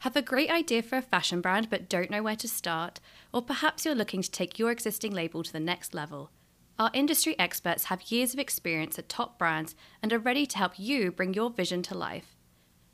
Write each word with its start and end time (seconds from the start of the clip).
Have 0.00 0.16
a 0.16 0.22
great 0.22 0.50
idea 0.50 0.80
for 0.80 0.96
a 0.96 1.02
fashion 1.02 1.42
brand 1.42 1.68
but 1.68 1.86
don't 1.86 2.10
know 2.10 2.22
where 2.22 2.36
to 2.36 2.48
start? 2.48 3.00
Or 3.34 3.42
perhaps 3.42 3.84
you're 3.84 3.94
looking 3.94 4.22
to 4.22 4.30
take 4.30 4.58
your 4.58 4.70
existing 4.70 5.12
label 5.12 5.42
to 5.42 5.52
the 5.52 5.60
next 5.60 5.92
level? 5.92 6.30
Our 6.78 6.90
industry 6.94 7.38
experts 7.38 7.84
have 7.84 8.10
years 8.10 8.32
of 8.32 8.40
experience 8.40 8.98
at 8.98 9.10
top 9.10 9.38
brands 9.38 9.74
and 10.02 10.10
are 10.10 10.18
ready 10.18 10.46
to 10.46 10.56
help 10.56 10.78
you 10.78 11.12
bring 11.12 11.34
your 11.34 11.50
vision 11.50 11.82
to 11.82 11.94
life. 11.94 12.34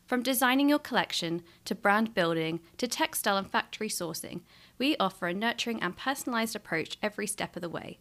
From 0.05 0.25
designing 0.25 0.69
your 0.69 0.81
collection 0.81 1.43
to 1.67 1.77
brand 1.77 2.13
building 2.13 2.59
to 2.79 2.89
textile 2.89 3.37
and 3.37 3.49
factory 3.49 3.89
sourcing, 3.89 4.41
we 4.77 4.97
offer 4.97 5.29
a 5.29 5.35
nurturing 5.35 5.81
and 5.81 5.97
personalised 5.97 6.57
approach 6.57 6.99
every 7.05 7.29
step 7.29 7.55
of 7.55 7.63
the 7.63 7.69
way. 7.69 8.01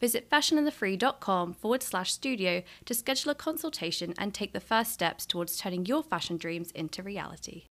Visit 0.00 0.28
fashionandthefree.com 0.28 1.52
forward 1.52 1.84
slash 1.84 2.12
studio 2.12 2.62
to 2.86 2.94
schedule 2.94 3.30
a 3.30 3.34
consultation 3.36 4.14
and 4.18 4.34
take 4.34 4.52
the 4.52 4.58
first 4.58 4.92
steps 4.92 5.24
towards 5.24 5.56
turning 5.56 5.86
your 5.86 6.02
fashion 6.02 6.36
dreams 6.36 6.72
into 6.72 7.02
reality. 7.02 7.66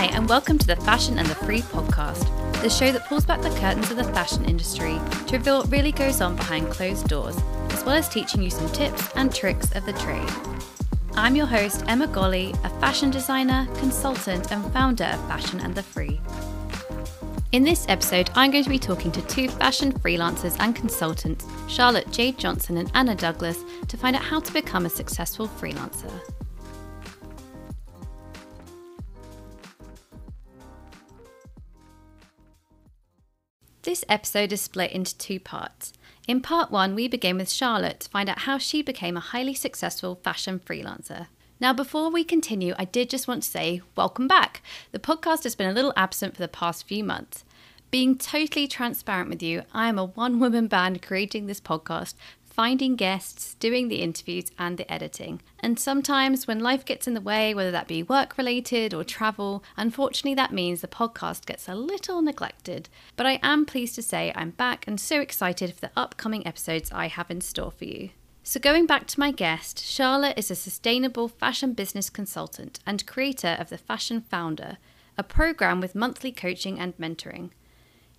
Hi, 0.00 0.06
and 0.06 0.30
welcome 0.30 0.56
to 0.56 0.66
the 0.66 0.76
Fashion 0.76 1.18
and 1.18 1.28
the 1.28 1.34
Free 1.34 1.60
podcast, 1.60 2.24
the 2.62 2.70
show 2.70 2.90
that 2.90 3.04
pulls 3.04 3.26
back 3.26 3.42
the 3.42 3.50
curtains 3.50 3.90
of 3.90 3.98
the 3.98 4.04
fashion 4.04 4.46
industry 4.46 4.98
to 5.26 5.36
reveal 5.36 5.58
what 5.58 5.70
really 5.70 5.92
goes 5.92 6.22
on 6.22 6.36
behind 6.36 6.70
closed 6.70 7.06
doors, 7.06 7.36
as 7.68 7.84
well 7.84 7.96
as 7.96 8.08
teaching 8.08 8.40
you 8.40 8.48
some 8.48 8.72
tips 8.72 9.10
and 9.14 9.34
tricks 9.34 9.70
of 9.72 9.84
the 9.84 9.92
trade. 9.92 10.30
I'm 11.16 11.36
your 11.36 11.44
host, 11.44 11.84
Emma 11.86 12.08
Golley, 12.08 12.54
a 12.64 12.70
fashion 12.80 13.10
designer, 13.10 13.68
consultant, 13.74 14.50
and 14.50 14.64
founder 14.72 15.04
of 15.04 15.20
Fashion 15.28 15.60
and 15.60 15.74
the 15.74 15.82
Free. 15.82 16.18
In 17.52 17.62
this 17.62 17.84
episode, 17.90 18.30
I'm 18.34 18.50
going 18.50 18.64
to 18.64 18.70
be 18.70 18.78
talking 18.78 19.12
to 19.12 19.20
two 19.26 19.50
fashion 19.50 19.92
freelancers 19.92 20.56
and 20.60 20.74
consultants, 20.74 21.44
Charlotte 21.68 22.10
Jade 22.10 22.38
Johnson 22.38 22.78
and 22.78 22.90
Anna 22.94 23.14
Douglas, 23.14 23.62
to 23.88 23.98
find 23.98 24.16
out 24.16 24.22
how 24.22 24.40
to 24.40 24.52
become 24.54 24.86
a 24.86 24.90
successful 24.90 25.46
freelancer. 25.46 26.10
This 33.82 34.04
episode 34.10 34.52
is 34.52 34.60
split 34.60 34.92
into 34.92 35.16
two 35.16 35.40
parts. 35.40 35.94
In 36.28 36.42
part 36.42 36.70
one, 36.70 36.94
we 36.94 37.08
begin 37.08 37.38
with 37.38 37.50
Charlotte 37.50 38.00
to 38.00 38.10
find 38.10 38.28
out 38.28 38.40
how 38.40 38.58
she 38.58 38.82
became 38.82 39.16
a 39.16 39.20
highly 39.20 39.54
successful 39.54 40.20
fashion 40.22 40.60
freelancer. 40.60 41.28
Now, 41.60 41.72
before 41.72 42.10
we 42.10 42.22
continue, 42.22 42.74
I 42.78 42.84
did 42.84 43.08
just 43.08 43.26
want 43.26 43.42
to 43.42 43.48
say 43.48 43.80
welcome 43.96 44.28
back. 44.28 44.60
The 44.92 44.98
podcast 44.98 45.44
has 45.44 45.54
been 45.54 45.70
a 45.70 45.72
little 45.72 45.94
absent 45.96 46.34
for 46.34 46.42
the 46.42 46.46
past 46.46 46.86
few 46.86 47.02
months. 47.02 47.42
Being 47.90 48.18
totally 48.18 48.68
transparent 48.68 49.30
with 49.30 49.42
you, 49.42 49.62
I 49.72 49.88
am 49.88 49.98
a 49.98 50.04
one 50.04 50.38
woman 50.38 50.66
band 50.66 51.00
creating 51.00 51.46
this 51.46 51.60
podcast, 51.60 52.12
finding 52.60 52.94
guests, 52.94 53.54
doing 53.54 53.88
the 53.88 54.02
interviews, 54.02 54.52
and 54.58 54.76
the 54.76 54.92
editing. 54.92 55.40
And 55.60 55.78
sometimes 55.78 56.46
when 56.46 56.60
life 56.60 56.84
gets 56.84 57.08
in 57.08 57.14
the 57.14 57.20
way, 57.22 57.54
whether 57.54 57.70
that 57.70 57.88
be 57.88 58.02
work 58.02 58.36
related 58.36 58.92
or 58.92 59.02
travel, 59.02 59.64
unfortunately 59.78 60.34
that 60.34 60.52
means 60.52 60.82
the 60.82 60.86
podcast 60.86 61.46
gets 61.46 61.70
a 61.70 61.74
little 61.74 62.20
neglected. 62.20 62.90
But 63.16 63.24
I 63.24 63.40
am 63.42 63.64
pleased 63.64 63.94
to 63.94 64.02
say 64.02 64.30
I'm 64.34 64.50
back 64.50 64.86
and 64.86 65.00
so 65.00 65.22
excited 65.22 65.72
for 65.72 65.80
the 65.80 65.90
upcoming 65.96 66.46
episodes 66.46 66.92
I 66.92 67.06
have 67.06 67.30
in 67.30 67.40
store 67.40 67.70
for 67.70 67.86
you. 67.86 68.10
So, 68.42 68.60
going 68.60 68.84
back 68.84 69.06
to 69.06 69.20
my 69.20 69.30
guest, 69.30 69.82
Charlotte 69.82 70.36
is 70.36 70.50
a 70.50 70.54
sustainable 70.54 71.28
fashion 71.28 71.72
business 71.72 72.10
consultant 72.10 72.78
and 72.84 73.06
creator 73.06 73.56
of 73.58 73.70
the 73.70 73.78
Fashion 73.78 74.20
Founder, 74.20 74.76
a 75.16 75.22
program 75.22 75.80
with 75.80 75.94
monthly 75.94 76.30
coaching 76.30 76.78
and 76.78 76.94
mentoring. 76.98 77.52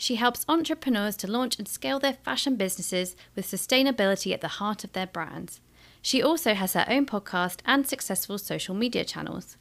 She 0.02 0.16
helps 0.16 0.45
entrepreneurs 0.49 1.16
to 1.17 1.30
launch 1.30 1.59
and 1.59 1.67
scale 1.67 1.99
their 1.99 2.13
fashion 2.13 2.55
businesses 2.55 3.16
with 3.35 3.45
sustainability 3.45 4.33
at 4.33 4.41
the 4.41 4.47
heart 4.47 4.83
of 4.83 4.94
their 4.94 5.05
brands. 5.05 5.61
She 6.02 6.23
also 6.23 6.55
has 6.55 6.73
her 6.73 6.88
own 6.89 7.05
podcast 7.05 7.59
and 7.67 7.85
successful 7.85 8.39
social 8.39 8.73
media 8.73 9.05
channels. 9.05 9.57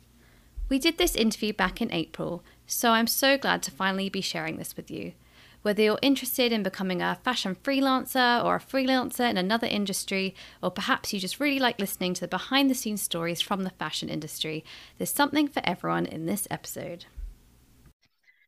We 0.71 0.79
did 0.79 0.97
this 0.97 1.15
interview 1.15 1.53
back 1.53 1.83
in 1.83 1.93
April, 1.93 2.43
so 2.67 2.93
I'm 2.93 3.07
so 3.07 3.37
glad 3.37 3.63
to 3.65 3.71
finally 3.71 4.09
be 4.09 4.23
sharing 4.23 4.57
this 4.57 4.79
with 4.79 4.91
you. 4.91 5.13
Whether 5.61 5.83
you're 5.83 5.99
interested 6.01 6.53
in 6.53 6.63
becoming 6.63 7.03
a 7.03 7.21
fashion 7.23 7.55
freelancer 7.55 8.43
or 8.43 8.57
a 8.57 8.61
freelancer 8.61 9.29
in 9.29 9.37
another 9.37 9.67
industry, 9.67 10.35
or 10.63 10.71
perhaps 10.71 11.13
you 11.13 11.21
just 11.21 11.39
really 11.39 11.59
like 11.59 11.79
listening 11.79 12.15
to 12.15 12.23
the 12.23 12.29
behind 12.29 12.71
the 12.71 12.75
scenes 12.75 13.03
stories 13.03 13.43
from 13.43 13.65
the 13.65 13.77
fashion 13.79 14.09
industry, 14.09 14.65
there's 14.97 15.13
something 15.13 15.49
for 15.49 15.61
everyone 15.67 16.07
in 16.07 16.25
this 16.25 16.49
episode. 16.51 17.05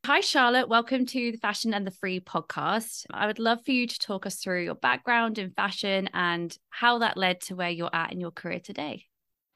Hi, 0.04 0.18
Charlotte. 0.18 0.68
Welcome 0.68 1.06
to 1.06 1.30
the 1.30 1.38
Fashion 1.38 1.72
and 1.72 1.86
the 1.86 1.92
Free 1.92 2.18
podcast. 2.18 3.06
I 3.12 3.28
would 3.28 3.38
love 3.38 3.64
for 3.64 3.70
you 3.70 3.86
to 3.86 3.98
talk 4.00 4.26
us 4.26 4.34
through 4.34 4.64
your 4.64 4.74
background 4.74 5.38
in 5.38 5.52
fashion 5.52 6.10
and 6.12 6.58
how 6.70 6.98
that 6.98 7.16
led 7.16 7.40
to 7.42 7.54
where 7.54 7.70
you're 7.70 7.94
at 7.94 8.10
in 8.12 8.18
your 8.18 8.32
career 8.32 8.58
today. 8.58 9.04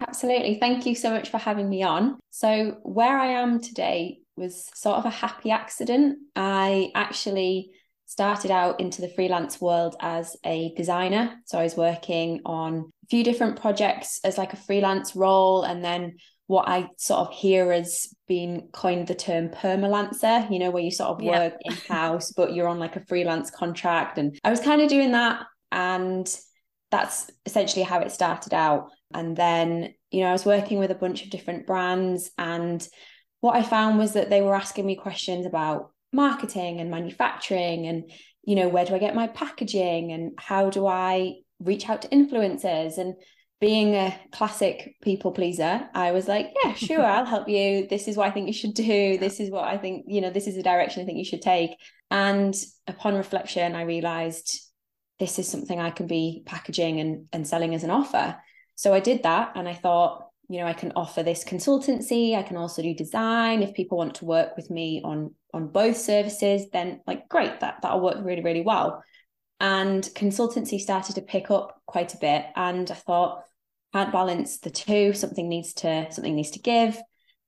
Absolutely. 0.06 0.60
Thank 0.60 0.86
you 0.86 0.94
so 0.94 1.10
much 1.10 1.30
for 1.30 1.38
having 1.38 1.68
me 1.68 1.82
on. 1.82 2.20
So, 2.30 2.76
where 2.84 3.18
I 3.18 3.26
am 3.26 3.60
today 3.60 4.20
was 4.36 4.70
sort 4.72 4.98
of 4.98 5.04
a 5.04 5.10
happy 5.10 5.50
accident. 5.50 6.18
I 6.36 6.92
actually 6.94 7.70
started 8.04 8.52
out 8.52 8.78
into 8.78 9.00
the 9.02 9.08
freelance 9.08 9.60
world 9.60 9.96
as 10.00 10.36
a 10.46 10.72
designer. 10.76 11.40
So, 11.46 11.58
I 11.58 11.64
was 11.64 11.76
working 11.76 12.42
on 12.46 12.88
a 13.02 13.06
few 13.10 13.24
different 13.24 13.60
projects 13.60 14.20
as 14.22 14.38
like 14.38 14.52
a 14.52 14.56
freelance 14.56 15.16
role 15.16 15.64
and 15.64 15.84
then 15.84 16.18
what 16.46 16.68
I 16.68 16.88
sort 16.96 17.28
of 17.28 17.34
hear 17.34 17.72
as 17.72 18.08
being 18.28 18.68
coined 18.72 19.08
the 19.08 19.14
term 19.14 19.48
permalancer, 19.48 20.50
you 20.50 20.58
know, 20.58 20.70
where 20.70 20.82
you 20.82 20.90
sort 20.90 21.10
of 21.10 21.22
work 21.22 21.54
yeah. 21.64 21.72
in 21.72 21.76
house, 21.88 22.32
but 22.32 22.54
you're 22.54 22.68
on 22.68 22.78
like 22.78 22.96
a 22.96 23.04
freelance 23.06 23.50
contract. 23.50 24.18
And 24.18 24.38
I 24.44 24.50
was 24.50 24.60
kind 24.60 24.80
of 24.80 24.88
doing 24.88 25.12
that. 25.12 25.44
And 25.72 26.28
that's 26.90 27.30
essentially 27.44 27.82
how 27.82 28.00
it 28.00 28.12
started 28.12 28.54
out. 28.54 28.90
And 29.12 29.36
then, 29.36 29.94
you 30.10 30.22
know, 30.22 30.28
I 30.28 30.32
was 30.32 30.46
working 30.46 30.78
with 30.78 30.92
a 30.92 30.96
bunch 30.96 31.24
of 31.24 31.30
different 31.30 31.66
brands. 31.66 32.30
And 32.38 32.86
what 33.40 33.56
I 33.56 33.62
found 33.62 33.98
was 33.98 34.12
that 34.12 34.30
they 34.30 34.40
were 34.40 34.54
asking 34.54 34.86
me 34.86 34.94
questions 34.94 35.46
about 35.46 35.90
marketing 36.12 36.80
and 36.80 36.90
manufacturing 36.90 37.86
and, 37.86 38.10
you 38.44 38.54
know, 38.54 38.68
where 38.68 38.84
do 38.84 38.94
I 38.94 38.98
get 38.98 39.16
my 39.16 39.26
packaging 39.26 40.12
and 40.12 40.32
how 40.38 40.70
do 40.70 40.86
I 40.86 41.34
reach 41.58 41.88
out 41.88 42.02
to 42.02 42.08
influencers 42.08 42.98
and 42.98 43.14
being 43.60 43.94
a 43.94 44.18
classic 44.32 44.96
people 45.02 45.32
pleaser, 45.32 45.88
I 45.94 46.12
was 46.12 46.28
like, 46.28 46.52
yeah, 46.62 46.72
sure, 46.74 47.04
I'll 47.04 47.24
help 47.24 47.48
you. 47.48 47.86
This 47.88 48.08
is 48.08 48.16
what 48.16 48.28
I 48.28 48.30
think 48.30 48.46
you 48.46 48.52
should 48.52 48.74
do. 48.74 49.18
This 49.18 49.40
is 49.40 49.50
what 49.50 49.64
I 49.64 49.78
think, 49.78 50.04
you 50.08 50.20
know, 50.20 50.30
this 50.30 50.46
is 50.46 50.56
the 50.56 50.62
direction 50.62 51.02
I 51.02 51.06
think 51.06 51.18
you 51.18 51.24
should 51.24 51.42
take. 51.42 51.70
And 52.10 52.54
upon 52.86 53.14
reflection, 53.14 53.74
I 53.74 53.82
realized 53.82 54.60
this 55.18 55.38
is 55.38 55.48
something 55.48 55.80
I 55.80 55.90
can 55.90 56.06
be 56.06 56.42
packaging 56.44 57.00
and, 57.00 57.26
and 57.32 57.48
selling 57.48 57.74
as 57.74 57.84
an 57.84 57.90
offer. 57.90 58.36
So 58.74 58.92
I 58.92 59.00
did 59.00 59.22
that 59.22 59.52
and 59.54 59.66
I 59.66 59.74
thought, 59.74 60.28
you 60.48 60.60
know, 60.60 60.66
I 60.66 60.74
can 60.74 60.92
offer 60.94 61.22
this 61.22 61.42
consultancy. 61.42 62.36
I 62.36 62.42
can 62.42 62.56
also 62.56 62.82
do 62.82 62.94
design. 62.94 63.62
If 63.62 63.74
people 63.74 63.98
want 63.98 64.16
to 64.16 64.26
work 64.26 64.56
with 64.56 64.70
me 64.70 65.00
on 65.02 65.34
on 65.52 65.68
both 65.68 65.96
services, 65.96 66.66
then 66.72 67.00
like 67.06 67.28
great, 67.28 67.60
that 67.60 67.78
that'll 67.82 68.02
work 68.02 68.18
really, 68.20 68.42
really 68.42 68.60
well 68.60 69.02
and 69.60 70.04
consultancy 70.14 70.78
started 70.78 71.14
to 71.14 71.22
pick 71.22 71.50
up 71.50 71.80
quite 71.86 72.12
a 72.14 72.18
bit 72.18 72.44
and 72.56 72.90
i 72.90 72.94
thought 72.94 73.42
can't 73.92 74.12
balance 74.12 74.58
the 74.58 74.70
two 74.70 75.12
something 75.12 75.48
needs 75.48 75.72
to 75.72 76.06
something 76.10 76.34
needs 76.34 76.50
to 76.50 76.58
give. 76.58 77.00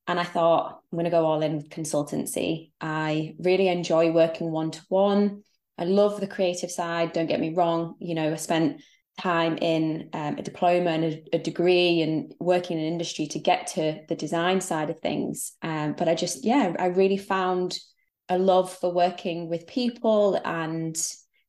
And 0.07 0.19
i 0.19 0.25
thought 0.25 0.81
i'm 0.91 0.97
going 0.97 1.05
to 1.05 1.11
go 1.11 1.27
all 1.27 1.43
in 1.43 1.57
with 1.57 1.69
consultancy. 1.69 2.71
I 2.81 3.35
really 3.39 3.69
enjoy 3.69 4.11
working 4.11 4.51
one 4.51 4.71
to 4.71 4.83
one 4.89 5.43
i 5.77 5.85
love 5.85 6.21
the 6.21 6.27
creative 6.27 6.71
side 6.71 7.13
don't 7.13 7.27
get 7.27 7.41
me 7.41 7.55
wrong 7.55 7.95
you 8.01 8.15
know 8.15 8.33
i 8.33 8.37
spent 8.37 8.81
time 9.19 9.59
in 9.59 10.09
um, 10.13 10.39
a 10.39 10.43
diploma 10.43 10.91
and 10.91 11.05
a, 11.05 11.23
a, 11.33 11.39
degree 11.39 12.03
and 12.03 12.33
working 12.39 12.79
in 12.79 12.85
industry 12.85 13.27
to 13.27 13.41
get 13.41 13.67
to 13.67 14.01
the 14.09 14.15
design 14.15 14.61
side 14.61 14.91
of 14.91 15.01
things. 15.01 15.55
Um, 15.61 15.95
but 15.99 16.09
i 16.09 16.15
just 16.15 16.45
yeah 16.45 16.73
i 16.79 16.87
really 16.87 17.19
found 17.19 17.79
a 18.29 18.39
love 18.39 18.73
for 18.73 18.93
working 18.93 19.49
with 19.49 19.67
people 19.67 20.41
and 20.45 20.97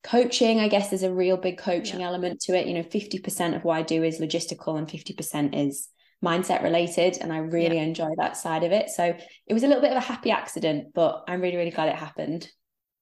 coaching 0.03 0.59
i 0.59 0.67
guess 0.67 0.89
there's 0.89 1.03
a 1.03 1.13
real 1.13 1.35
big 1.35 1.57
coaching 1.57 1.99
yeah. 1.99 2.05
element 2.05 2.39
to 2.39 2.57
it 2.57 2.67
you 2.67 2.73
know 2.73 2.83
50% 2.83 3.55
of 3.55 3.63
what 3.63 3.77
i 3.77 3.81
do 3.81 4.03
is 4.03 4.19
logistical 4.19 4.77
and 4.77 4.87
50% 4.87 5.67
is 5.67 5.89
mindset 6.23 6.63
related 6.63 7.17
and 7.19 7.33
i 7.33 7.37
really 7.37 7.75
yeah. 7.75 7.83
enjoy 7.83 8.09
that 8.17 8.37
side 8.37 8.63
of 8.63 8.71
it 8.71 8.89
so 8.89 9.13
it 9.47 9.53
was 9.53 9.63
a 9.63 9.67
little 9.67 9.81
bit 9.81 9.91
of 9.91 9.97
a 9.97 10.01
happy 10.01 10.31
accident 10.31 10.93
but 10.93 11.23
i'm 11.27 11.41
really 11.41 11.57
really 11.57 11.71
glad 11.71 11.89
it 11.89 11.95
happened 11.95 12.49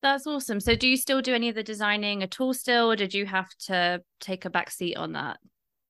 that's 0.01 0.25
awesome 0.25 0.59
so 0.59 0.75
do 0.75 0.87
you 0.87 0.97
still 0.97 1.21
do 1.21 1.33
any 1.33 1.49
of 1.49 1.55
the 1.55 1.63
designing 1.63 2.23
at 2.23 2.39
all 2.39 2.53
still 2.53 2.91
or 2.91 2.95
did 2.95 3.13
you 3.13 3.25
have 3.25 3.49
to 3.59 4.01
take 4.19 4.45
a 4.45 4.49
back 4.49 4.71
seat 4.71 4.95
on 4.95 5.13
that 5.13 5.37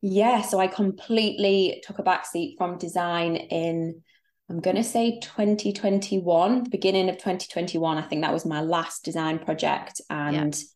yeah 0.02 0.42
so 0.42 0.60
i 0.60 0.68
completely 0.68 1.82
took 1.86 2.00
a 2.00 2.04
back 2.04 2.26
seat 2.26 2.56
from 2.58 2.78
design 2.78 3.36
in 3.36 4.02
I'm 4.50 4.62
going 4.62 4.78
to 4.78 4.84
say 4.86 5.20
2021, 5.20 6.70
beginning 6.70 7.10
of 7.10 7.18
2021. 7.18 7.98
I 7.98 8.02
think 8.02 8.22
that 8.22 8.32
was 8.32 8.46
my 8.46 8.62
last 8.62 9.04
design 9.04 9.40
project. 9.40 10.00
And 10.10 10.56
yeah 10.56 10.68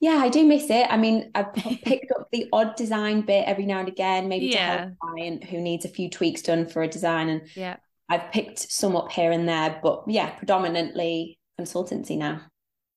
yeah, 0.00 0.16
I 0.16 0.30
do 0.30 0.46
miss 0.46 0.70
it. 0.70 0.86
I 0.90 0.96
mean, 0.96 1.30
I've 1.34 1.52
picked 1.54 2.10
up 2.12 2.28
the 2.32 2.48
odd 2.52 2.74
design 2.74 3.20
bit 3.20 3.44
every 3.46 3.66
now 3.66 3.80
and 3.80 3.88
again, 3.88 4.28
maybe 4.28 4.46
yeah. 4.46 4.76
to 4.76 4.78
help 4.78 4.92
a 4.92 4.96
client 5.06 5.44
who 5.44 5.60
needs 5.60 5.84
a 5.84 5.88
few 5.88 6.08
tweaks 6.08 6.42
done 6.42 6.66
for 6.66 6.82
a 6.82 6.88
design. 6.88 7.28
And 7.28 7.42
yeah, 7.54 7.76
I've 8.08 8.32
picked 8.32 8.58
some 8.58 8.96
up 8.96 9.12
here 9.12 9.30
and 9.30 9.46
there, 9.46 9.78
but 9.82 10.04
yeah, 10.08 10.30
predominantly 10.30 11.38
consultancy 11.60 12.16
now. 12.16 12.40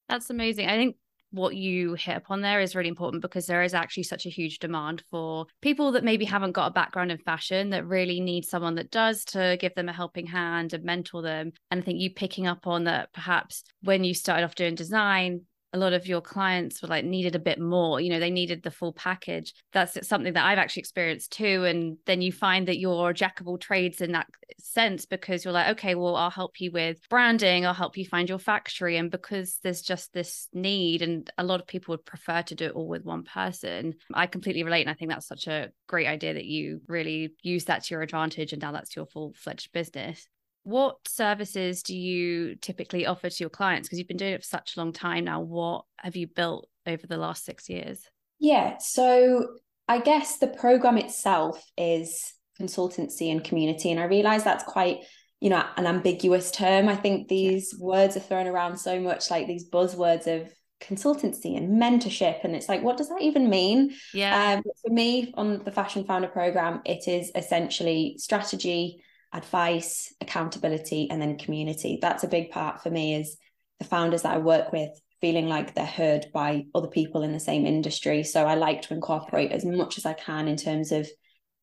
That's 0.07 0.29
amazing. 0.29 0.67
I 0.67 0.77
think 0.77 0.95
what 1.31 1.55
you 1.55 1.95
hit 1.95 2.15
upon 2.15 2.41
there 2.41 2.61
is 2.61 2.75
really 2.75 2.89
important 2.89 3.21
because 3.21 3.47
there 3.47 3.63
is 3.63 3.73
actually 3.73 4.03
such 4.03 4.25
a 4.27 4.29
huge 4.29 4.59
demand 4.59 5.03
for 5.09 5.47
people 5.61 5.91
that 5.93 6.03
maybe 6.03 6.25
haven't 6.25 6.51
got 6.51 6.67
a 6.67 6.73
background 6.73 7.11
in 7.11 7.17
fashion 7.17 7.71
that 7.71 7.87
really 7.87 8.19
need 8.19 8.45
someone 8.45 8.75
that 8.75 8.91
does 8.91 9.25
to 9.25 9.57
give 9.59 9.73
them 9.73 9.89
a 9.89 9.93
helping 9.93 10.27
hand 10.27 10.73
and 10.73 10.83
mentor 10.83 11.23
them. 11.23 11.51
And 11.71 11.81
I 11.81 11.83
think 11.83 11.99
you 11.99 12.13
picking 12.13 12.45
up 12.45 12.67
on 12.67 12.83
that 12.83 13.11
perhaps 13.13 13.63
when 13.81 14.03
you 14.03 14.13
started 14.13 14.45
off 14.45 14.55
doing 14.55 14.75
design, 14.75 15.41
a 15.73 15.77
lot 15.77 15.93
of 15.93 16.07
your 16.07 16.21
clients 16.21 16.81
were 16.81 16.87
like 16.87 17.03
needed 17.03 17.35
a 17.35 17.39
bit 17.39 17.59
more 17.59 17.99
you 17.99 18.09
know 18.09 18.19
they 18.19 18.29
needed 18.29 18.63
the 18.63 18.71
full 18.71 18.93
package. 18.93 19.53
That's 19.71 20.07
something 20.07 20.33
that 20.33 20.45
i've 20.45 20.57
actually 20.57 20.81
experienced 20.81 21.31
too 21.31 21.65
and 21.65 21.97
then 22.05 22.21
you 22.21 22.31
find 22.31 22.67
that 22.67 22.79
you're 22.79 23.13
jack 23.13 23.39
of 23.39 23.47
all 23.47 23.57
trades 23.57 24.01
in 24.01 24.11
that 24.11 24.27
sense 24.59 25.05
because 25.05 25.43
you're 25.43 25.53
like 25.53 25.77
okay 25.77 25.95
well 25.95 26.15
i'll 26.15 26.29
help 26.29 26.59
you 26.61 26.71
with 26.71 26.99
branding 27.09 27.65
i'll 27.65 27.73
help 27.73 27.97
you 27.97 28.05
find 28.05 28.29
your 28.29 28.39
factory 28.39 28.97
and 28.97 29.11
because 29.11 29.59
there's 29.63 29.81
just 29.81 30.13
this 30.13 30.47
need 30.53 31.01
and 31.01 31.31
a 31.37 31.43
lot 31.43 31.59
of 31.59 31.67
people 31.67 31.93
would 31.93 32.05
prefer 32.05 32.41
to 32.43 32.55
do 32.55 32.65
it 32.65 32.73
all 32.73 32.87
with 32.87 33.03
one 33.03 33.23
person 33.23 33.93
i 34.13 34.27
completely 34.27 34.63
relate 34.63 34.81
and 34.81 34.89
i 34.89 34.93
think 34.93 35.09
that's 35.09 35.27
such 35.27 35.47
a 35.47 35.71
great 35.87 36.07
idea 36.07 36.33
that 36.33 36.45
you 36.45 36.81
really 36.87 37.33
use 37.41 37.65
that 37.65 37.83
to 37.83 37.93
your 37.93 38.01
advantage 38.01 38.53
and 38.53 38.61
now 38.61 38.71
that's 38.71 38.95
your 38.95 39.05
full-fledged 39.05 39.71
business 39.73 40.27
what 40.63 40.97
services 41.07 41.83
do 41.83 41.95
you 41.95 42.55
typically 42.55 43.05
offer 43.05 43.29
to 43.29 43.43
your 43.43 43.49
clients? 43.49 43.87
Because 43.87 43.99
you've 43.99 44.07
been 44.07 44.17
doing 44.17 44.33
it 44.33 44.41
for 44.41 44.47
such 44.47 44.75
a 44.75 44.79
long 44.79 44.93
time 44.93 45.25
now 45.25 45.41
what 45.41 45.85
have 45.97 46.15
you 46.15 46.27
built 46.27 46.67
over 46.87 47.05
the 47.07 47.17
last 47.17 47.45
six 47.45 47.69
years? 47.69 48.01
Yeah 48.39 48.77
so 48.79 49.47
i 49.89 49.99
guess 49.99 50.37
the 50.37 50.47
program 50.47 50.97
itself 50.97 51.61
is 51.77 52.33
consultancy 52.57 53.29
and 53.29 53.43
community 53.43 53.91
and 53.91 53.99
i 53.99 54.05
realize 54.05 54.41
that's 54.41 54.63
quite 54.63 54.99
you 55.43 55.49
know 55.49 55.65
an 55.75 55.85
ambiguous 55.85 56.51
term. 56.51 56.87
I 56.87 56.95
think 56.95 57.27
these 57.27 57.75
yeah. 57.77 57.85
words 57.85 58.15
are 58.15 58.21
thrown 58.21 58.47
around 58.47 58.77
so 58.77 59.01
much 59.01 59.29
like 59.29 59.45
these 59.45 59.69
buzzwords 59.69 60.25
of 60.25 60.49
consultancy 60.79 61.57
and 61.57 61.81
mentorship 61.81 62.45
and 62.45 62.55
it's 62.55 62.69
like 62.69 62.81
what 62.81 62.95
does 62.95 63.09
that 63.09 63.21
even 63.21 63.49
mean? 63.49 63.93
Yeah. 64.13 64.53
Um, 64.53 64.63
for 64.81 64.93
me 64.93 65.33
on 65.35 65.61
the 65.65 65.71
fashion 65.71 66.05
founder 66.05 66.29
program 66.29 66.81
it 66.85 67.09
is 67.09 67.29
essentially 67.35 68.15
strategy 68.19 69.03
advice, 69.33 70.13
accountability, 70.21 71.09
and 71.09 71.21
then 71.21 71.37
community. 71.37 71.99
That's 72.01 72.23
a 72.23 72.27
big 72.27 72.51
part 72.51 72.81
for 72.81 72.89
me 72.89 73.15
is 73.15 73.37
the 73.79 73.85
founders 73.85 74.21
that 74.21 74.35
I 74.35 74.37
work 74.37 74.71
with 74.71 74.91
feeling 75.21 75.47
like 75.47 75.73
they're 75.73 75.85
heard 75.85 76.27
by 76.33 76.65
other 76.75 76.89
people 76.89 77.23
in 77.23 77.31
the 77.31 77.39
same 77.39 77.65
industry. 77.65 78.23
So 78.23 78.45
I 78.45 78.55
like 78.55 78.81
to 78.83 78.93
incorporate 78.93 79.51
as 79.51 79.63
much 79.63 79.97
as 79.97 80.05
I 80.05 80.13
can 80.13 80.47
in 80.47 80.57
terms 80.57 80.91
of 80.91 81.07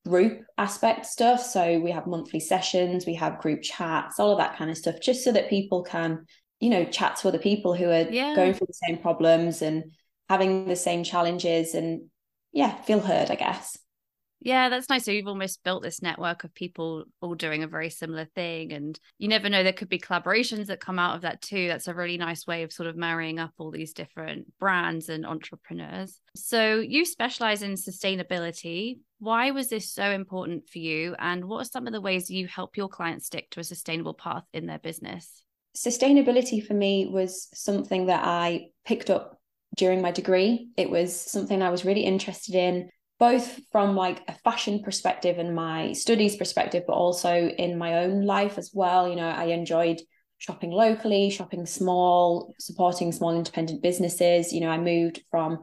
group 0.08 0.42
aspect 0.56 1.06
stuff. 1.06 1.42
So 1.42 1.78
we 1.78 1.90
have 1.90 2.06
monthly 2.06 2.40
sessions, 2.40 3.06
we 3.06 3.14
have 3.16 3.40
group 3.40 3.62
chats, 3.62 4.18
all 4.18 4.32
of 4.32 4.38
that 4.38 4.56
kind 4.56 4.70
of 4.70 4.78
stuff, 4.78 4.96
just 5.00 5.22
so 5.22 5.32
that 5.32 5.50
people 5.50 5.82
can, 5.82 6.24
you 6.58 6.70
know, 6.70 6.84
chat 6.86 7.16
to 7.16 7.28
other 7.28 7.38
people 7.38 7.74
who 7.74 7.90
are 7.90 8.08
yeah. 8.10 8.34
going 8.34 8.54
through 8.54 8.68
the 8.68 8.86
same 8.88 8.96
problems 8.96 9.60
and 9.60 9.92
having 10.28 10.66
the 10.66 10.76
same 10.76 11.04
challenges 11.04 11.74
and 11.74 12.08
yeah, 12.52 12.74
feel 12.82 13.00
heard, 13.00 13.30
I 13.30 13.34
guess. 13.34 13.76
Yeah, 14.42 14.70
that's 14.70 14.88
nice. 14.88 15.04
So 15.04 15.10
you've 15.10 15.28
almost 15.28 15.62
built 15.64 15.82
this 15.82 16.00
network 16.00 16.44
of 16.44 16.54
people 16.54 17.04
all 17.20 17.34
doing 17.34 17.62
a 17.62 17.68
very 17.68 17.90
similar 17.90 18.24
thing. 18.24 18.72
And 18.72 18.98
you 19.18 19.28
never 19.28 19.50
know, 19.50 19.62
there 19.62 19.74
could 19.74 19.90
be 19.90 19.98
collaborations 19.98 20.66
that 20.66 20.80
come 20.80 20.98
out 20.98 21.14
of 21.14 21.22
that 21.22 21.42
too. 21.42 21.68
That's 21.68 21.88
a 21.88 21.94
really 21.94 22.16
nice 22.16 22.46
way 22.46 22.62
of 22.62 22.72
sort 22.72 22.88
of 22.88 22.96
marrying 22.96 23.38
up 23.38 23.52
all 23.58 23.70
these 23.70 23.92
different 23.92 24.46
brands 24.58 25.10
and 25.10 25.26
entrepreneurs. 25.26 26.18
So 26.34 26.80
you 26.80 27.04
specialize 27.04 27.62
in 27.62 27.72
sustainability. 27.72 29.00
Why 29.18 29.50
was 29.50 29.68
this 29.68 29.92
so 29.92 30.10
important 30.10 30.70
for 30.70 30.78
you? 30.78 31.14
And 31.18 31.44
what 31.44 31.60
are 31.60 31.70
some 31.70 31.86
of 31.86 31.92
the 31.92 32.00
ways 32.00 32.30
you 32.30 32.46
help 32.46 32.78
your 32.78 32.88
clients 32.88 33.26
stick 33.26 33.50
to 33.50 33.60
a 33.60 33.64
sustainable 33.64 34.14
path 34.14 34.44
in 34.54 34.64
their 34.64 34.78
business? 34.78 35.44
Sustainability 35.76 36.66
for 36.66 36.74
me 36.74 37.06
was 37.06 37.48
something 37.52 38.06
that 38.06 38.24
I 38.24 38.68
picked 38.86 39.10
up 39.10 39.38
during 39.76 40.00
my 40.00 40.10
degree. 40.10 40.70
It 40.76 40.90
was 40.90 41.14
something 41.14 41.60
I 41.62 41.70
was 41.70 41.84
really 41.84 42.04
interested 42.04 42.54
in 42.54 42.90
both 43.20 43.60
from 43.70 43.94
like 43.94 44.22
a 44.26 44.34
fashion 44.34 44.82
perspective 44.82 45.38
and 45.38 45.54
my 45.54 45.92
studies 45.92 46.34
perspective 46.34 46.82
but 46.86 46.94
also 46.94 47.48
in 47.48 47.78
my 47.78 47.98
own 47.98 48.24
life 48.26 48.58
as 48.58 48.72
well. 48.74 49.08
You 49.08 49.16
know 49.16 49.28
i 49.28 49.44
enjoyed 49.44 50.00
shopping 50.38 50.70
locally 50.70 51.30
shopping 51.30 51.66
small 51.66 52.54
supporting 52.58 53.12
small 53.12 53.36
independent 53.36 53.82
businesses. 53.82 54.52
You 54.52 54.62
know 54.62 54.70
i 54.70 54.78
moved 54.78 55.22
from 55.30 55.62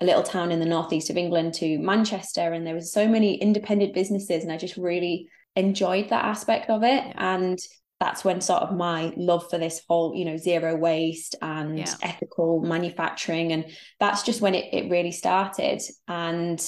a 0.00 0.04
little 0.04 0.24
town 0.24 0.50
in 0.50 0.58
the 0.58 0.66
northeast 0.66 1.08
of 1.08 1.16
england 1.16 1.54
to 1.54 1.78
manchester 1.78 2.52
and 2.52 2.66
there 2.66 2.74
was 2.74 2.92
so 2.92 3.06
many 3.06 3.36
independent 3.36 3.94
businesses 3.94 4.42
and 4.42 4.50
i 4.50 4.56
just 4.56 4.76
really 4.76 5.28
enjoyed 5.56 6.08
that 6.08 6.24
aspect 6.24 6.70
of 6.70 6.82
it. 6.82 7.04
And 7.16 7.58
that's 8.00 8.24
when 8.24 8.40
sort 8.40 8.62
of 8.62 8.76
my 8.76 9.12
love 9.16 9.48
for 9.48 9.56
this 9.56 9.82
whole 9.88 10.14
you 10.14 10.24
know 10.24 10.36
zero 10.36 10.76
waste 10.76 11.36
and 11.40 11.78
yeah. 11.78 11.94
ethical 12.02 12.60
manufacturing 12.60 13.52
and 13.52 13.64
that's 14.00 14.24
just 14.24 14.40
when 14.40 14.54
it, 14.54 14.74
it 14.74 14.90
really 14.90 15.12
started. 15.12 15.80
And 16.08 16.60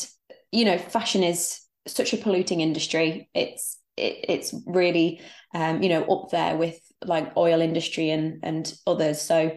you 0.53 0.65
know, 0.65 0.79
fashion 0.79 1.23
is 1.23 1.61
such 1.87 2.13
a 2.13 2.17
polluting 2.17 2.61
industry. 2.61 3.29
It's 3.35 3.79
it, 3.97 4.25
it's 4.29 4.55
really 4.67 5.21
um, 5.55 5.83
you 5.83 5.89
know 5.89 6.05
up 6.05 6.31
there 6.31 6.57
with 6.57 6.79
like 7.05 7.37
oil 7.37 7.61
industry 7.61 8.11
and 8.11 8.41
and 8.43 8.73
others. 8.87 9.21
So 9.21 9.57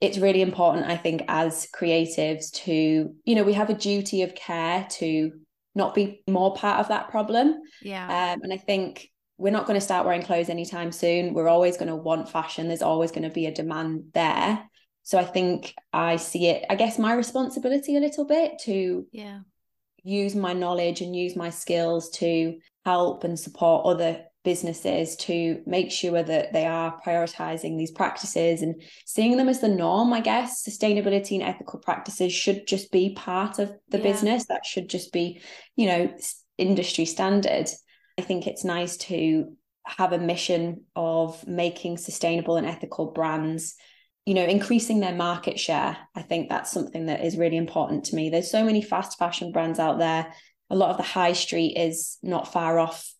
it's 0.00 0.18
really 0.18 0.40
important, 0.40 0.86
I 0.86 0.96
think, 0.96 1.22
as 1.28 1.68
creatives 1.74 2.50
to 2.64 3.14
you 3.24 3.34
know 3.34 3.44
we 3.44 3.54
have 3.54 3.70
a 3.70 3.74
duty 3.74 4.22
of 4.22 4.34
care 4.34 4.86
to 4.92 5.32
not 5.74 5.94
be 5.94 6.22
more 6.28 6.54
part 6.54 6.80
of 6.80 6.88
that 6.88 7.10
problem. 7.10 7.60
Yeah. 7.82 8.04
Um, 8.04 8.40
and 8.42 8.52
I 8.52 8.56
think 8.56 9.08
we're 9.38 9.52
not 9.52 9.66
going 9.66 9.78
to 9.78 9.84
start 9.84 10.04
wearing 10.04 10.22
clothes 10.22 10.48
anytime 10.48 10.92
soon. 10.92 11.32
We're 11.32 11.48
always 11.48 11.76
going 11.76 11.88
to 11.88 11.96
want 11.96 12.28
fashion. 12.28 12.66
There's 12.68 12.82
always 12.82 13.12
going 13.12 13.22
to 13.22 13.30
be 13.30 13.46
a 13.46 13.54
demand 13.54 14.10
there. 14.12 14.68
So 15.02 15.16
I 15.16 15.24
think 15.24 15.74
I 15.92 16.16
see 16.16 16.48
it, 16.48 16.66
I 16.68 16.74
guess, 16.74 16.98
my 16.98 17.14
responsibility 17.14 17.96
a 17.96 18.00
little 18.00 18.26
bit 18.26 18.58
to 18.64 19.06
yeah 19.12 19.40
use 20.02 20.34
my 20.34 20.52
knowledge 20.52 21.00
and 21.00 21.14
use 21.14 21.36
my 21.36 21.50
skills 21.50 22.10
to 22.10 22.58
help 22.84 23.24
and 23.24 23.38
support 23.38 23.86
other 23.86 24.24
businesses 24.42 25.16
to 25.16 25.62
make 25.66 25.90
sure 25.90 26.22
that 26.22 26.52
they 26.52 26.64
are 26.64 26.98
prioritizing 27.06 27.76
these 27.76 27.90
practices 27.90 28.62
and 28.62 28.82
seeing 29.04 29.36
them 29.36 29.50
as 29.50 29.60
the 29.60 29.68
norm 29.68 30.12
i 30.12 30.20
guess. 30.20 30.66
Sustainability 30.66 31.32
and 31.32 31.42
ethical 31.42 31.78
practices 31.78 32.32
should 32.32 32.66
just 32.66 32.90
be 32.90 33.14
part 33.14 33.58
of 33.58 33.72
the 33.90 33.98
yeah. 33.98 34.04
business. 34.04 34.46
That 34.46 34.64
should 34.64 34.88
just 34.88 35.12
be 35.12 35.42
you 35.76 35.86
know 35.86 36.14
industry 36.56 37.04
standard. 37.04 37.68
I 38.18 38.22
think 38.22 38.46
it's 38.46 38.64
nice 38.64 38.96
to 38.98 39.56
have 39.86 40.12
a 40.12 40.18
mission 40.18 40.84
of 40.94 41.46
making 41.46 41.98
sustainable 41.98 42.56
and 42.56 42.66
ethical 42.66 43.12
brands 43.12 43.76
you 44.26 44.34
know 44.34 44.44
increasing 44.44 45.00
their 45.00 45.14
market 45.14 45.58
share 45.58 45.96
i 46.14 46.22
think 46.22 46.48
that's 46.48 46.70
something 46.70 47.06
that 47.06 47.24
is 47.24 47.36
really 47.38 47.56
important 47.56 48.04
to 48.04 48.16
me. 48.16 48.30
There's 48.30 48.50
so 48.50 48.64
many 48.64 48.82
fast 48.82 49.18
fashion 49.18 49.52
brands 49.52 49.78
out 49.78 49.98
there. 49.98 50.32
A 50.68 50.76
lot 50.76 50.90
of 50.90 50.96
the 50.96 51.02
high 51.02 51.32
street 51.32 51.76
is 51.76 52.18
not 52.22 52.52
far 52.52 52.78
off 52.78 53.12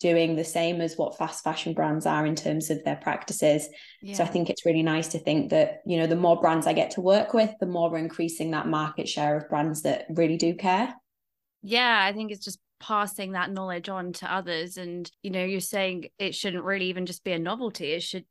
doing 0.00 0.36
the 0.36 0.44
same 0.44 0.80
as 0.80 0.96
what 0.96 1.18
fast 1.18 1.42
fashion 1.42 1.72
brands 1.74 2.06
are 2.06 2.24
in 2.24 2.36
terms 2.36 2.70
of 2.70 2.84
their 2.84 2.96
practices. 2.96 3.68
Yeah. 4.00 4.14
so 4.14 4.24
i 4.24 4.26
think 4.26 4.48
it's 4.48 4.64
really 4.66 4.82
nice 4.82 5.08
to 5.08 5.18
think 5.18 5.50
that 5.50 5.80
you 5.86 5.96
know 5.98 6.06
the 6.06 6.16
more 6.16 6.40
brands 6.40 6.66
i 6.66 6.72
get 6.72 6.92
to 6.92 7.00
work 7.00 7.34
with 7.34 7.52
the 7.58 7.66
more 7.66 7.90
we're 7.90 7.98
increasing 7.98 8.52
that 8.52 8.68
market 8.68 9.08
share 9.08 9.36
of 9.36 9.48
brands 9.48 9.82
that 9.82 10.06
really 10.10 10.36
do 10.36 10.54
care. 10.54 10.94
Yeah 11.62 12.04
i 12.08 12.12
think 12.12 12.30
it's 12.30 12.44
just 12.44 12.60
passing 12.80 13.32
that 13.32 13.50
knowledge 13.50 13.88
on 13.88 14.12
to 14.14 14.32
others. 14.32 14.76
And 14.76 15.10
you 15.22 15.30
know 15.30 15.44
you're 15.44 15.60
saying 15.60 16.08
it 16.18 16.34
shouldn't 16.34 16.64
really 16.64 16.86
even 16.86 17.06
just 17.06 17.24
be 17.24 17.32
a 17.32 17.38
novelty. 17.38 17.92
It 17.92 18.02
should 18.02 18.24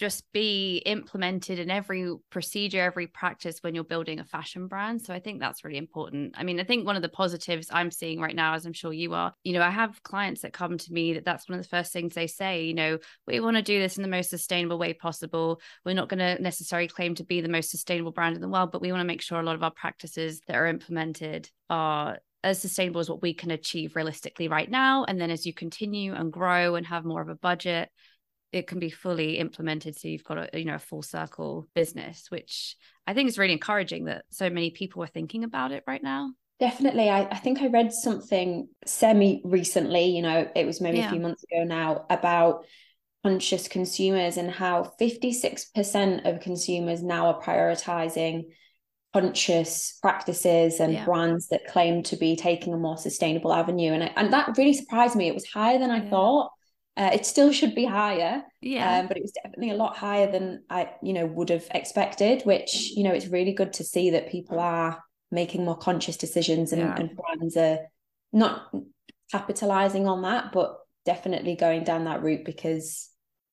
just 0.00 0.24
be 0.32 0.78
implemented 0.86 1.58
in 1.58 1.70
every 1.70 2.10
procedure, 2.30 2.80
every 2.80 3.06
practice 3.06 3.58
when 3.60 3.74
you're 3.74 3.84
building 3.84 4.18
a 4.18 4.24
fashion 4.24 4.66
brand. 4.66 5.02
So 5.02 5.12
I 5.12 5.20
think 5.20 5.40
that's 5.40 5.62
really 5.62 5.76
important. 5.76 6.36
I 6.38 6.42
mean, 6.42 6.58
I 6.58 6.64
think 6.64 6.86
one 6.86 6.96
of 6.96 7.02
the 7.02 7.10
positives 7.10 7.68
I'm 7.70 7.90
seeing 7.90 8.18
right 8.18 8.34
now, 8.34 8.54
as 8.54 8.64
I'm 8.64 8.72
sure 8.72 8.94
you 8.94 9.12
are, 9.12 9.34
you 9.44 9.52
know, 9.52 9.60
I 9.60 9.68
have 9.68 10.02
clients 10.02 10.40
that 10.40 10.54
come 10.54 10.78
to 10.78 10.92
me 10.94 11.12
that 11.12 11.26
that's 11.26 11.50
one 11.50 11.58
of 11.58 11.62
the 11.62 11.68
first 11.68 11.92
things 11.92 12.14
they 12.14 12.28
say, 12.28 12.64
you 12.64 12.72
know, 12.72 12.96
we 13.26 13.40
want 13.40 13.58
to 13.58 13.62
do 13.62 13.78
this 13.78 13.98
in 13.98 14.02
the 14.02 14.08
most 14.08 14.30
sustainable 14.30 14.78
way 14.78 14.94
possible. 14.94 15.60
We're 15.84 15.94
not 15.94 16.08
going 16.08 16.20
to 16.20 16.42
necessarily 16.42 16.88
claim 16.88 17.14
to 17.16 17.24
be 17.24 17.42
the 17.42 17.50
most 17.50 17.70
sustainable 17.70 18.12
brand 18.12 18.36
in 18.36 18.40
the 18.40 18.48
world, 18.48 18.72
but 18.72 18.80
we 18.80 18.92
want 18.92 19.02
to 19.02 19.06
make 19.06 19.20
sure 19.20 19.38
a 19.38 19.42
lot 19.42 19.54
of 19.54 19.62
our 19.62 19.70
practices 19.70 20.40
that 20.46 20.56
are 20.56 20.66
implemented 20.66 21.50
are 21.68 22.20
as 22.42 22.58
sustainable 22.58 23.02
as 23.02 23.10
what 23.10 23.20
we 23.20 23.34
can 23.34 23.50
achieve 23.50 23.96
realistically 23.96 24.48
right 24.48 24.70
now. 24.70 25.04
And 25.04 25.20
then 25.20 25.30
as 25.30 25.44
you 25.44 25.52
continue 25.52 26.14
and 26.14 26.32
grow 26.32 26.76
and 26.76 26.86
have 26.86 27.04
more 27.04 27.20
of 27.20 27.28
a 27.28 27.34
budget, 27.34 27.90
it 28.52 28.66
can 28.66 28.78
be 28.78 28.90
fully 28.90 29.38
implemented 29.38 29.96
so 29.96 30.08
you've 30.08 30.24
got 30.24 30.38
a 30.38 30.58
you 30.58 30.64
know 30.64 30.74
a 30.74 30.78
full 30.78 31.02
circle 31.02 31.68
business 31.74 32.30
which 32.30 32.76
i 33.06 33.14
think 33.14 33.28
is 33.28 33.38
really 33.38 33.52
encouraging 33.52 34.04
that 34.04 34.24
so 34.30 34.50
many 34.50 34.70
people 34.70 35.02
are 35.02 35.08
thinking 35.08 35.44
about 35.44 35.72
it 35.72 35.84
right 35.86 36.02
now 36.02 36.30
definitely 36.58 37.08
i, 37.08 37.22
I 37.22 37.36
think 37.36 37.60
i 37.60 37.68
read 37.68 37.92
something 37.92 38.68
semi 38.86 39.40
recently 39.44 40.06
you 40.06 40.22
know 40.22 40.48
it 40.54 40.66
was 40.66 40.80
maybe 40.80 40.98
yeah. 40.98 41.08
a 41.08 41.10
few 41.10 41.20
months 41.20 41.44
ago 41.44 41.64
now 41.64 42.06
about 42.10 42.64
conscious 43.22 43.68
consumers 43.68 44.38
and 44.38 44.50
how 44.50 44.94
56% 44.98 46.26
of 46.26 46.40
consumers 46.40 47.02
now 47.02 47.26
are 47.26 47.42
prioritizing 47.42 48.44
conscious 49.12 49.98
practices 50.00 50.80
and 50.80 50.94
yeah. 50.94 51.04
brands 51.04 51.48
that 51.48 51.66
claim 51.66 52.02
to 52.04 52.16
be 52.16 52.36
taking 52.36 52.72
a 52.72 52.78
more 52.78 52.96
sustainable 52.96 53.52
avenue 53.52 53.92
and 53.92 54.04
I, 54.04 54.12
and 54.16 54.32
that 54.32 54.56
really 54.56 54.72
surprised 54.72 55.16
me 55.16 55.26
it 55.26 55.34
was 55.34 55.44
higher 55.46 55.78
than 55.78 55.90
i 55.90 56.02
yeah. 56.02 56.10
thought 56.10 56.50
Uh, 57.00 57.10
it 57.14 57.24
still 57.24 57.50
should 57.50 57.74
be 57.74 57.86
higher, 57.86 58.42
yeah, 58.60 58.98
um, 58.98 59.08
but 59.08 59.16
it 59.16 59.22
was 59.22 59.32
definitely 59.32 59.70
a 59.70 59.74
lot 59.74 59.96
higher 59.96 60.30
than 60.30 60.62
I, 60.68 60.90
you 61.02 61.14
know, 61.14 61.24
would 61.24 61.48
have 61.48 61.66
expected. 61.70 62.42
Which 62.42 62.90
you 62.94 63.04
know, 63.04 63.12
it's 63.12 63.26
really 63.26 63.52
good 63.52 63.72
to 63.74 63.84
see 63.84 64.10
that 64.10 64.30
people 64.30 64.60
are 64.60 65.02
making 65.30 65.64
more 65.64 65.78
conscious 65.78 66.18
decisions 66.18 66.72
and, 66.72 66.82
yeah. 66.82 66.96
and 66.96 67.16
brands 67.16 67.56
are 67.56 67.78
not 68.34 68.70
capitalizing 69.30 70.06
on 70.06 70.20
that, 70.22 70.52
but 70.52 70.76
definitely 71.06 71.56
going 71.56 71.84
down 71.84 72.04
that 72.04 72.22
route 72.22 72.44
because 72.44 73.08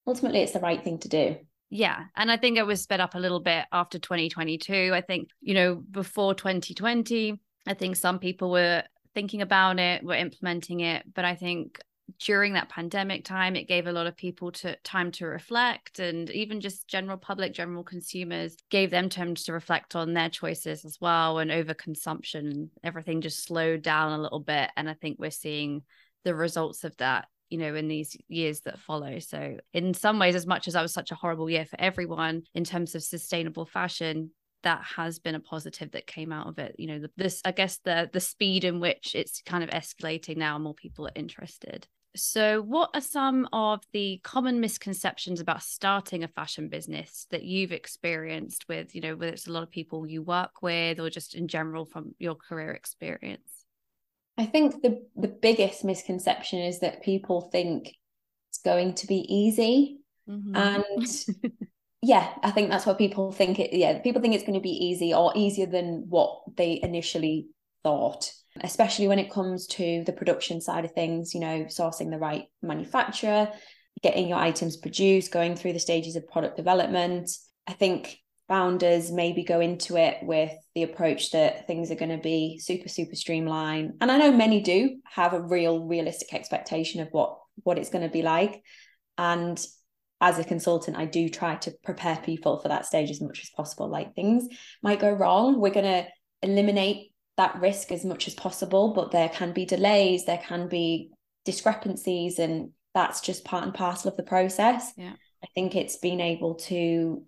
ultimately 0.06 0.42
it's 0.42 0.52
the 0.52 0.60
right 0.60 0.84
thing 0.84 0.98
to 1.00 1.08
do. 1.08 1.38
Yeah. 1.70 2.04
And 2.16 2.32
I 2.32 2.38
think 2.38 2.58
it 2.58 2.66
was 2.66 2.82
sped 2.82 3.00
up 3.00 3.16
a 3.16 3.20
little 3.20 3.40
bit 3.40 3.66
after 3.72 4.00
2022. 4.00 4.92
I 4.94 5.02
think, 5.02 5.30
you 5.42 5.54
know, 5.54 5.76
before 5.76 6.34
2020, 6.34 7.40
I 7.66 7.74
think 7.74 7.96
some 7.96 8.20
people 8.20 8.52
were 8.52 8.84
thinking 9.14 9.42
about 9.42 9.80
it, 9.80 10.04
were 10.04 10.16
implementing 10.16 10.80
it. 10.80 11.04
But 11.14 11.26
I 11.26 11.36
think 11.36 11.80
during 12.20 12.54
that 12.54 12.70
pandemic 12.70 13.26
time, 13.26 13.56
it 13.56 13.68
gave 13.68 13.88
a 13.88 13.92
lot 13.92 14.08
of 14.08 14.16
people 14.16 14.52
to 14.52 14.76
time 14.78 15.12
to 15.12 15.26
reflect 15.26 16.00
and 16.00 16.30
even 16.32 16.62
just 16.62 16.88
general 16.88 17.18
public, 17.18 17.54
general 17.54 17.84
consumers 17.84 18.56
gave 18.70 18.92
them 18.92 19.10
time 19.10 19.36
to 19.36 19.54
reflect 19.54 19.96
on 19.96 20.14
their 20.14 20.30
choices 20.30 20.86
as 20.86 20.98
well 21.00 21.40
and 21.40 21.52
overconsumption. 21.52 22.40
And 22.52 22.70
everything 22.84 23.22
just 23.22 23.44
slowed 23.44 23.82
down 23.82 24.14
a 24.14 24.22
little 24.22 24.40
bit. 24.40 24.70
And 24.78 24.90
I 24.90 24.94
think 24.94 25.18
we're 25.20 25.32
seeing 25.32 25.84
the 26.24 26.36
results 26.36 26.84
of 26.84 26.96
that 26.98 27.28
you 27.50 27.58
know 27.58 27.74
in 27.76 27.88
these 27.88 28.18
years 28.28 28.62
that 28.62 28.80
follow 28.80 29.20
so 29.20 29.58
in 29.74 29.94
some 29.94 30.20
ways 30.20 30.36
as 30.36 30.46
much 30.46 30.68
as 30.68 30.76
i 30.76 30.82
was 30.82 30.94
such 30.94 31.12
a 31.12 31.16
horrible 31.16 31.50
year 31.50 31.66
for 31.66 31.80
everyone 31.80 32.44
in 32.54 32.66
terms 32.66 32.96
of 32.96 33.02
sustainable 33.02 33.66
fashion 33.66 34.32
that 34.64 34.84
has 34.84 35.20
been 35.20 35.36
a 35.36 35.40
positive 35.40 35.92
that 35.92 36.06
came 36.06 36.34
out 36.34 36.48
of 36.48 36.60
it 36.60 36.76
you 36.78 36.88
know 36.88 37.00
the, 37.00 37.10
this 37.16 37.42
i 37.46 37.52
guess 37.52 37.80
the 37.86 38.10
the 38.12 38.20
speed 38.20 38.66
in 38.66 38.82
which 38.82 39.16
it's 39.16 39.42
kind 39.44 39.64
of 39.64 39.70
escalating 39.70 40.36
now 40.36 40.60
more 40.60 40.74
people 40.74 41.08
are 41.08 41.14
interested 41.16 41.88
so 42.18 42.62
what 42.62 42.90
are 42.94 43.02
some 43.02 43.48
of 43.54 43.82
the 43.94 44.20
common 44.24 44.60
misconceptions 44.60 45.40
about 45.40 45.64
starting 45.64 46.24
a 46.24 46.28
fashion 46.28 46.68
business 46.68 47.28
that 47.32 47.44
you've 47.44 47.72
experienced 47.72 48.68
with 48.68 48.94
you 48.94 49.02
know 49.02 49.16
whether 49.16 49.32
it's 49.32 49.48
a 49.48 49.52
lot 49.52 49.64
of 49.64 49.72
people 49.72 50.06
you 50.06 50.22
work 50.22 50.62
with 50.62 51.00
or 51.00 51.10
just 51.10 51.36
in 51.36 51.48
general 51.48 51.86
from 51.86 52.14
your 52.20 52.36
career 52.36 52.72
experience 52.72 53.58
I 54.38 54.46
think 54.46 54.82
the 54.84 55.04
the 55.16 55.28
biggest 55.28 55.84
misconception 55.84 56.60
is 56.60 56.80
that 56.80 57.02
people 57.02 57.42
think 57.42 57.96
it's 58.50 58.60
going 58.60 58.94
to 58.96 59.08
be 59.08 59.26
easy. 59.34 60.00
Mm-hmm. 60.30 60.56
And 60.56 61.54
yeah, 62.02 62.34
I 62.44 62.52
think 62.52 62.70
that's 62.70 62.86
what 62.86 63.00
people 63.00 63.32
think 63.32 63.60
it 63.60 63.74
yeah, 63.74 64.00
people 64.00 64.22
think 64.22 64.36
it's 64.36 64.44
going 64.44 64.54
to 64.54 64.60
be 64.60 64.70
easy 64.70 65.14
or 65.14 65.32
easier 65.36 65.66
than 65.66 66.06
what 66.08 66.56
they 66.56 66.80
initially 66.82 67.48
thought, 67.84 68.32
especially 68.64 69.08
when 69.08 69.20
it 69.20 69.32
comes 69.32 69.68
to 69.68 70.04
the 70.06 70.14
production 70.14 70.62
side 70.62 70.86
of 70.86 70.92
things, 70.92 71.34
you 71.34 71.40
know, 71.40 71.66
sourcing 71.66 72.10
the 72.10 72.18
right 72.18 72.46
manufacturer, 72.62 73.50
getting 74.02 74.28
your 74.28 74.38
items 74.38 74.78
produced, 74.78 75.32
going 75.32 75.56
through 75.56 75.74
the 75.74 75.80
stages 75.80 76.16
of 76.16 76.28
product 76.28 76.58
development. 76.58 77.30
I 77.68 77.74
think 77.74 78.18
founders 78.48 79.12
maybe 79.12 79.44
go 79.44 79.60
into 79.60 79.98
it 79.98 80.18
with 80.22 80.52
the 80.74 80.84
approach 80.84 81.32
that 81.32 81.68
things 81.68 81.92
are 81.92 81.96
going 81.96 82.16
to 82.16 82.18
be 82.18 82.60
super 82.60 82.88
super 82.88 83.16
streamlined. 83.16 83.94
And 84.00 84.12
i 84.12 84.18
know 84.18 84.32
many 84.32 84.62
do 84.62 85.00
have 85.06 85.34
a 85.34 85.42
real 85.42 85.86
realistic 85.86 86.34
expectation 86.34 87.02
of 87.02 87.10
what 87.12 87.38
what 87.64 87.78
it's 87.78 87.90
going 87.90 88.04
to 88.04 88.12
be 88.12 88.22
like. 88.22 88.62
And 89.18 89.64
as 90.20 90.40
a 90.40 90.44
consultant 90.44 90.98
i 90.98 91.06
do 91.06 91.30
try 91.30 91.56
to 91.56 91.74
prepare 91.84 92.18
people 92.24 92.60
for 92.60 92.70
that 92.70 92.86
stage 92.86 93.10
as 93.10 93.22
much 93.22 93.42
as 93.42 93.50
possible. 93.50 93.90
Like 93.90 94.16
things 94.16 94.48
might 94.82 95.00
go 95.00 95.12
wrong. 95.12 95.60
We're 95.60 95.74
going 95.74 96.04
to 96.04 96.08
eliminate 96.42 97.12
that 97.38 97.60
risk 97.60 97.92
as 97.92 98.04
much 98.04 98.28
as 98.28 98.34
possible 98.34 98.94
but 98.94 99.12
there 99.12 99.30
can 99.30 99.54
be 99.54 99.66
delays 99.66 100.26
there 100.26 100.42
can 100.46 100.68
be 100.68 101.12
discrepancies 101.46 102.40
and 102.40 102.72
that's 102.94 103.22
just 103.22 103.46
part 103.46 103.64
and 103.64 103.74
parcel 103.74 104.10
of 104.10 104.18
the 104.18 104.24
process 104.24 104.92
yeah 104.98 105.14
i 105.44 105.48
think 105.56 105.76
it's 105.76 105.98
being 105.98 106.20
able 106.20 106.56
to 106.56 107.24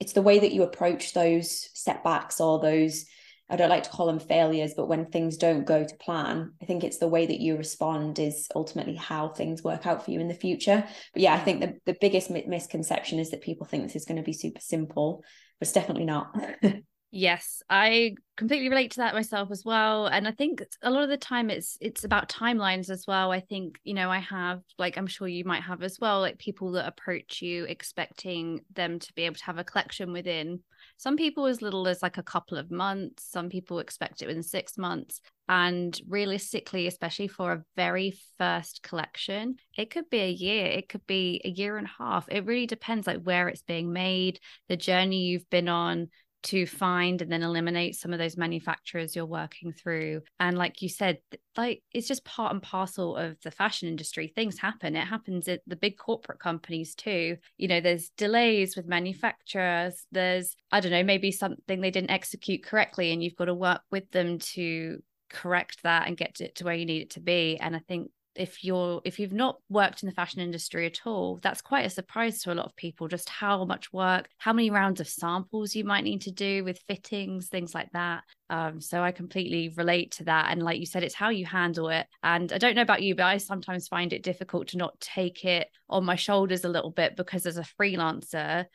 it's 0.00 0.12
the 0.12 0.22
way 0.22 0.38
that 0.38 0.52
you 0.52 0.62
approach 0.62 1.12
those 1.12 1.70
setbacks 1.72 2.40
or 2.40 2.60
those 2.60 3.06
I 3.48 3.56
don't 3.56 3.68
like 3.68 3.82
to 3.82 3.90
call 3.90 4.06
them 4.06 4.20
failures, 4.20 4.72
but 4.74 4.88
when 4.88 5.06
things 5.06 5.36
don't 5.36 5.66
go 5.66 5.84
to 5.84 5.96
plan, 5.96 6.52
I 6.62 6.64
think 6.64 6.82
it's 6.82 6.96
the 6.96 7.08
way 7.08 7.26
that 7.26 7.40
you 7.40 7.56
respond 7.56 8.18
is 8.18 8.48
ultimately 8.54 8.94
how 8.94 9.28
things 9.28 9.62
work 9.62 9.86
out 9.86 10.04
for 10.04 10.10
you 10.12 10.20
in 10.20 10.28
the 10.28 10.34
future. 10.34 10.82
But 11.12 11.22
yeah, 11.22 11.34
I 11.34 11.40
think 11.40 11.60
the, 11.60 11.74
the 11.84 11.96
biggest 12.00 12.30
misconception 12.30 13.18
is 13.18 13.30
that 13.32 13.42
people 13.42 13.66
think 13.66 13.84
this 13.84 13.96
is 13.96 14.06
going 14.06 14.16
to 14.16 14.22
be 14.22 14.32
super 14.32 14.60
simple, 14.60 15.22
but 15.60 15.68
it's 15.68 15.72
definitely 15.72 16.06
not. 16.06 16.34
Yes, 17.16 17.62
I 17.70 18.16
completely 18.36 18.68
relate 18.68 18.90
to 18.90 18.96
that 18.96 19.14
myself 19.14 19.52
as 19.52 19.62
well. 19.64 20.08
And 20.08 20.26
I 20.26 20.32
think 20.32 20.64
a 20.82 20.90
lot 20.90 21.04
of 21.04 21.08
the 21.08 21.16
time 21.16 21.48
it's 21.48 21.78
it's 21.80 22.02
about 22.02 22.28
timelines 22.28 22.90
as 22.90 23.04
well. 23.06 23.30
I 23.30 23.38
think, 23.38 23.78
you 23.84 23.94
know, 23.94 24.10
I 24.10 24.18
have 24.18 24.62
like 24.80 24.96
I'm 24.98 25.06
sure 25.06 25.28
you 25.28 25.44
might 25.44 25.62
have 25.62 25.84
as 25.84 26.00
well, 26.00 26.18
like 26.18 26.38
people 26.38 26.72
that 26.72 26.88
approach 26.88 27.40
you 27.40 27.66
expecting 27.66 28.62
them 28.74 28.98
to 28.98 29.12
be 29.14 29.22
able 29.22 29.36
to 29.36 29.44
have 29.44 29.58
a 29.58 29.64
collection 29.64 30.12
within 30.12 30.58
some 30.96 31.16
people 31.16 31.46
as 31.46 31.62
little 31.62 31.86
as 31.86 32.02
like 32.02 32.18
a 32.18 32.22
couple 32.22 32.58
of 32.58 32.72
months, 32.72 33.24
some 33.30 33.48
people 33.48 33.78
expect 33.78 34.20
it 34.20 34.26
within 34.26 34.42
6 34.42 34.76
months. 34.76 35.20
And 35.48 35.98
realistically, 36.08 36.86
especially 36.86 37.28
for 37.28 37.52
a 37.52 37.64
very 37.76 38.18
first 38.38 38.82
collection, 38.82 39.56
it 39.76 39.90
could 39.90 40.08
be 40.10 40.20
a 40.20 40.30
year, 40.30 40.66
it 40.66 40.88
could 40.88 41.06
be 41.06 41.40
a 41.44 41.48
year 41.48 41.76
and 41.76 41.86
a 41.86 42.02
half. 42.02 42.26
It 42.30 42.46
really 42.46 42.66
depends 42.66 43.06
like 43.06 43.22
where 43.22 43.48
it's 43.48 43.62
being 43.62 43.92
made, 43.92 44.40
the 44.68 44.76
journey 44.76 45.24
you've 45.26 45.48
been 45.50 45.68
on, 45.68 46.08
to 46.44 46.66
find 46.66 47.22
and 47.22 47.32
then 47.32 47.42
eliminate 47.42 47.96
some 47.96 48.12
of 48.12 48.18
those 48.18 48.36
manufacturers 48.36 49.16
you're 49.16 49.26
working 49.26 49.72
through. 49.72 50.20
And 50.38 50.56
like 50.56 50.82
you 50.82 50.88
said 50.88 51.18
like 51.56 51.82
it's 51.92 52.08
just 52.08 52.24
part 52.24 52.52
and 52.52 52.62
parcel 52.62 53.16
of 53.16 53.36
the 53.42 53.50
fashion 53.50 53.88
industry. 53.88 54.28
Things 54.28 54.58
happen. 54.58 54.96
It 54.96 55.06
happens 55.06 55.48
at 55.48 55.60
the 55.66 55.76
big 55.76 55.96
corporate 55.96 56.38
companies 56.38 56.94
too. 56.94 57.38
You 57.56 57.68
know 57.68 57.80
there's 57.80 58.10
delays 58.10 58.76
with 58.76 58.86
manufacturers. 58.86 60.06
There's 60.12 60.54
i 60.70 60.80
don't 60.80 60.92
know 60.92 61.02
maybe 61.02 61.30
something 61.30 61.80
they 61.80 61.90
didn't 61.90 62.10
execute 62.10 62.62
correctly 62.62 63.12
and 63.12 63.22
you've 63.22 63.36
got 63.36 63.46
to 63.46 63.54
work 63.54 63.82
with 63.90 64.10
them 64.10 64.38
to 64.38 65.02
correct 65.30 65.82
that 65.82 66.06
and 66.06 66.16
get 66.16 66.40
it 66.40 66.56
to 66.56 66.64
where 66.64 66.74
you 66.74 66.86
need 66.86 67.02
it 67.02 67.10
to 67.10 67.20
be. 67.20 67.58
And 67.58 67.74
i 67.74 67.80
think 67.80 68.10
if 68.36 68.64
you're 68.64 69.00
if 69.04 69.18
you've 69.18 69.32
not 69.32 69.58
worked 69.68 70.02
in 70.02 70.08
the 70.08 70.14
fashion 70.14 70.40
industry 70.40 70.86
at 70.86 71.00
all 71.06 71.38
that's 71.42 71.60
quite 71.60 71.86
a 71.86 71.90
surprise 71.90 72.42
to 72.42 72.52
a 72.52 72.54
lot 72.54 72.66
of 72.66 72.76
people 72.76 73.08
just 73.08 73.28
how 73.28 73.64
much 73.64 73.92
work 73.92 74.28
how 74.38 74.52
many 74.52 74.70
rounds 74.70 75.00
of 75.00 75.08
samples 75.08 75.74
you 75.74 75.84
might 75.84 76.04
need 76.04 76.20
to 76.20 76.30
do 76.30 76.64
with 76.64 76.82
fittings 76.86 77.48
things 77.48 77.74
like 77.74 77.90
that. 77.92 78.22
Um, 78.50 78.80
so 78.80 79.02
i 79.02 79.10
completely 79.10 79.72
relate 79.76 80.12
to 80.12 80.24
that. 80.24 80.50
And 80.50 80.62
like 80.62 80.78
you 80.78 80.86
said 80.86 81.02
it's 81.02 81.14
how 81.14 81.30
you 81.30 81.46
handle 81.46 81.88
it. 81.88 82.06
And 82.22 82.52
i 82.52 82.58
don't 82.58 82.74
know 82.74 82.82
about 82.82 83.02
you 83.02 83.14
but 83.14 83.24
i 83.24 83.36
sometimes 83.38 83.88
find 83.88 84.12
it 84.12 84.22
difficult 84.22 84.68
to 84.68 84.76
not 84.76 84.98
take 85.00 85.44
it 85.44 85.68
on 85.88 86.04
my 86.04 86.16
shoulders 86.16 86.64
a 86.64 86.68
little 86.68 86.90
bit 86.90 87.16
because 87.16 87.46
as 87.46 87.56
a 87.56 87.66
freelancer 87.80 88.66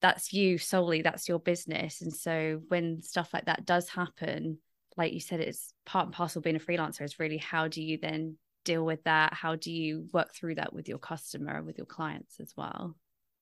that's 0.00 0.32
you 0.32 0.58
solely 0.58 1.02
that's 1.02 1.28
your 1.28 1.38
business. 1.38 2.02
And 2.02 2.12
so 2.12 2.60
when 2.68 3.02
stuff 3.02 3.30
like 3.32 3.46
that 3.46 3.64
does 3.64 3.88
happen 3.88 4.58
like 4.96 5.12
you 5.12 5.20
said 5.20 5.40
it's 5.40 5.72
part 5.84 6.06
and 6.06 6.14
parcel 6.14 6.42
being 6.42 6.56
a 6.56 6.60
freelancer 6.60 7.02
is 7.02 7.18
really 7.18 7.38
how 7.38 7.68
do 7.68 7.82
you 7.82 7.98
then 8.00 8.36
deal 8.64 8.84
with 8.84 9.04
that? 9.04 9.34
How 9.34 9.56
do 9.56 9.70
you 9.70 10.08
work 10.12 10.34
through 10.34 10.56
that 10.56 10.72
with 10.72 10.88
your 10.88 10.98
customer, 10.98 11.62
with 11.62 11.78
your 11.78 11.86
clients 11.86 12.40
as 12.40 12.52
well? 12.56 12.96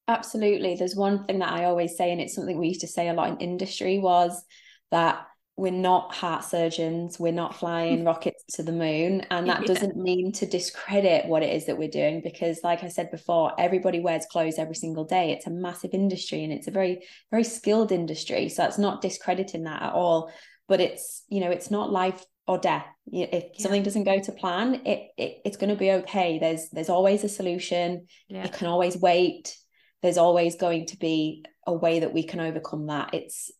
Absolutely. 0.08 0.74
There's 0.74 0.96
one 0.96 1.24
thing 1.24 1.38
that 1.38 1.52
I 1.52 1.64
always 1.64 1.96
say, 1.96 2.10
and 2.12 2.20
it's 2.20 2.34
something 2.34 2.58
we 2.58 2.68
used 2.68 2.80
to 2.80 2.88
say 2.88 3.08
a 3.08 3.14
lot 3.14 3.30
in 3.30 3.38
industry 3.38 3.98
was 3.98 4.44
that 4.90 5.26
we're 5.56 5.70
not 5.70 6.14
heart 6.14 6.44
surgeons, 6.44 7.20
we're 7.20 7.32
not 7.32 7.54
flying 7.54 8.04
rockets 8.06 8.42
to 8.54 8.62
the 8.62 8.72
moon. 8.72 9.24
And 9.30 9.48
that 9.48 9.60
yeah. 9.60 9.66
doesn't 9.66 9.96
mean 9.96 10.32
to 10.32 10.46
discredit 10.46 11.26
what 11.26 11.42
it 11.42 11.54
is 11.54 11.66
that 11.66 11.78
we're 11.78 11.88
doing, 11.88 12.20
because, 12.22 12.60
like 12.64 12.82
I 12.82 12.88
said 12.88 13.10
before, 13.10 13.52
everybody 13.58 14.00
wears 14.00 14.26
clothes 14.26 14.58
every 14.58 14.74
single 14.74 15.04
day. 15.04 15.32
It's 15.32 15.46
a 15.46 15.50
massive 15.50 15.90
industry 15.92 16.42
and 16.42 16.52
it's 16.52 16.68
a 16.68 16.72
very, 16.72 17.06
very 17.30 17.44
skilled 17.44 17.92
industry. 17.92 18.48
So 18.48 18.64
it's 18.64 18.78
not 18.78 19.02
discrediting 19.02 19.64
that 19.64 19.82
at 19.82 19.92
all. 19.92 20.32
But 20.68 20.80
it's, 20.80 21.22
you 21.28 21.40
know, 21.40 21.50
it's 21.50 21.70
not 21.70 21.92
life 21.92 22.24
or 22.46 22.58
death. 22.58 22.86
If 23.06 23.44
yeah. 23.44 23.62
something 23.62 23.82
doesn't 23.82 24.04
go 24.04 24.20
to 24.20 24.32
plan 24.32 24.74
it, 24.86 25.08
it 25.16 25.38
it's 25.44 25.56
going 25.56 25.70
to 25.70 25.76
be 25.76 25.90
okay. 25.92 26.38
There's 26.38 26.68
there's 26.70 26.88
always 26.88 27.24
a 27.24 27.28
solution. 27.28 28.06
Yeah. 28.28 28.44
you 28.44 28.50
can 28.50 28.66
always 28.66 28.96
wait. 28.96 29.56
There's 30.02 30.18
always 30.18 30.56
going 30.56 30.86
to 30.86 30.96
be 30.98 31.44
a 31.66 31.72
way 31.72 32.00
that 32.00 32.12
we 32.12 32.24
can 32.24 32.40
overcome 32.40 32.86
that. 32.86 33.14
It's 33.14 33.50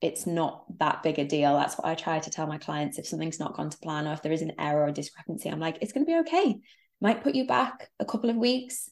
it's 0.00 0.26
not 0.26 0.64
that 0.78 1.02
big 1.02 1.18
a 1.18 1.24
deal. 1.24 1.56
That's 1.56 1.76
what 1.76 1.86
i 1.86 1.94
try 1.94 2.18
to 2.18 2.30
tell 2.30 2.46
my 2.46 2.58
clients. 2.58 2.98
If 2.98 3.06
something's 3.06 3.40
not 3.40 3.54
gone 3.54 3.70
to 3.70 3.78
plan 3.78 4.08
or 4.08 4.12
if 4.12 4.22
there 4.22 4.32
is 4.32 4.42
an 4.42 4.52
error 4.58 4.88
or 4.88 4.92
discrepancy 4.92 5.48
i'm 5.48 5.60
like 5.60 5.78
it's 5.80 5.92
going 5.92 6.04
to 6.04 6.12
be 6.12 6.18
okay. 6.20 6.58
Might 7.00 7.22
put 7.22 7.34
you 7.34 7.46
back 7.46 7.90
a 7.98 8.04
couple 8.04 8.30
of 8.30 8.36
weeks 8.36 8.90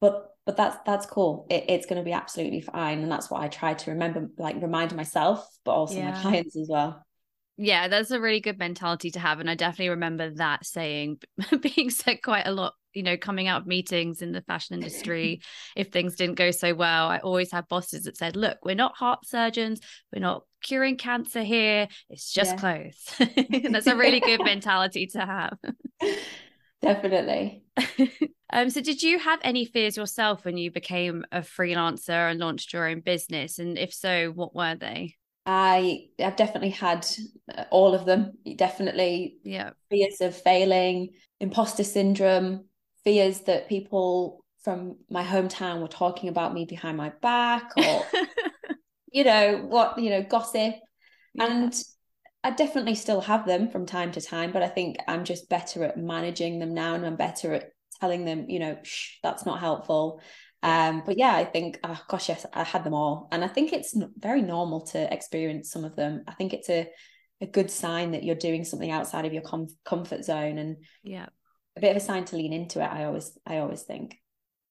but 0.00 0.28
but 0.44 0.56
that's 0.56 0.76
that's 0.84 1.06
cool. 1.06 1.46
It, 1.48 1.66
it's 1.68 1.86
going 1.86 2.00
to 2.00 2.04
be 2.04 2.12
absolutely 2.12 2.60
fine. 2.60 3.02
And 3.02 3.10
that's 3.10 3.30
what 3.30 3.42
i 3.42 3.48
try 3.48 3.72
to 3.72 3.90
remember 3.92 4.28
like 4.36 4.60
remind 4.60 4.94
myself 4.94 5.46
but 5.64 5.72
also 5.72 5.96
yeah. 5.96 6.12
my 6.12 6.20
clients 6.20 6.56
as 6.56 6.68
well 6.70 7.02
yeah, 7.62 7.86
that's 7.86 8.10
a 8.10 8.20
really 8.20 8.40
good 8.40 8.58
mentality 8.58 9.12
to 9.12 9.20
have. 9.20 9.38
And 9.38 9.48
I 9.48 9.54
definitely 9.54 9.90
remember 9.90 10.30
that 10.30 10.66
saying 10.66 11.18
being 11.60 11.90
said 11.90 12.20
quite 12.22 12.46
a 12.46 12.50
lot, 12.50 12.74
you 12.92 13.04
know, 13.04 13.16
coming 13.16 13.46
out 13.46 13.62
of 13.62 13.66
meetings 13.68 14.20
in 14.20 14.32
the 14.32 14.42
fashion 14.42 14.74
industry. 14.74 15.42
if 15.76 15.88
things 15.88 16.16
didn't 16.16 16.34
go 16.34 16.50
so 16.50 16.74
well, 16.74 17.08
I 17.08 17.18
always 17.18 17.52
had 17.52 17.68
bosses 17.68 18.02
that 18.04 18.16
said, 18.16 18.34
look, 18.34 18.58
we're 18.64 18.74
not 18.74 18.96
heart 18.96 19.24
surgeons, 19.24 19.80
we're 20.12 20.20
not 20.20 20.42
curing 20.60 20.96
cancer 20.96 21.42
here, 21.42 21.86
it's 22.10 22.32
just 22.32 22.54
yeah. 22.54 22.90
clothes. 23.20 23.70
that's 23.70 23.86
a 23.86 23.96
really 23.96 24.20
good 24.20 24.40
mentality 24.44 25.06
to 25.06 25.20
have. 25.20 25.56
Definitely. 26.80 27.62
Um, 28.52 28.70
so 28.70 28.80
did 28.80 29.02
you 29.02 29.20
have 29.20 29.38
any 29.42 29.64
fears 29.64 29.96
yourself 29.96 30.44
when 30.44 30.58
you 30.58 30.70
became 30.72 31.24
a 31.30 31.40
freelancer 31.40 32.30
and 32.30 32.40
launched 32.40 32.72
your 32.72 32.88
own 32.88 33.00
business? 33.00 33.58
And 33.58 33.78
if 33.78 33.94
so, 33.94 34.32
what 34.34 34.54
were 34.54 34.74
they? 34.74 35.14
I 35.44 36.06
I've 36.20 36.36
definitely 36.36 36.70
had 36.70 37.06
uh, 37.56 37.64
all 37.70 37.94
of 37.94 38.04
them. 38.04 38.32
Definitely, 38.56 39.38
yeah. 39.42 39.70
Fears 39.90 40.20
of 40.20 40.36
failing, 40.36 41.10
imposter 41.40 41.84
syndrome, 41.84 42.66
fears 43.04 43.40
that 43.42 43.68
people 43.68 44.44
from 44.62 44.96
my 45.10 45.24
hometown 45.24 45.80
were 45.80 45.88
talking 45.88 46.28
about 46.28 46.54
me 46.54 46.64
behind 46.64 46.96
my 46.96 47.10
back, 47.20 47.72
or 47.76 48.06
you 49.12 49.24
know 49.24 49.66
what, 49.68 49.98
you 49.98 50.10
know, 50.10 50.22
gossip, 50.22 50.74
yeah. 51.34 51.44
and 51.44 51.82
I 52.44 52.50
definitely 52.50 52.94
still 52.94 53.20
have 53.20 53.46
them 53.46 53.68
from 53.68 53.86
time 53.86 54.12
to 54.12 54.20
time. 54.20 54.52
But 54.52 54.62
I 54.62 54.68
think 54.68 54.98
I'm 55.08 55.24
just 55.24 55.48
better 55.48 55.82
at 55.84 55.96
managing 55.96 56.60
them 56.60 56.72
now, 56.72 56.94
and 56.94 57.04
I'm 57.04 57.16
better 57.16 57.54
at 57.54 57.70
telling 58.00 58.24
them, 58.24 58.48
you 58.48 58.60
know, 58.60 58.78
shh, 58.82 59.16
that's 59.22 59.44
not 59.44 59.60
helpful. 59.60 60.20
Um, 60.62 61.02
but 61.04 61.18
yeah, 61.18 61.34
I 61.34 61.44
think, 61.44 61.78
oh, 61.82 62.00
gosh, 62.08 62.28
yes, 62.28 62.46
I 62.52 62.62
had 62.62 62.84
them 62.84 62.94
all. 62.94 63.28
And 63.32 63.44
I 63.44 63.48
think 63.48 63.72
it's 63.72 63.96
very 64.16 64.42
normal 64.42 64.82
to 64.88 65.12
experience 65.12 65.70
some 65.70 65.84
of 65.84 65.96
them. 65.96 66.22
I 66.28 66.34
think 66.34 66.52
it's 66.52 66.70
a, 66.70 66.88
a 67.40 67.46
good 67.46 67.70
sign 67.70 68.12
that 68.12 68.22
you're 68.22 68.36
doing 68.36 68.64
something 68.64 68.90
outside 68.90 69.24
of 69.24 69.32
your 69.32 69.42
com- 69.42 69.66
comfort 69.84 70.24
zone 70.24 70.58
and 70.58 70.76
yeah, 71.02 71.26
a 71.76 71.80
bit 71.80 71.90
of 71.90 71.96
a 71.96 72.00
sign 72.00 72.24
to 72.26 72.36
lean 72.36 72.52
into 72.52 72.80
it. 72.80 72.86
I 72.86 73.04
always, 73.04 73.36
I 73.44 73.58
always 73.58 73.82
think. 73.82 74.16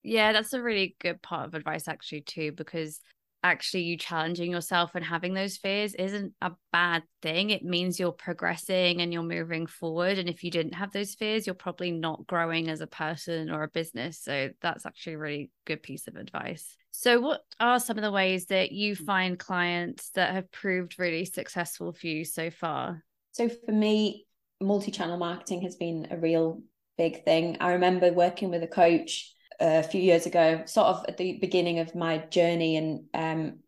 Yeah, 0.03 0.31
that's 0.31 0.53
a 0.53 0.61
really 0.61 0.95
good 0.99 1.21
part 1.21 1.47
of 1.47 1.53
advice 1.53 1.87
actually 1.87 2.21
too, 2.21 2.53
because 2.53 3.01
actually 3.43 3.83
you 3.83 3.97
challenging 3.97 4.51
yourself 4.51 4.95
and 4.95 5.03
having 5.03 5.33
those 5.33 5.57
fears 5.57 5.95
isn't 5.95 6.33
a 6.41 6.51
bad 6.71 7.03
thing. 7.21 7.49
It 7.49 7.63
means 7.63 7.99
you're 7.99 8.11
progressing 8.11 9.01
and 9.01 9.11
you're 9.11 9.23
moving 9.23 9.65
forward. 9.65 10.17
And 10.17 10.29
if 10.29 10.43
you 10.43 10.51
didn't 10.51 10.73
have 10.73 10.91
those 10.91 11.15
fears, 11.15 11.47
you're 11.47 11.55
probably 11.55 11.91
not 11.91 12.27
growing 12.27 12.69
as 12.69 12.81
a 12.81 12.87
person 12.87 13.49
or 13.49 13.63
a 13.63 13.67
business. 13.67 14.21
So 14.21 14.49
that's 14.61 14.85
actually 14.85 15.13
a 15.13 15.19
really 15.19 15.51
good 15.65 15.81
piece 15.81 16.07
of 16.07 16.15
advice. 16.15 16.75
So, 16.91 17.21
what 17.21 17.41
are 17.59 17.79
some 17.79 17.97
of 17.97 18.03
the 18.03 18.11
ways 18.11 18.47
that 18.47 18.73
you 18.73 18.95
mm. 18.95 19.05
find 19.05 19.39
clients 19.39 20.09
that 20.11 20.33
have 20.33 20.51
proved 20.51 20.99
really 20.99 21.23
successful 21.25 21.93
for 21.93 22.05
you 22.05 22.25
so 22.25 22.51
far? 22.51 23.01
So, 23.31 23.47
for 23.47 23.71
me, 23.71 24.27
multi 24.59 24.91
channel 24.91 25.17
marketing 25.17 25.61
has 25.61 25.75
been 25.75 26.07
a 26.11 26.17
real 26.17 26.61
big 26.97 27.23
thing. 27.23 27.57
I 27.61 27.71
remember 27.73 28.11
working 28.11 28.49
with 28.49 28.61
a 28.61 28.67
coach 28.67 29.33
a 29.61 29.83
few 29.83 30.01
years 30.01 30.25
ago, 30.25 30.63
sort 30.65 30.87
of 30.87 31.05
at 31.07 31.17
the 31.17 31.37
beginning 31.39 31.79
of 31.79 31.95
my 31.95 32.17
journey, 32.17 32.77
and 32.77 33.05
um, 33.13 33.59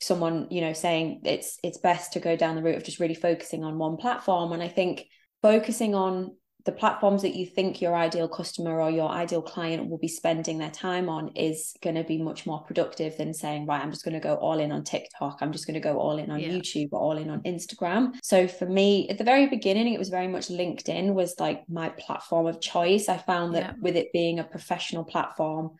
someone 0.00 0.46
you 0.50 0.60
know 0.60 0.72
saying 0.72 1.22
it's 1.24 1.58
it's 1.62 1.78
best 1.78 2.12
to 2.12 2.20
go 2.20 2.36
down 2.36 2.56
the 2.56 2.62
route 2.62 2.76
of 2.76 2.84
just 2.84 3.00
really 3.00 3.14
focusing 3.14 3.64
on 3.64 3.78
one 3.78 3.96
platform. 3.96 4.52
And 4.52 4.62
I 4.62 4.68
think 4.68 5.06
focusing 5.42 5.94
on 5.94 6.36
the 6.64 6.72
platforms 6.72 7.22
that 7.22 7.34
you 7.34 7.46
think 7.46 7.80
your 7.80 7.94
ideal 7.94 8.28
customer 8.28 8.80
or 8.80 8.90
your 8.90 9.08
ideal 9.08 9.42
client 9.42 9.88
will 9.88 9.98
be 9.98 10.08
spending 10.08 10.58
their 10.58 10.70
time 10.70 11.08
on 11.08 11.28
is 11.36 11.74
going 11.82 11.96
to 11.96 12.04
be 12.04 12.18
much 12.18 12.46
more 12.46 12.62
productive 12.62 13.16
than 13.16 13.32
saying 13.32 13.66
right 13.66 13.82
i'm 13.82 13.90
just 13.90 14.04
going 14.04 14.14
to 14.14 14.20
go 14.20 14.34
all 14.36 14.58
in 14.58 14.72
on 14.72 14.84
tiktok. 14.84 15.38
I'm 15.40 15.52
just 15.52 15.66
going 15.66 15.74
to 15.74 15.80
go 15.80 15.98
all 15.98 16.18
in 16.18 16.30
on 16.30 16.40
yeah. 16.40 16.48
youtube 16.48 16.88
or 16.92 17.00
all 17.00 17.18
in 17.18 17.30
on 17.30 17.42
instagram. 17.42 18.14
So 18.22 18.48
for 18.48 18.66
me 18.66 19.08
at 19.08 19.18
the 19.18 19.24
very 19.24 19.46
beginning 19.46 19.94
it 19.94 19.98
was 19.98 20.08
very 20.08 20.28
much 20.28 20.48
linkedin 20.48 21.14
was 21.14 21.34
like 21.38 21.62
my 21.68 21.88
platform 21.90 22.46
of 22.46 22.60
choice. 22.60 23.08
I 23.08 23.18
found 23.18 23.54
that 23.54 23.62
yeah. 23.62 23.72
with 23.80 23.96
it 23.96 24.12
being 24.12 24.38
a 24.38 24.44
professional 24.44 25.04
platform 25.04 25.72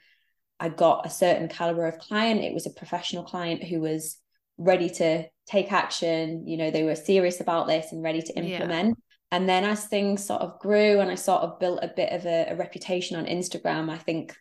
i 0.58 0.68
got 0.68 1.06
a 1.06 1.10
certain 1.10 1.48
caliber 1.48 1.86
of 1.86 1.98
client. 1.98 2.42
It 2.42 2.52
was 2.52 2.66
a 2.66 2.70
professional 2.70 3.24
client 3.24 3.64
who 3.64 3.80
was 3.80 4.18
ready 4.58 4.90
to 4.90 5.24
take 5.46 5.72
action. 5.72 6.46
You 6.46 6.58
know 6.58 6.70
they 6.70 6.84
were 6.84 6.94
serious 6.94 7.40
about 7.40 7.66
this 7.66 7.92
and 7.92 8.02
ready 8.02 8.22
to 8.22 8.32
implement. 8.34 8.88
yeah 8.90 9.04
and 9.32 9.48
then 9.48 9.64
as 9.64 9.86
things 9.86 10.26
sort 10.26 10.42
of 10.42 10.58
grew 10.58 11.00
and 11.00 11.10
I 11.10 11.14
sort 11.14 11.42
of 11.42 11.58
built 11.60 11.80
a 11.82 11.92
bit 11.94 12.12
of 12.12 12.26
a, 12.26 12.48
a 12.50 12.56
reputation 12.56 13.16
on 13.16 13.26
Instagram, 13.26 13.90
I 13.90 13.98
think 13.98 14.34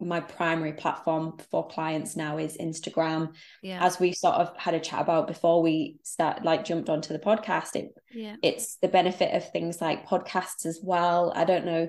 my 0.00 0.20
primary 0.20 0.72
platform 0.72 1.38
for 1.50 1.68
clients 1.68 2.16
now 2.16 2.38
is 2.38 2.56
Instagram. 2.58 3.34
Yeah. 3.62 3.84
As 3.84 4.00
we 4.00 4.12
sort 4.12 4.34
of 4.34 4.56
had 4.56 4.74
a 4.74 4.80
chat 4.80 5.00
about 5.00 5.28
before 5.28 5.62
we 5.62 5.98
start 6.02 6.44
like 6.44 6.64
jumped 6.64 6.88
onto 6.88 7.12
the 7.12 7.18
podcast, 7.20 7.76
it 7.76 7.94
yeah. 8.12 8.36
it's 8.42 8.76
the 8.76 8.88
benefit 8.88 9.34
of 9.34 9.50
things 9.50 9.80
like 9.80 10.06
podcasts 10.06 10.66
as 10.66 10.80
well. 10.82 11.32
I 11.34 11.44
don't 11.44 11.64
know 11.64 11.88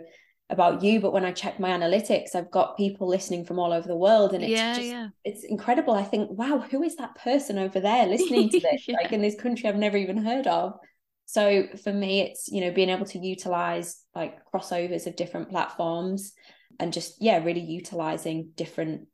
about 0.51 0.83
you, 0.83 0.99
but 0.99 1.11
when 1.11 1.25
I 1.25 1.31
check 1.31 1.59
my 1.59 1.69
analytics, 1.69 2.35
I've 2.35 2.51
got 2.51 2.77
people 2.77 3.07
listening 3.07 3.45
from 3.45 3.57
all 3.57 3.73
over 3.73 3.87
the 3.87 3.97
world 3.97 4.33
and 4.33 4.43
it's 4.43 4.51
yeah, 4.51 4.75
just 4.75 4.87
yeah. 4.87 5.07
it's 5.23 5.43
incredible. 5.43 5.95
I 5.95 6.03
think, 6.03 6.29
wow, 6.29 6.59
who 6.59 6.83
is 6.83 6.95
that 6.97 7.15
person 7.15 7.57
over 7.57 7.79
there 7.79 8.05
listening 8.05 8.49
to 8.49 8.59
this? 8.71 8.87
yeah. 8.87 8.97
Like 9.01 9.11
in 9.11 9.21
this 9.23 9.35
country 9.35 9.67
I've 9.67 9.75
never 9.75 9.97
even 9.97 10.17
heard 10.17 10.45
of. 10.45 10.77
So 11.25 11.67
for 11.83 11.91
me, 11.91 12.21
it's, 12.21 12.47
you 12.49 12.61
know, 12.61 12.71
being 12.71 12.89
able 12.89 13.05
to 13.07 13.19
utilize 13.19 14.03
like 14.13 14.37
crossovers 14.53 15.07
of 15.07 15.15
different 15.15 15.49
platforms 15.49 16.33
and 16.79 16.93
just, 16.93 17.21
yeah, 17.21 17.43
really 17.43 17.61
utilizing 17.61 18.51
different 18.55 19.07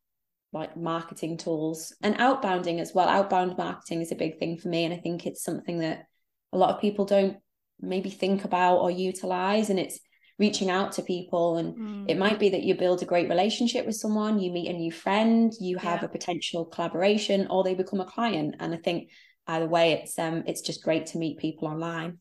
like 0.54 0.76
marketing 0.76 1.38
tools 1.38 1.96
and 2.04 2.18
outbounding 2.18 2.80
as 2.80 2.94
well. 2.94 3.08
Outbound 3.08 3.58
marketing 3.58 4.02
is 4.02 4.12
a 4.12 4.16
big 4.16 4.38
thing 4.38 4.58
for 4.58 4.68
me. 4.68 4.84
And 4.84 4.94
I 4.94 4.98
think 4.98 5.26
it's 5.26 5.44
something 5.44 5.80
that 5.80 6.06
a 6.52 6.58
lot 6.58 6.72
of 6.72 6.82
people 6.82 7.06
don't 7.06 7.38
maybe 7.80 8.10
think 8.10 8.44
about 8.44 8.80
or 8.80 8.92
utilize. 8.92 9.70
And 9.70 9.80
it's 9.80 10.00
reaching 10.38 10.70
out 10.70 10.92
to 10.94 11.04
people. 11.04 11.58
And 11.58 11.78
mm. 11.78 12.06
it 12.10 12.18
might 12.18 12.40
be 12.40 12.50
that 12.50 12.64
you 12.64 12.76
build 12.76 13.02
a 13.02 13.06
great 13.06 13.30
relationship 13.30 13.86
with 13.86 13.96
someone, 13.96 14.40
you 14.40 14.52
meet 14.52 14.70
a 14.70 14.74
new 14.74 14.92
friend, 14.92 15.54
you 15.62 15.78
have 15.78 16.02
yeah. 16.02 16.06
a 16.06 16.10
potential 16.10 16.66
collaboration, 16.66 17.48
or 17.50 17.64
they 17.64 17.76
become 17.76 18.02
a 18.02 18.06
client. 18.06 18.56
And 18.60 18.74
I 18.74 18.78
think 18.78 19.12
either 19.48 19.68
way 19.68 19.94
it's 19.94 20.18
um 20.20 20.44
it's 20.46 20.62
just 20.62 20.84
great 20.84 21.06
to 21.08 21.18
meet 21.18 21.38
people 21.38 21.68
online. 21.68 22.20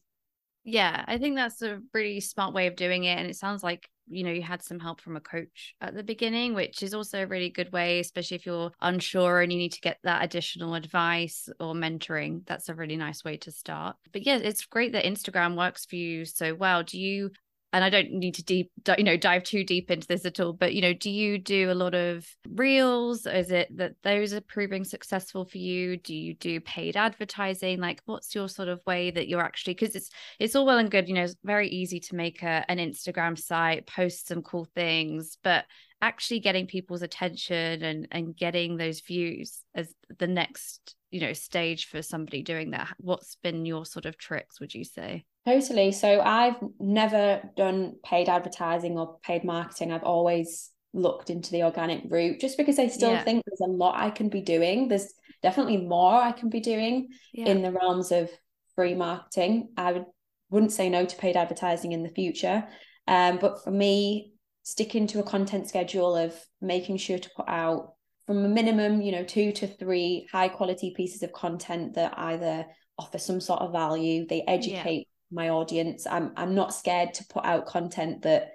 Yeah 0.63 1.05
i 1.09 1.17
think 1.17 1.37
that's 1.37 1.63
a 1.63 1.81
really 1.95 2.21
smart 2.21 2.53
way 2.53 2.67
of 2.67 2.77
doing 2.77 3.05
it 3.05 3.19
and 3.19 3.27
it 3.27 3.37
sounds 3.37 3.63
like 3.63 3.89
you 4.09 4.25
know 4.25 4.31
you 4.31 4.43
had 4.43 4.63
some 4.63 4.79
help 4.79 5.01
from 5.01 5.17
a 5.17 5.21
coach 5.21 5.75
at 5.81 5.95
the 5.95 6.03
beginning 6.03 6.53
which 6.53 6.83
is 6.83 6.93
also 6.93 7.23
a 7.23 7.27
really 7.27 7.49
good 7.49 7.73
way 7.73 8.01
especially 8.01 8.35
if 8.35 8.45
you're 8.45 8.71
unsure 8.83 9.41
and 9.41 9.53
you 9.53 9.59
need 9.59 9.73
to 9.73 9.81
get 9.81 9.99
that 10.03 10.23
additional 10.23 10.75
advice 10.75 11.49
or 11.61 11.75
mentoring. 11.75 12.45
That's 12.47 12.69
a 12.69 12.75
really 12.75 12.97
nice 12.97 13.25
way 13.25 13.37
to 13.39 13.51
start. 13.51 13.97
But 14.13 14.27
yeah 14.27 14.37
it's 14.37 14.67
great 14.67 14.93
that 14.93 15.05
instagram 15.05 15.57
works 15.57 15.87
for 15.87 15.97
you 15.97 16.25
so 16.25 16.55
well. 16.55 16.83
Do 16.83 16.99
you 16.99 17.31
and 17.73 17.85
I 17.85 17.91
don't 17.91 18.11
need 18.11 18.35
to 18.35 18.43
deep, 18.43 18.71
you 18.99 19.05
know, 19.05 19.17
dive 19.17 19.45
too 19.45 19.63
deep 19.63 19.91
into 19.91 20.07
this 20.07 20.25
at 20.25 20.41
all. 20.41 20.53
But 20.53 20.75
you 20.75 20.83
know, 20.83 20.93
do 20.93 21.11
you 21.11 21.39
do 21.39 21.71
a 21.71 21.75
lot 21.75 21.95
of 21.95 22.27
reels? 22.49 23.27
Is 23.27 23.51
it 23.51 23.77
that 23.77 23.95
those 24.03 24.33
are 24.33 24.41
proving 24.41 24.85
successful 24.85 25.45
for 25.45 25.59
you? 25.59 25.97
Do 25.97 26.15
you 26.15 26.35
do 26.35 26.61
paid 26.61 26.97
advertising? 26.97 27.81
Like, 27.81 28.03
what's 28.07 28.35
your 28.35 28.49
sort 28.49 28.69
of 28.69 28.81
way 28.87 29.11
that 29.13 29.29
you're 29.29 29.43
actually? 29.43 29.75
Because 29.75 29.95
it's 29.95 30.11
it's 30.39 30.57
all 30.57 30.67
well 30.67 30.79
and 30.79 30.91
good, 30.91 31.09
you 31.09 31.15
know, 31.15 31.23
it's 31.25 31.37
very 31.45 31.69
easy 31.69 32.01
to 32.01 32.17
make 32.17 32.43
a, 32.43 32.65
an 32.69 32.79
Instagram 32.79 33.39
site, 33.39 33.87
post 33.87 34.27
some 34.27 34.43
cool 34.43 34.67
things, 34.75 35.39
but 35.43 35.65
actually 36.03 36.41
getting 36.41 36.67
people's 36.67 37.03
attention 37.03 37.83
and 37.83 38.09
and 38.11 38.37
getting 38.37 38.77
those 38.77 39.01
views 39.01 39.63
as 39.75 39.95
the 40.19 40.27
next 40.27 40.95
you 41.11 41.21
know 41.21 41.33
stage 41.33 41.87
for 41.87 42.03
somebody 42.03 42.43
doing 42.43 42.71
that. 42.71 42.89
What's 42.99 43.37
been 43.37 43.67
your 43.67 43.85
sort 43.85 44.07
of 44.07 44.17
tricks 44.17 44.61
would 44.61 44.75
you 44.75 44.85
say? 44.85 45.25
Totally. 45.47 45.93
So 45.93 46.21
i've 46.21 46.57
never 46.79 47.43
done 47.57 47.97
paid 48.05 48.29
advertising 48.29 48.99
or 48.99 49.19
paid 49.23 49.45
marketing. 49.45 49.93
I've 49.93 50.05
always 50.05 50.71
looked 50.93 51.31
into 51.31 51.53
the 51.53 51.63
organic 51.63 52.03
route 52.09 52.41
just 52.41 52.59
because 52.59 52.77
i 52.81 52.89
still 52.89 53.13
yeah. 53.13 53.23
think 53.23 53.45
there's 53.47 53.61
a 53.61 53.73
lot 53.73 53.95
i 53.97 54.11
can 54.11 54.29
be 54.29 54.41
doing. 54.41 54.89
There's 54.89 55.13
definitely 55.43 55.79
more 55.79 56.15
i 56.15 56.33
can 56.33 56.51
be 56.51 56.61
doing 56.61 57.09
yeah. 57.33 57.47
in 57.47 57.63
the 57.63 57.73
realms 57.73 58.13
of 58.13 58.31
free 58.75 58.95
marketing. 58.95 59.71
I 59.77 59.93
would 59.93 60.05
wouldn't 60.51 60.73
say 60.73 60.89
no 60.89 61.05
to 61.05 61.17
paid 61.17 61.37
advertising 61.37 61.93
in 61.93 62.03
the 62.03 62.11
future. 62.11 62.67
Um, 63.07 63.39
but 63.39 63.63
for 63.63 63.71
me 63.71 64.33
sticking 64.71 65.07
to 65.09 65.19
a 65.19 65.25
content 65.25 65.69
schedule 65.69 66.15
of 66.17 66.35
making 66.61 66.97
sure 66.97 67.19
to 67.19 67.31
put 67.37 67.49
out 67.49 67.95
from 68.27 68.45
a 68.45 68.49
minimum, 68.49 69.01
you 69.01 69.11
know, 69.11 69.25
two 69.25 69.51
to 69.51 69.67
three 69.67 70.29
high 70.31 70.49
quality 70.49 70.93
pieces 70.97 71.23
of 71.25 71.33
content 71.33 71.95
that 71.95 72.17
either 72.17 72.67
offer 72.97 73.19
some 73.19 73.41
sort 73.41 73.61
of 73.61 73.73
value, 73.73 74.27
they 74.29 74.45
educate 74.47 75.09
yeah. 75.09 75.33
my 75.33 75.49
audience. 75.49 76.07
I'm 76.07 76.33
I'm 76.37 76.55
not 76.55 76.73
scared 76.73 77.15
to 77.15 77.25
put 77.27 77.45
out 77.45 77.67
content 77.67 78.23
that 78.23 78.51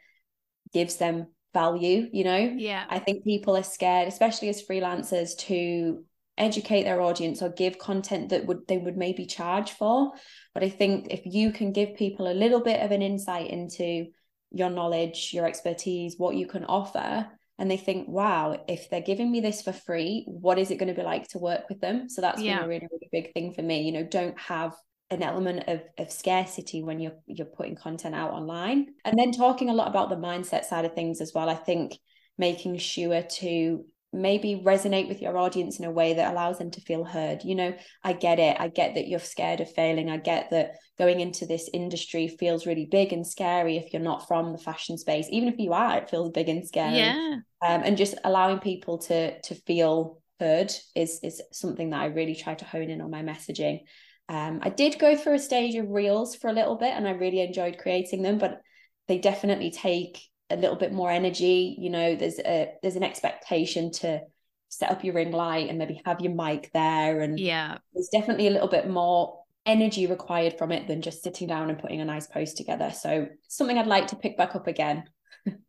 gives 0.74 0.96
them 0.96 1.28
value, 1.54 2.08
you 2.14 2.24
know? 2.24 2.54
Yeah. 2.56 2.86
I 2.90 3.00
think 3.00 3.26
people 3.26 3.58
are 3.58 3.64
scared, 3.64 4.08
especially 4.08 4.50
as 4.50 4.66
freelancers, 4.66 5.38
to 5.48 6.06
educate 6.38 6.84
their 6.84 7.02
audience 7.02 7.42
or 7.42 7.50
give 7.50 7.78
content 7.78 8.30
that 8.30 8.46
would 8.46 8.68
they 8.68 8.78
would 8.78 8.96
maybe 8.96 9.26
charge 9.26 9.72
for. 9.72 10.14
But 10.54 10.64
I 10.64 10.70
think 10.70 11.08
if 11.10 11.26
you 11.26 11.52
can 11.52 11.74
give 11.74 11.98
people 11.98 12.32
a 12.32 12.40
little 12.44 12.62
bit 12.62 12.80
of 12.80 12.92
an 12.92 13.02
insight 13.02 13.50
into 13.50 14.08
your 14.52 14.70
knowledge, 14.70 15.32
your 15.34 15.46
expertise, 15.46 16.16
what 16.18 16.36
you 16.36 16.48
can 16.48 16.66
offer, 16.66 17.28
and 17.58 17.72
they 17.72 17.78
think, 17.78 18.08
wow, 18.08 18.64
if 18.68 18.90
they're 18.90 19.02
giving 19.02 19.32
me 19.32 19.40
this 19.40 19.62
for 19.62 19.72
free, 19.72 20.26
what 20.28 20.60
is 20.60 20.72
it 20.72 20.78
going 20.78 20.94
to 20.94 21.00
be 21.00 21.06
like 21.06 21.28
to 21.30 21.40
work 21.40 21.70
with 21.70 21.80
them? 21.80 22.10
So 22.10 22.22
that's 22.22 22.42
yeah. 22.42 22.58
been 22.58 22.66
a 22.66 22.68
really, 22.68 22.88
really 22.92 23.10
big 23.12 23.34
thing 23.34 23.54
for 23.54 23.62
me. 23.62 23.84
You 23.84 23.94
know, 23.94 24.04
don't 24.04 24.38
have 24.40 24.76
an 25.10 25.24
element 25.24 25.64
of, 25.68 25.82
of 25.98 26.12
scarcity 26.12 26.84
when 26.84 27.00
you're 27.00 27.16
you're 27.28 27.46
putting 27.46 27.76
content 27.76 28.16
out 28.16 28.32
online. 28.32 28.88
And 29.06 29.18
then 29.18 29.32
talking 29.32 29.70
a 29.70 29.74
lot 29.74 29.88
about 29.88 30.10
the 30.10 30.16
mindset 30.16 30.66
side 30.66 30.84
of 30.84 30.94
things 30.94 31.22
as 31.22 31.32
well. 31.34 31.50
I 31.50 31.56
think 31.56 31.98
making 32.38 32.78
sure 32.78 33.22
to 33.22 33.86
maybe 34.22 34.62
resonate 34.66 35.08
with 35.08 35.22
your 35.22 35.38
audience 35.38 35.80
in 35.80 35.86
a 35.86 35.92
way 35.92 36.14
that 36.14 36.32
allows 36.32 36.58
them 36.58 36.72
to 36.72 36.82
feel 36.82 37.04
heard. 37.04 37.44
You 37.44 37.56
know, 37.56 37.74
I 38.04 38.14
get 38.14 38.40
it. 38.40 38.58
I 38.60 38.70
get 38.70 38.96
that 38.96 39.08
you're 39.08 39.20
scared 39.20 39.62
of 39.62 39.72
failing. 39.74 40.10
I 40.10 40.18
get 40.18 40.50
that 40.52 40.76
going 40.98 41.20
into 41.20 41.46
this 41.46 41.70
industry 41.74 42.28
feels 42.28 42.66
really 42.66 42.88
big 42.90 43.14
and 43.14 43.28
scary 43.28 43.78
if 43.78 43.92
you're 43.94 44.02
not 44.02 44.28
from 44.28 44.52
the 44.52 44.58
fashion 44.58 44.98
space. 44.98 45.28
Even 45.30 45.50
if 45.50 45.60
you 45.60 45.74
are, 45.74 45.98
it 45.98 46.10
feels 46.10 46.32
big 46.32 46.50
and 46.50 46.66
scary. 46.66 46.98
Yeah. 46.98 47.38
Um, 47.66 47.82
and 47.84 47.98
just 47.98 48.16
allowing 48.24 48.60
people 48.60 48.98
to 49.00 49.40
to 49.42 49.56
feel 49.56 50.22
heard 50.40 50.72
is 50.96 51.20
is 51.24 51.42
something 51.52 51.92
that 51.92 52.02
I 52.02 52.06
really 52.08 52.36
try 52.36 52.56
to 52.56 52.66
hone 52.66 52.90
in 52.90 53.02
on 53.02 53.12
my 53.12 53.22
messaging. 53.22 53.82
Um, 54.28 54.60
I 54.64 54.70
did 54.70 55.00
go 55.00 55.16
through 55.16 55.36
a 55.36 55.40
stage 55.40 55.76
of 55.76 55.90
reels 55.90 56.36
for 56.36 56.50
a 56.50 56.54
little 56.54 56.76
bit, 56.76 56.94
and 56.94 57.08
I 57.08 57.12
really 57.12 57.42
enjoyed 57.42 57.78
creating 57.78 58.22
them, 58.22 58.38
but 58.38 58.62
they 59.08 59.20
definitely 59.20 59.72
take 59.72 60.20
a 60.50 60.56
little 60.56 60.76
bit 60.76 60.94
more 60.94 61.10
energy 61.10 61.76
you 61.80 61.90
know 61.90 62.16
there's 62.16 62.40
a 62.40 62.72
there's 62.82 62.96
an 62.96 63.04
expectation 63.04 63.92
to 63.92 64.22
set 64.70 64.92
up 64.92 65.04
your 65.04 65.14
ring 65.14 65.32
light 65.32 65.70
and 65.70 65.78
maybe 65.78 66.02
have 66.06 66.22
your 66.22 66.34
mic 66.34 66.70
there 66.74 67.22
and 67.22 67.40
yeah. 67.40 67.78
there's 67.94 68.10
definitely 68.12 68.48
a 68.48 68.52
little 68.52 68.68
bit 68.68 68.90
more 68.90 69.40
energy 69.66 70.06
required 70.06 70.58
from 70.58 70.72
it 70.72 70.88
than 70.88 71.02
just 71.02 71.24
sitting 71.24 71.48
down 71.48 71.70
and 71.70 71.80
putting 71.80 72.02
a 72.02 72.06
nice 72.06 72.28
post 72.28 72.58
together. 72.58 72.92
So 72.92 73.28
something 73.48 73.78
i'd 73.78 73.88
like 73.88 74.08
to 74.08 74.16
pick 74.16 74.38
back 74.38 74.56
up 74.56 74.68
again. 74.68 75.06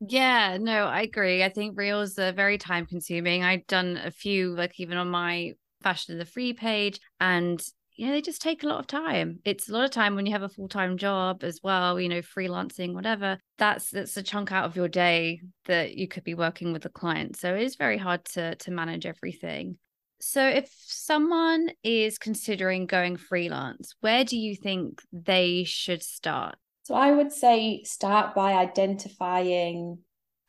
Yeah 0.01 0.59
no 0.61 0.87
i 0.87 1.03
agree. 1.03 1.45
I 1.45 1.51
think 1.51 1.79
reels 1.79 2.19
are 2.19 2.33
very 2.33 2.59
time 2.59 2.87
consuming 2.87 3.45
i've 3.45 3.67
done 3.67 3.99
a 4.03 4.11
few 4.11 4.55
like 4.55 4.79
even 4.81 4.99
on 4.99 5.09
my 5.09 5.53
fashion 5.83 6.13
in 6.13 6.19
the 6.19 6.25
free 6.25 6.53
page 6.53 6.99
and 7.21 7.63
you 7.97 8.07
know, 8.07 8.13
they 8.13 8.21
just 8.21 8.43
take 8.43 8.63
a 8.63 8.67
lot 8.67 8.79
of 8.79 8.87
time. 8.87 9.41
It's 9.45 9.69
a 9.69 9.73
lot 9.73 9.85
of 9.85 9.91
time 9.91 10.15
when 10.15 10.27
you 10.27 10.33
have 10.33 10.43
a 10.43 10.49
full 10.49 10.69
time 10.69 10.99
job 10.99 11.43
as 11.43 11.61
well, 11.63 11.99
you 11.99 12.09
know, 12.09 12.21
freelancing, 12.21 12.93
whatever. 12.93 13.39
That's 13.59 13.91
that's 13.91 14.17
a 14.17 14.23
chunk 14.23 14.53
out 14.53 14.67
of 14.67 14.77
your 14.77 14.89
day 14.89 15.41
that 15.65 15.97
you 15.97 16.07
could 16.07 16.25
be 16.25 16.35
working 16.35 16.73
with 16.73 16.85
a 16.85 16.91
client. 16.91 17.37
So 17.37 17.55
it 17.55 17.63
is 17.63 17.77
very 17.77 17.97
hard 17.97 18.25
to 18.27 18.55
to 18.55 18.71
manage 18.71 19.07
everything. 19.07 19.79
So 20.21 20.47
if 20.47 20.71
someone 20.79 21.71
is 21.83 22.19
considering 22.19 22.87
going 22.87 23.17
freelance, 23.17 23.95
where 24.01 24.25
do 24.25 24.37
you 24.37 24.57
think 24.57 25.03
they 25.13 25.65
should 25.65 26.03
start? 26.03 26.57
So 26.85 26.95
I 26.95 27.13
would 27.13 27.33
say 27.33 27.83
start 27.85 28.35
by 28.35 28.53
identifying 28.53 29.99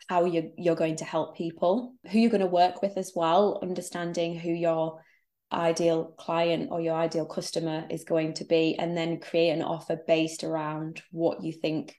how 0.10 0.26
you're 0.26 0.50
you're 0.58 0.76
going 0.76 0.98
to 0.98 1.06
help 1.06 1.38
people, 1.38 1.96
who 2.12 2.20
you're 2.20 2.30
going 2.30 2.42
to 2.42 2.48
work 2.48 2.82
with 2.82 2.98
as 2.98 3.14
well, 3.16 3.60
understanding 3.62 4.38
who 4.38 4.50
your 4.50 5.02
ideal 5.52 6.14
client 6.18 6.70
or 6.72 6.82
your 6.82 6.96
ideal 6.96 7.26
customer 7.26 7.86
is 7.90 8.04
going 8.04 8.34
to 8.34 8.46
be 8.46 8.76
and 8.78 8.98
then 8.98 9.20
create 9.20 9.52
an 9.52 9.62
offer 9.62 9.98
based 10.08 10.44
around 10.44 11.02
what 11.12 11.44
you 11.44 11.54
think 11.54 11.96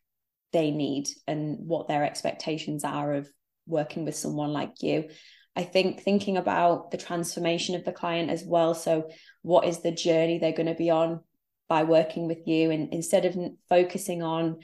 they 0.52 0.70
need 0.70 1.08
and 1.26 1.56
what 1.60 1.88
their 1.88 2.04
expectations 2.04 2.84
are 2.84 3.14
of 3.14 3.28
working 3.66 4.04
with 4.04 4.16
someone 4.16 4.52
like 4.52 4.82
you. 4.82 5.08
I 5.56 5.64
think 5.64 6.00
thinking 6.00 6.36
about 6.36 6.90
the 6.90 6.98
transformation 6.98 7.74
of 7.74 7.84
the 7.84 7.92
client 7.92 8.30
as 8.30 8.44
well. 8.44 8.74
So 8.74 9.10
what 9.42 9.66
is 9.66 9.82
the 9.82 9.92
journey 9.92 10.38
they're 10.38 10.52
going 10.52 10.66
to 10.66 10.74
be 10.74 10.90
on 10.90 11.20
by 11.68 11.84
working 11.84 12.28
with 12.28 12.46
you? 12.46 12.70
And 12.70 12.92
instead 12.92 13.24
of 13.24 13.36
focusing 13.68 14.22
on 14.22 14.58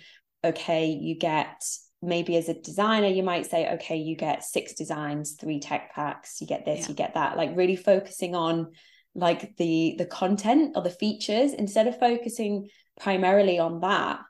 okay 0.44 0.88
you 0.88 1.16
get 1.18 1.64
maybe 2.05 2.37
as 2.37 2.49
a 2.49 2.61
designer 2.61 3.09
you 3.09 3.23
might 3.23 3.47
say 3.47 3.75
okay 3.75 3.97
you 3.97 4.17
get 4.17 4.45
six 4.45 4.75
designs 4.75 5.37
three 5.40 5.61
tech 5.61 5.93
packs 5.95 6.40
you 6.40 6.47
get 6.47 6.64
this 6.64 6.81
yeah. 6.81 6.88
you 6.88 6.95
get 6.95 7.14
that 7.14 7.37
like 7.37 7.57
really 7.57 7.77
focusing 7.77 8.35
on 8.35 8.71
like 9.14 9.57
the 9.57 9.95
the 9.99 10.07
content 10.07 10.73
or 10.77 10.83
the 10.83 10.90
features 10.90 11.53
instead 11.53 11.87
of 11.87 11.99
focusing 11.99 12.69
primarily 13.01 13.59
on 13.59 13.81
that 13.81 14.21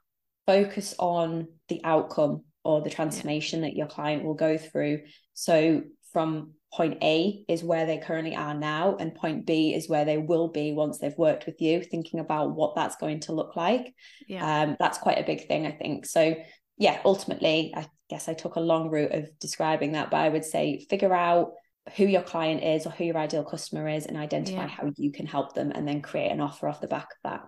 focus 0.46 0.94
on 0.98 1.48
the 1.68 1.80
outcome 1.84 2.42
or 2.64 2.82
the 2.82 2.90
transformation 2.90 3.60
yeah. 3.60 3.68
that 3.68 3.76
your 3.76 3.86
client 3.86 4.24
will 4.24 4.34
go 4.34 4.56
through 4.58 5.00
so 5.32 5.82
from 6.12 6.52
point 6.74 6.98
A 7.02 7.44
is 7.48 7.62
where 7.62 7.86
they 7.86 7.98
currently 7.98 8.34
are 8.34 8.54
now, 8.54 8.96
and 8.98 9.14
point 9.14 9.46
B 9.46 9.74
is 9.74 9.88
where 9.88 10.04
they 10.04 10.18
will 10.18 10.48
be 10.48 10.72
once 10.72 10.98
they've 10.98 11.16
worked 11.16 11.46
with 11.46 11.60
you, 11.60 11.82
thinking 11.82 12.18
about 12.18 12.54
what 12.54 12.74
that's 12.74 12.96
going 12.96 13.20
to 13.20 13.32
look 13.32 13.54
like. 13.54 13.94
Yeah. 14.26 14.62
Um, 14.62 14.76
that's 14.80 14.98
quite 14.98 15.18
a 15.18 15.24
big 15.24 15.46
thing, 15.46 15.66
I 15.66 15.72
think. 15.72 16.04
So 16.04 16.34
yeah, 16.76 17.00
ultimately, 17.04 17.72
I 17.74 17.86
guess 18.10 18.28
I 18.28 18.34
took 18.34 18.56
a 18.56 18.60
long 18.60 18.90
route 18.90 19.12
of 19.12 19.38
describing 19.38 19.92
that, 19.92 20.10
but 20.10 20.18
I 20.18 20.28
would 20.28 20.44
say 20.44 20.84
figure 20.90 21.14
out 21.14 21.52
who 21.96 22.04
your 22.04 22.22
client 22.22 22.62
is 22.62 22.86
or 22.86 22.90
who 22.90 23.04
your 23.04 23.18
ideal 23.18 23.44
customer 23.44 23.88
is 23.88 24.06
and 24.06 24.16
identify 24.16 24.62
yeah. 24.62 24.68
how 24.68 24.90
you 24.96 25.12
can 25.12 25.26
help 25.26 25.54
them 25.54 25.70
and 25.74 25.86
then 25.86 26.00
create 26.00 26.30
an 26.30 26.40
offer 26.40 26.68
off 26.68 26.80
the 26.80 26.88
back 26.88 27.04
of 27.04 27.30
that. 27.30 27.42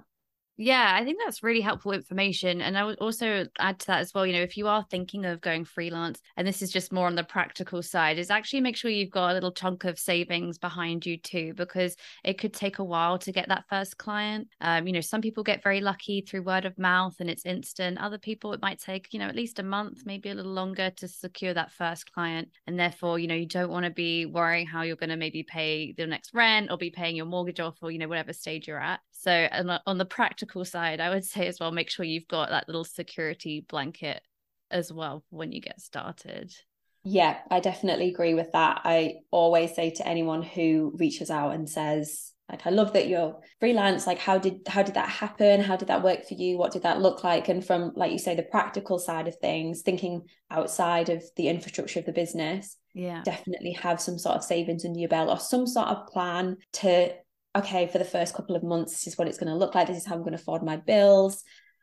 Yeah, 0.58 0.94
I 0.98 1.04
think 1.04 1.18
that's 1.22 1.42
really 1.42 1.60
helpful 1.60 1.92
information. 1.92 2.62
And 2.62 2.78
I 2.78 2.84
would 2.84 2.98
also 2.98 3.46
add 3.58 3.78
to 3.80 3.86
that 3.88 4.00
as 4.00 4.14
well, 4.14 4.24
you 4.26 4.32
know, 4.32 4.40
if 4.40 4.56
you 4.56 4.68
are 4.68 4.86
thinking 4.90 5.26
of 5.26 5.42
going 5.42 5.66
freelance, 5.66 6.22
and 6.34 6.48
this 6.48 6.62
is 6.62 6.72
just 6.72 6.94
more 6.94 7.06
on 7.06 7.14
the 7.14 7.24
practical 7.24 7.82
side, 7.82 8.18
is 8.18 8.30
actually 8.30 8.62
make 8.62 8.74
sure 8.74 8.90
you've 8.90 9.10
got 9.10 9.30
a 9.32 9.34
little 9.34 9.52
chunk 9.52 9.84
of 9.84 9.98
savings 9.98 10.56
behind 10.56 11.04
you 11.04 11.18
too, 11.18 11.52
because 11.54 11.94
it 12.24 12.38
could 12.38 12.54
take 12.54 12.78
a 12.78 12.84
while 12.84 13.18
to 13.18 13.32
get 13.32 13.48
that 13.48 13.66
first 13.68 13.98
client. 13.98 14.48
Um, 14.62 14.86
you 14.86 14.94
know, 14.94 15.02
some 15.02 15.20
people 15.20 15.42
get 15.42 15.62
very 15.62 15.82
lucky 15.82 16.22
through 16.22 16.42
word 16.44 16.64
of 16.64 16.78
mouth 16.78 17.16
and 17.20 17.28
it's 17.28 17.44
instant. 17.44 17.98
Other 17.98 18.18
people, 18.18 18.54
it 18.54 18.62
might 18.62 18.78
take, 18.80 19.12
you 19.12 19.18
know, 19.18 19.28
at 19.28 19.36
least 19.36 19.58
a 19.58 19.62
month, 19.62 20.06
maybe 20.06 20.30
a 20.30 20.34
little 20.34 20.52
longer 20.54 20.88
to 20.88 21.06
secure 21.06 21.52
that 21.52 21.70
first 21.70 22.10
client. 22.12 22.48
And 22.66 22.78
therefore, 22.80 23.18
you 23.18 23.26
know, 23.28 23.34
you 23.34 23.46
don't 23.46 23.70
want 23.70 23.84
to 23.84 23.90
be 23.90 24.24
worrying 24.24 24.66
how 24.66 24.80
you're 24.82 24.96
going 24.96 25.10
to 25.10 25.16
maybe 25.18 25.42
pay 25.42 25.92
the 25.92 26.06
next 26.06 26.32
rent 26.32 26.70
or 26.70 26.78
be 26.78 26.90
paying 26.90 27.14
your 27.14 27.26
mortgage 27.26 27.60
off 27.60 27.76
or, 27.82 27.90
you 27.90 27.98
know, 27.98 28.08
whatever 28.08 28.32
stage 28.32 28.66
you're 28.68 28.80
at. 28.80 29.00
So, 29.26 29.32
and 29.32 29.80
on 29.86 29.98
the 29.98 30.04
practical 30.04 30.64
side, 30.64 31.00
I 31.00 31.10
would 31.10 31.24
say 31.24 31.48
as 31.48 31.58
well, 31.58 31.72
make 31.72 31.90
sure 31.90 32.04
you've 32.04 32.28
got 32.28 32.50
that 32.50 32.68
little 32.68 32.84
security 32.84 33.66
blanket 33.68 34.22
as 34.70 34.92
well 34.92 35.24
when 35.30 35.50
you 35.50 35.60
get 35.60 35.80
started. 35.80 36.54
Yeah, 37.02 37.38
I 37.50 37.58
definitely 37.58 38.08
agree 38.08 38.34
with 38.34 38.52
that. 38.52 38.82
I 38.84 39.16
always 39.32 39.74
say 39.74 39.90
to 39.90 40.06
anyone 40.06 40.42
who 40.42 40.92
reaches 40.96 41.28
out 41.28 41.54
and 41.54 41.68
says, 41.68 42.32
like, 42.48 42.68
I 42.68 42.70
love 42.70 42.92
that 42.92 43.08
you're 43.08 43.40
freelance. 43.58 44.06
Like, 44.06 44.20
how 44.20 44.38
did 44.38 44.60
how 44.68 44.84
did 44.84 44.94
that 44.94 45.08
happen? 45.08 45.60
How 45.60 45.74
did 45.74 45.88
that 45.88 46.04
work 46.04 46.24
for 46.24 46.34
you? 46.34 46.56
What 46.56 46.72
did 46.72 46.84
that 46.84 47.00
look 47.00 47.24
like? 47.24 47.48
And 47.48 47.66
from, 47.66 47.94
like 47.96 48.12
you 48.12 48.20
say, 48.20 48.36
the 48.36 48.44
practical 48.44 49.00
side 49.00 49.26
of 49.26 49.34
things, 49.36 49.82
thinking 49.82 50.22
outside 50.52 51.08
of 51.08 51.24
the 51.34 51.48
infrastructure 51.48 51.98
of 51.98 52.06
the 52.06 52.12
business, 52.12 52.76
yeah, 52.94 53.22
definitely 53.24 53.72
have 53.72 54.00
some 54.00 54.18
sort 54.18 54.36
of 54.36 54.44
savings 54.44 54.84
under 54.84 55.00
your 55.00 55.08
belt 55.08 55.28
or 55.28 55.40
some 55.40 55.66
sort 55.66 55.88
of 55.88 56.06
plan 56.06 56.58
to 56.74 57.12
okay, 57.56 57.86
for 57.86 57.98
the 57.98 58.04
first 58.04 58.34
couple 58.34 58.56
of 58.56 58.62
months, 58.62 58.92
this 58.92 59.06
is 59.06 59.18
what 59.18 59.28
it's 59.28 59.38
going 59.38 59.52
to 59.52 59.58
look 59.58 59.74
like. 59.74 59.88
This 59.88 59.98
is 59.98 60.06
how 60.06 60.14
I'm 60.14 60.20
going 60.20 60.32
to 60.32 60.40
afford 60.40 60.62
my 60.62 60.76
bills 60.76 61.42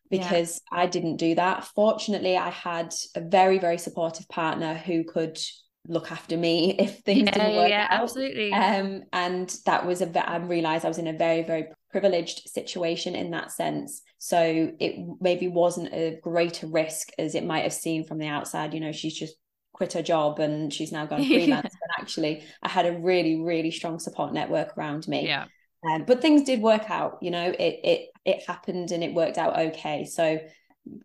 because 0.10 0.62
yeah. 0.72 0.80
I 0.80 0.86
didn't 0.88 1.18
do 1.18 1.36
that. 1.36 1.66
Fortunately, 1.76 2.38
I 2.38 2.50
had 2.50 2.94
a 3.16 3.22
very, 3.22 3.58
very 3.58 3.78
supportive 3.78 4.28
partner 4.30 4.76
who 4.76 5.04
could 5.04 5.40
look 5.88 6.12
after 6.12 6.38
me 6.38 6.76
if 6.80 7.00
things 7.00 7.24
yeah, 7.26 7.32
didn't 7.32 7.56
work 7.56 7.70
yeah, 7.70 7.88
out. 7.90 8.04
Absolutely. 8.04 8.54
Um, 8.54 9.04
and 9.12 9.56
that 9.66 9.86
was 9.86 10.02
a 10.02 10.30
I 10.30 10.38
realized 10.38 10.86
I 10.86 10.90
was 10.90 11.00
in 11.00 11.08
a 11.08 11.18
very, 11.18 11.44
very 11.44 11.68
privileged 11.92 12.50
situation 12.50 13.16
in 13.16 13.32
that 13.32 13.52
sense. 13.52 14.02
So 14.18 14.72
it 14.80 14.96
maybe 15.20 15.48
wasn't 15.48 15.94
a 15.94 16.20
greater 16.22 16.68
risk 16.68 17.10
as 17.18 17.36
it 17.36 17.46
might 17.46 17.64
have 17.64 17.74
seemed 17.74 18.08
from 18.08 18.20
the 18.20 18.28
outside. 18.28 18.74
You 18.74 18.80
know, 18.80 18.92
she's 18.92 19.18
just 19.18 19.36
quit 19.74 19.94
her 19.94 20.02
job 20.04 20.40
and 20.40 20.72
she's 20.72 20.92
now 20.92 21.06
gone 21.06 21.24
freelance. 21.28 21.76
but 21.82 22.02
actually, 22.02 22.44
I 22.62 22.70
had 22.70 22.86
a 22.86 22.98
really, 22.98 23.42
really 23.42 23.72
strong 23.72 24.00
support 24.00 24.34
network 24.34 24.78
around 24.78 25.08
me. 25.08 25.26
Yeah. 25.28 25.46
Um, 25.90 26.06
but 26.06 26.22
things 26.22 26.44
did 26.44 26.62
work 26.62 26.90
out, 26.90 27.18
you 27.22 27.32
know, 27.32 27.50
it 27.50 27.80
it 27.84 28.10
it 28.26 28.48
happened 28.48 28.92
and 28.92 29.04
it 29.04 29.14
worked 29.14 29.38
out 29.38 29.60
okay. 29.60 30.06
So 30.06 30.40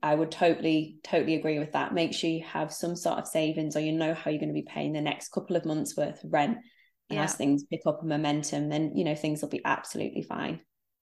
I 0.03 0.15
would 0.15 0.31
totally, 0.31 0.99
totally 1.05 1.35
agree 1.35 1.59
with 1.59 1.73
that. 1.73 1.95
Make 1.95 2.13
sure 2.13 2.31
you 2.31 2.45
have 2.45 2.73
some 2.73 2.97
sort 2.97 3.19
of 3.19 3.29
savings 3.29 3.77
or 3.77 3.81
you 3.81 3.93
know 3.93 4.15
how 4.15 4.31
you're 4.31 4.41
going 4.41 4.49
to 4.49 4.55
be 4.55 4.67
paying 4.69 4.93
the 4.93 5.01
next 5.01 5.31
couple 5.31 5.57
of 5.57 5.65
months 5.65 5.97
worth 5.97 6.23
of 6.25 6.33
rent. 6.33 6.59
And 7.11 7.17
yeah. 7.17 7.25
as 7.25 7.35
things 7.35 7.65
pick 7.65 7.81
up 7.87 8.03
a 8.03 8.07
momentum, 8.07 8.69
then 8.69 8.93
you 8.95 9.05
know 9.05 9.15
things 9.15 9.41
will 9.41 9.49
be 9.49 9.65
absolutely 9.65 10.23
fine. 10.23 10.61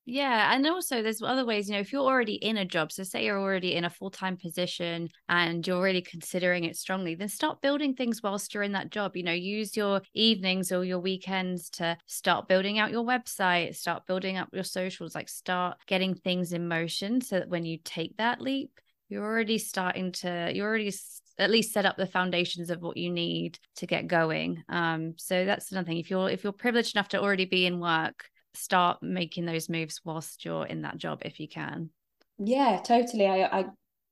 Yeah. 0.08 0.54
And 0.54 0.64
also, 0.68 1.02
there's 1.02 1.20
other 1.20 1.44
ways, 1.44 1.68
you 1.68 1.74
know, 1.74 1.80
if 1.80 1.92
you're 1.92 2.00
already 2.02 2.34
in 2.34 2.58
a 2.58 2.64
job, 2.64 2.92
so 2.92 3.02
say 3.02 3.24
you're 3.24 3.40
already 3.40 3.74
in 3.74 3.84
a 3.84 3.90
full 3.90 4.10
time 4.10 4.36
position 4.36 5.08
and 5.28 5.66
you're 5.66 5.82
really 5.82 6.00
considering 6.00 6.62
it 6.62 6.76
strongly, 6.76 7.16
then 7.16 7.28
start 7.28 7.60
building 7.60 7.92
things 7.92 8.22
whilst 8.22 8.54
you're 8.54 8.62
in 8.62 8.70
that 8.72 8.90
job. 8.90 9.16
You 9.16 9.24
know, 9.24 9.32
use 9.32 9.76
your 9.76 10.02
evenings 10.14 10.70
or 10.70 10.84
your 10.84 11.00
weekends 11.00 11.68
to 11.70 11.98
start 12.06 12.46
building 12.46 12.78
out 12.78 12.92
your 12.92 13.04
website, 13.04 13.74
start 13.74 14.06
building 14.06 14.36
up 14.36 14.48
your 14.52 14.62
socials, 14.62 15.16
like 15.16 15.28
start 15.28 15.76
getting 15.88 16.14
things 16.14 16.52
in 16.52 16.68
motion 16.68 17.20
so 17.20 17.40
that 17.40 17.48
when 17.48 17.64
you 17.64 17.78
take 17.84 18.16
that 18.18 18.40
leap, 18.40 18.70
you're 19.08 19.24
already 19.24 19.58
starting 19.58 20.12
to, 20.12 20.52
you're 20.54 20.68
already 20.68 20.92
at 21.38 21.50
least 21.50 21.72
set 21.72 21.84
up 21.84 21.96
the 21.96 22.06
foundations 22.06 22.70
of 22.70 22.80
what 22.80 22.96
you 22.96 23.10
need 23.10 23.58
to 23.74 23.88
get 23.88 24.06
going. 24.06 24.62
Um, 24.68 25.14
so 25.18 25.44
that's 25.44 25.72
another 25.72 25.86
thing. 25.88 25.98
If 25.98 26.10
you're 26.10 26.30
if 26.30 26.44
you're 26.44 26.52
privileged 26.52 26.94
enough 26.94 27.08
to 27.08 27.20
already 27.20 27.44
be 27.44 27.66
in 27.66 27.80
work, 27.80 28.24
start 28.56 29.02
making 29.02 29.46
those 29.46 29.68
moves 29.68 30.00
whilst 30.04 30.44
you're 30.44 30.66
in 30.66 30.82
that 30.82 30.96
job 30.96 31.20
if 31.24 31.38
you 31.40 31.48
can 31.48 31.90
yeah 32.38 32.80
totally 32.84 33.26
i 33.26 33.60
i 33.60 33.64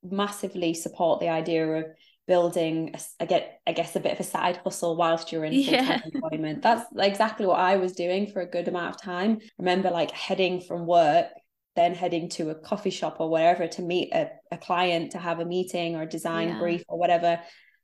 massively 0.03 0.73
support 0.73 1.19
the 1.19 1.29
idea 1.29 1.67
of 1.67 1.85
building 2.27 2.91
a, 2.93 3.23
I 3.23 3.25
get 3.25 3.61
I 3.67 3.71
guess 3.71 3.95
a 3.95 3.99
bit 3.99 4.13
of 4.13 4.19
a 4.19 4.23
side 4.23 4.57
hustle 4.63 4.95
whilst 4.95 5.31
you're 5.31 5.45
in 5.45 5.53
yeah. 5.53 6.01
employment. 6.13 6.61
That's 6.61 6.85
exactly 6.97 7.45
what 7.45 7.59
I 7.59 7.77
was 7.77 7.93
doing 7.93 8.27
for 8.27 8.41
a 8.41 8.49
good 8.49 8.67
amount 8.67 8.95
of 8.95 9.01
time. 9.01 9.39
I 9.41 9.49
remember 9.59 9.89
like 9.89 10.11
heading 10.11 10.61
from 10.61 10.85
work, 10.85 11.27
then 11.75 11.93
heading 11.93 12.29
to 12.29 12.49
a 12.49 12.55
coffee 12.55 12.89
shop 12.89 13.17
or 13.19 13.29
wherever 13.29 13.67
to 13.67 13.81
meet 13.81 14.13
a, 14.13 14.29
a 14.51 14.57
client 14.57 15.11
to 15.11 15.19
have 15.19 15.39
a 15.39 15.45
meeting 15.45 15.95
or 15.95 16.03
a 16.03 16.09
design 16.09 16.49
yeah. 16.49 16.59
brief 16.59 16.83
or 16.87 16.97
whatever. 16.97 17.39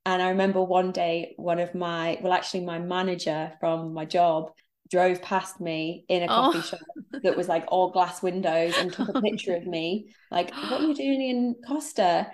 And 0.05 0.21
I 0.21 0.29
remember 0.29 0.63
one 0.63 0.91
day, 0.91 1.35
one 1.37 1.59
of 1.59 1.75
my, 1.75 2.17
well, 2.21 2.33
actually, 2.33 2.65
my 2.65 2.79
manager 2.79 3.53
from 3.59 3.93
my 3.93 4.05
job 4.05 4.51
drove 4.91 5.21
past 5.21 5.59
me 5.61 6.05
in 6.09 6.23
a 6.23 6.25
oh. 6.25 6.27
coffee 6.27 6.57
oh. 6.57 6.61
shop 6.61 6.79
that 7.23 7.37
was 7.37 7.47
like 7.47 7.63
all 7.69 7.91
glass 7.91 8.21
windows 8.21 8.75
and 8.77 8.91
took 8.91 9.09
a 9.09 9.21
picture 9.21 9.55
of 9.55 9.65
me. 9.65 10.13
Like, 10.29 10.53
what 10.53 10.81
are 10.81 10.87
you 10.87 10.93
doing 10.93 11.21
in 11.21 11.55
Costa? 11.65 12.29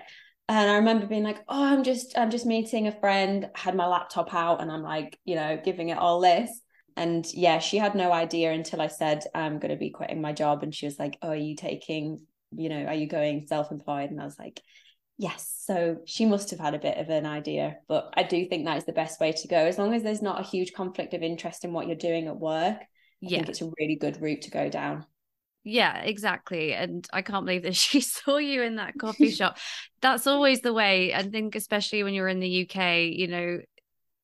And 0.48 0.70
I 0.70 0.76
remember 0.76 1.06
being 1.06 1.24
like, 1.24 1.44
oh, 1.48 1.64
I'm 1.64 1.84
just, 1.84 2.18
I'm 2.18 2.30
just 2.30 2.46
meeting 2.46 2.88
a 2.88 3.00
friend, 3.00 3.48
I 3.54 3.58
had 3.58 3.74
my 3.74 3.86
laptop 3.86 4.34
out 4.34 4.60
and 4.60 4.72
I'm 4.72 4.82
like, 4.82 5.18
you 5.24 5.36
know, 5.36 5.60
giving 5.62 5.90
it 5.90 5.98
all 5.98 6.20
this. 6.20 6.50
And 6.96 7.24
yeah, 7.32 7.60
she 7.60 7.76
had 7.76 7.94
no 7.94 8.12
idea 8.12 8.50
until 8.52 8.80
I 8.80 8.88
said, 8.88 9.22
I'm 9.34 9.60
going 9.60 9.70
to 9.70 9.76
be 9.76 9.90
quitting 9.90 10.20
my 10.20 10.32
job. 10.32 10.62
And 10.62 10.74
she 10.74 10.86
was 10.86 10.98
like, 10.98 11.16
oh, 11.22 11.28
are 11.28 11.36
you 11.36 11.54
taking, 11.54 12.26
you 12.50 12.68
know, 12.68 12.84
are 12.86 12.94
you 12.94 13.06
going 13.06 13.46
self 13.46 13.70
employed? 13.70 14.10
And 14.10 14.20
I 14.20 14.24
was 14.24 14.38
like, 14.38 14.60
yes. 15.18 15.54
So 15.64 15.98
she 16.06 16.24
must 16.24 16.50
have 16.50 16.60
had 16.60 16.74
a 16.74 16.78
bit 16.78 16.96
of 16.96 17.10
an 17.10 17.26
idea. 17.26 17.76
But 17.88 18.14
I 18.16 18.22
do 18.22 18.46
think 18.46 18.64
that 18.64 18.78
is 18.78 18.84
the 18.84 18.92
best 18.92 19.20
way 19.20 19.32
to 19.32 19.48
go. 19.48 19.56
As 19.56 19.78
long 19.78 19.92
as 19.92 20.02
there's 20.02 20.22
not 20.22 20.40
a 20.40 20.48
huge 20.48 20.72
conflict 20.72 21.12
of 21.12 21.22
interest 21.22 21.64
in 21.64 21.72
what 21.72 21.86
you're 21.86 21.96
doing 21.96 22.28
at 22.28 22.38
work, 22.38 22.78
I 22.80 22.84
yeah. 23.20 23.38
think 23.38 23.50
it's 23.50 23.62
a 23.62 23.70
really 23.78 23.96
good 23.96 24.22
route 24.22 24.42
to 24.42 24.50
go 24.50 24.70
down. 24.70 25.04
Yeah, 25.64 25.98
exactly. 25.98 26.72
And 26.72 27.06
I 27.12 27.20
can't 27.20 27.44
believe 27.44 27.64
that 27.64 27.76
she 27.76 28.00
saw 28.00 28.38
you 28.38 28.62
in 28.62 28.76
that 28.76 28.94
coffee 28.98 29.30
shop. 29.32 29.58
That's 30.00 30.26
always 30.26 30.60
the 30.62 30.72
way. 30.72 31.12
I 31.12 31.22
think, 31.22 31.54
especially 31.54 32.02
when 32.02 32.14
you're 32.14 32.28
in 32.28 32.40
the 32.40 32.62
UK, 32.62 33.10
you 33.10 33.26
know, 33.26 33.60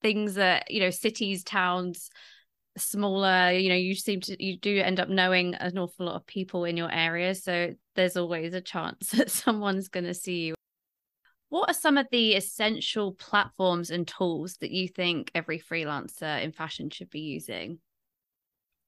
things 0.00 0.34
that, 0.34 0.70
you 0.70 0.80
know, 0.80 0.90
cities, 0.90 1.44
towns, 1.44 2.10
smaller, 2.76 3.52
you 3.52 3.68
know, 3.68 3.74
you 3.74 3.94
seem 3.94 4.20
to, 4.22 4.42
you 4.42 4.58
do 4.58 4.78
end 4.78 5.00
up 5.00 5.08
knowing 5.08 5.54
an 5.54 5.78
awful 5.78 6.06
lot 6.06 6.16
of 6.16 6.26
people 6.26 6.64
in 6.64 6.76
your 6.76 6.90
area. 6.90 7.34
So 7.34 7.74
there's 7.94 8.16
always 8.16 8.54
a 8.54 8.60
chance 8.60 9.10
that 9.10 9.30
someone's 9.30 9.88
going 9.88 10.04
to 10.04 10.14
see 10.14 10.46
you. 10.46 10.54
What 11.54 11.70
are 11.70 11.74
some 11.74 11.98
of 11.98 12.08
the 12.10 12.34
essential 12.34 13.12
platforms 13.12 13.92
and 13.92 14.08
tools 14.08 14.56
that 14.56 14.72
you 14.72 14.88
think 14.88 15.30
every 15.36 15.60
freelancer 15.60 16.42
in 16.42 16.50
fashion 16.50 16.90
should 16.90 17.10
be 17.10 17.20
using? 17.20 17.78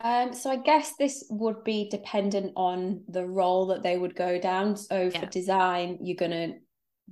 Um, 0.01 0.35
so 0.35 0.51
I 0.51 0.57
guess 0.57 0.95
this 0.99 1.25
would 1.31 1.63
be 1.63 1.89
dependent 1.89 2.55
on 2.57 3.05
the 3.07 3.25
role 3.25 3.67
that 3.67 3.85
they 3.85 3.97
would 3.97 4.17
go 4.17 4.41
down. 4.41 4.77
So 4.77 5.13
yeah. 5.15 5.21
for 5.21 5.27
design, 5.27 5.99
you're 6.01 6.17
gonna 6.17 6.55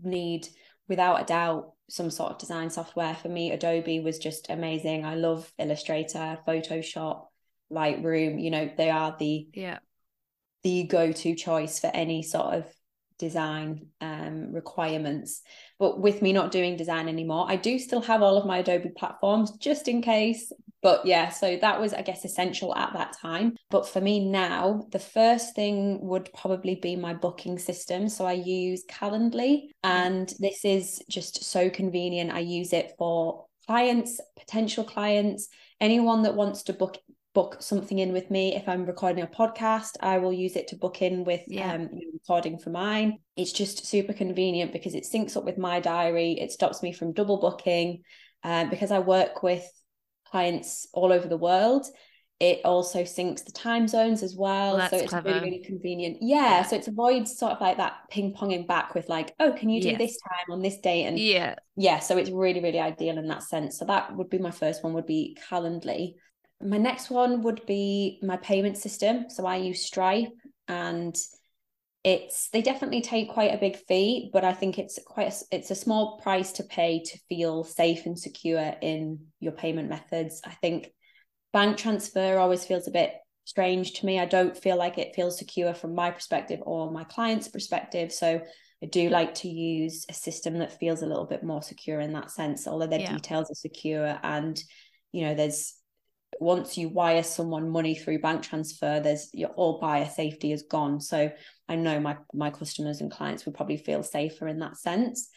need, 0.02 0.48
without 0.88 1.22
a 1.22 1.24
doubt, 1.24 1.74
some 1.88 2.10
sort 2.10 2.32
of 2.32 2.38
design 2.38 2.68
software. 2.68 3.14
For 3.14 3.28
me, 3.28 3.52
Adobe 3.52 4.00
was 4.00 4.18
just 4.18 4.50
amazing. 4.50 5.04
I 5.04 5.14
love 5.14 5.52
Illustrator, 5.60 6.36
Photoshop, 6.48 7.26
Lightroom. 7.70 8.42
You 8.42 8.50
know, 8.50 8.70
they 8.76 8.90
are 8.90 9.14
the 9.16 9.46
yeah 9.54 9.78
the 10.64 10.82
go-to 10.84 11.36
choice 11.36 11.78
for 11.78 11.90
any 11.94 12.22
sort 12.22 12.54
of 12.54 12.73
design 13.18 13.86
um, 14.00 14.52
requirements. 14.52 15.42
But 15.78 16.00
with 16.00 16.22
me 16.22 16.32
not 16.32 16.50
doing 16.50 16.76
design 16.76 17.08
anymore, 17.08 17.46
I 17.48 17.56
do 17.56 17.78
still 17.78 18.00
have 18.02 18.22
all 18.22 18.36
of 18.36 18.46
my 18.46 18.58
Adobe 18.58 18.90
platforms 18.96 19.52
just 19.58 19.88
in 19.88 20.02
case. 20.02 20.52
But 20.82 21.06
yeah, 21.06 21.30
so 21.30 21.56
that 21.56 21.80
was, 21.80 21.94
I 21.94 22.02
guess, 22.02 22.24
essential 22.24 22.74
at 22.76 22.92
that 22.92 23.16
time. 23.20 23.56
But 23.70 23.88
for 23.88 24.00
me 24.00 24.28
now, 24.28 24.86
the 24.90 24.98
first 24.98 25.54
thing 25.54 25.98
would 26.02 26.28
probably 26.34 26.74
be 26.74 26.94
my 26.94 27.14
booking 27.14 27.58
system. 27.58 28.08
So 28.08 28.26
I 28.26 28.34
use 28.34 28.84
Calendly, 28.86 29.68
and 29.82 30.32
this 30.38 30.64
is 30.64 31.02
just 31.08 31.44
so 31.44 31.70
convenient. 31.70 32.32
I 32.32 32.40
use 32.40 32.74
it 32.74 32.92
for 32.98 33.46
clients, 33.66 34.20
potential 34.38 34.84
clients, 34.84 35.48
anyone 35.80 36.22
that 36.22 36.34
wants 36.34 36.64
to 36.64 36.74
book 36.74 36.98
book 37.34 37.56
something 37.60 37.98
in 37.98 38.12
with 38.12 38.30
me. 38.30 38.54
If 38.54 38.68
I'm 38.68 38.86
recording 38.86 39.22
a 39.22 39.26
podcast, 39.26 39.90
I 40.00 40.18
will 40.18 40.32
use 40.32 40.56
it 40.56 40.68
to 40.68 40.76
book 40.76 41.02
in 41.02 41.24
with 41.24 41.42
yeah. 41.48 41.74
um, 41.74 41.90
recording 42.12 42.58
for 42.58 42.70
mine. 42.70 43.18
It's 43.36 43.52
just 43.52 43.84
super 43.86 44.12
convenient 44.12 44.72
because 44.72 44.94
it 44.94 45.04
syncs 45.04 45.36
up 45.36 45.44
with 45.44 45.58
my 45.58 45.80
diary. 45.80 46.32
It 46.32 46.52
stops 46.52 46.82
me 46.82 46.92
from 46.92 47.12
double 47.12 47.38
booking. 47.40 48.02
Um, 48.44 48.68
because 48.68 48.90
I 48.90 48.98
work 48.98 49.42
with 49.42 49.66
clients 50.30 50.86
all 50.92 51.12
over 51.12 51.26
the 51.26 51.38
world, 51.38 51.86
it 52.40 52.60
also 52.64 53.02
syncs 53.02 53.44
the 53.44 53.52
time 53.52 53.88
zones 53.88 54.22
as 54.22 54.36
well. 54.36 54.76
well 54.76 54.90
so 54.90 54.96
it's 54.98 55.08
clever. 55.08 55.28
really, 55.30 55.40
really 55.40 55.64
convenient. 55.64 56.18
Yeah, 56.20 56.36
yeah, 56.36 56.62
So 56.64 56.76
it 56.76 56.88
avoids 56.88 57.38
sort 57.38 57.52
of 57.52 57.60
like 57.60 57.78
that 57.78 57.94
ping 58.10 58.34
ponging 58.34 58.66
back 58.66 58.94
with 58.94 59.08
like, 59.08 59.32
oh, 59.40 59.52
can 59.52 59.70
you 59.70 59.80
do 59.80 59.90
yes. 59.90 59.98
this 59.98 60.18
time 60.28 60.52
on 60.52 60.60
this 60.60 60.78
date? 60.78 61.04
And 61.04 61.18
yeah. 61.18 61.54
Yeah. 61.76 62.00
So 62.00 62.18
it's 62.18 62.30
really, 62.30 62.60
really 62.60 62.80
ideal 62.80 63.16
in 63.16 63.28
that 63.28 63.44
sense. 63.44 63.78
So 63.78 63.86
that 63.86 64.14
would 64.14 64.28
be 64.28 64.38
my 64.38 64.50
first 64.50 64.84
one 64.84 64.92
would 64.92 65.06
be 65.06 65.38
Calendly. 65.48 66.14
My 66.60 66.78
next 66.78 67.10
one 67.10 67.42
would 67.42 67.64
be 67.66 68.18
my 68.22 68.36
payment 68.38 68.78
system. 68.78 69.26
So 69.28 69.46
I 69.46 69.56
use 69.56 69.84
Stripe 69.84 70.32
and 70.68 71.16
it's 72.04 72.50
they 72.50 72.60
definitely 72.60 73.00
take 73.00 73.30
quite 73.30 73.54
a 73.54 73.58
big 73.58 73.76
fee, 73.88 74.30
but 74.32 74.44
I 74.44 74.52
think 74.52 74.78
it's 74.78 74.98
quite 75.06 75.32
a, 75.32 75.56
it's 75.56 75.70
a 75.70 75.74
small 75.74 76.18
price 76.18 76.52
to 76.52 76.64
pay 76.64 77.02
to 77.02 77.18
feel 77.30 77.64
safe 77.64 78.04
and 78.04 78.18
secure 78.18 78.74
in 78.82 79.26
your 79.40 79.52
payment 79.52 79.88
methods. 79.88 80.42
I 80.44 80.50
think 80.50 80.92
bank 81.52 81.78
transfer 81.78 82.38
always 82.38 82.64
feels 82.64 82.86
a 82.86 82.92
bit 82.92 83.14
strange 83.44 83.94
to 83.94 84.06
me. 84.06 84.20
I 84.20 84.26
don't 84.26 84.56
feel 84.56 84.76
like 84.76 84.98
it 84.98 85.14
feels 85.14 85.38
secure 85.38 85.72
from 85.72 85.94
my 85.94 86.10
perspective 86.10 86.60
or 86.64 86.90
my 86.90 87.04
client's 87.04 87.48
perspective. 87.48 88.12
So 88.12 88.42
I 88.82 88.86
do 88.86 89.08
like 89.08 89.34
to 89.36 89.48
use 89.48 90.04
a 90.10 90.14
system 90.14 90.58
that 90.58 90.78
feels 90.78 91.00
a 91.00 91.06
little 91.06 91.24
bit 91.24 91.42
more 91.42 91.62
secure 91.62 92.00
in 92.00 92.12
that 92.12 92.30
sense, 92.30 92.68
although 92.68 92.86
their 92.86 93.00
yeah. 93.00 93.14
details 93.14 93.50
are 93.50 93.54
secure 93.54 94.18
and 94.22 94.62
you 95.12 95.22
know 95.22 95.34
there's 95.34 95.74
once 96.40 96.76
you 96.76 96.88
wire 96.88 97.22
someone 97.22 97.70
money 97.70 97.94
through 97.94 98.20
bank 98.20 98.42
transfer, 98.42 99.00
there's 99.00 99.30
your 99.32 99.50
all 99.50 99.78
buyer 99.80 100.06
safety 100.06 100.52
is 100.52 100.62
gone. 100.62 101.00
So 101.00 101.30
I 101.68 101.76
know 101.76 102.00
my 102.00 102.16
my 102.32 102.50
customers 102.50 103.00
and 103.00 103.10
clients 103.10 103.44
would 103.44 103.54
probably 103.54 103.76
feel 103.76 104.02
safer 104.02 104.48
in 104.48 104.58
that 104.60 104.76
sense. 104.76 105.28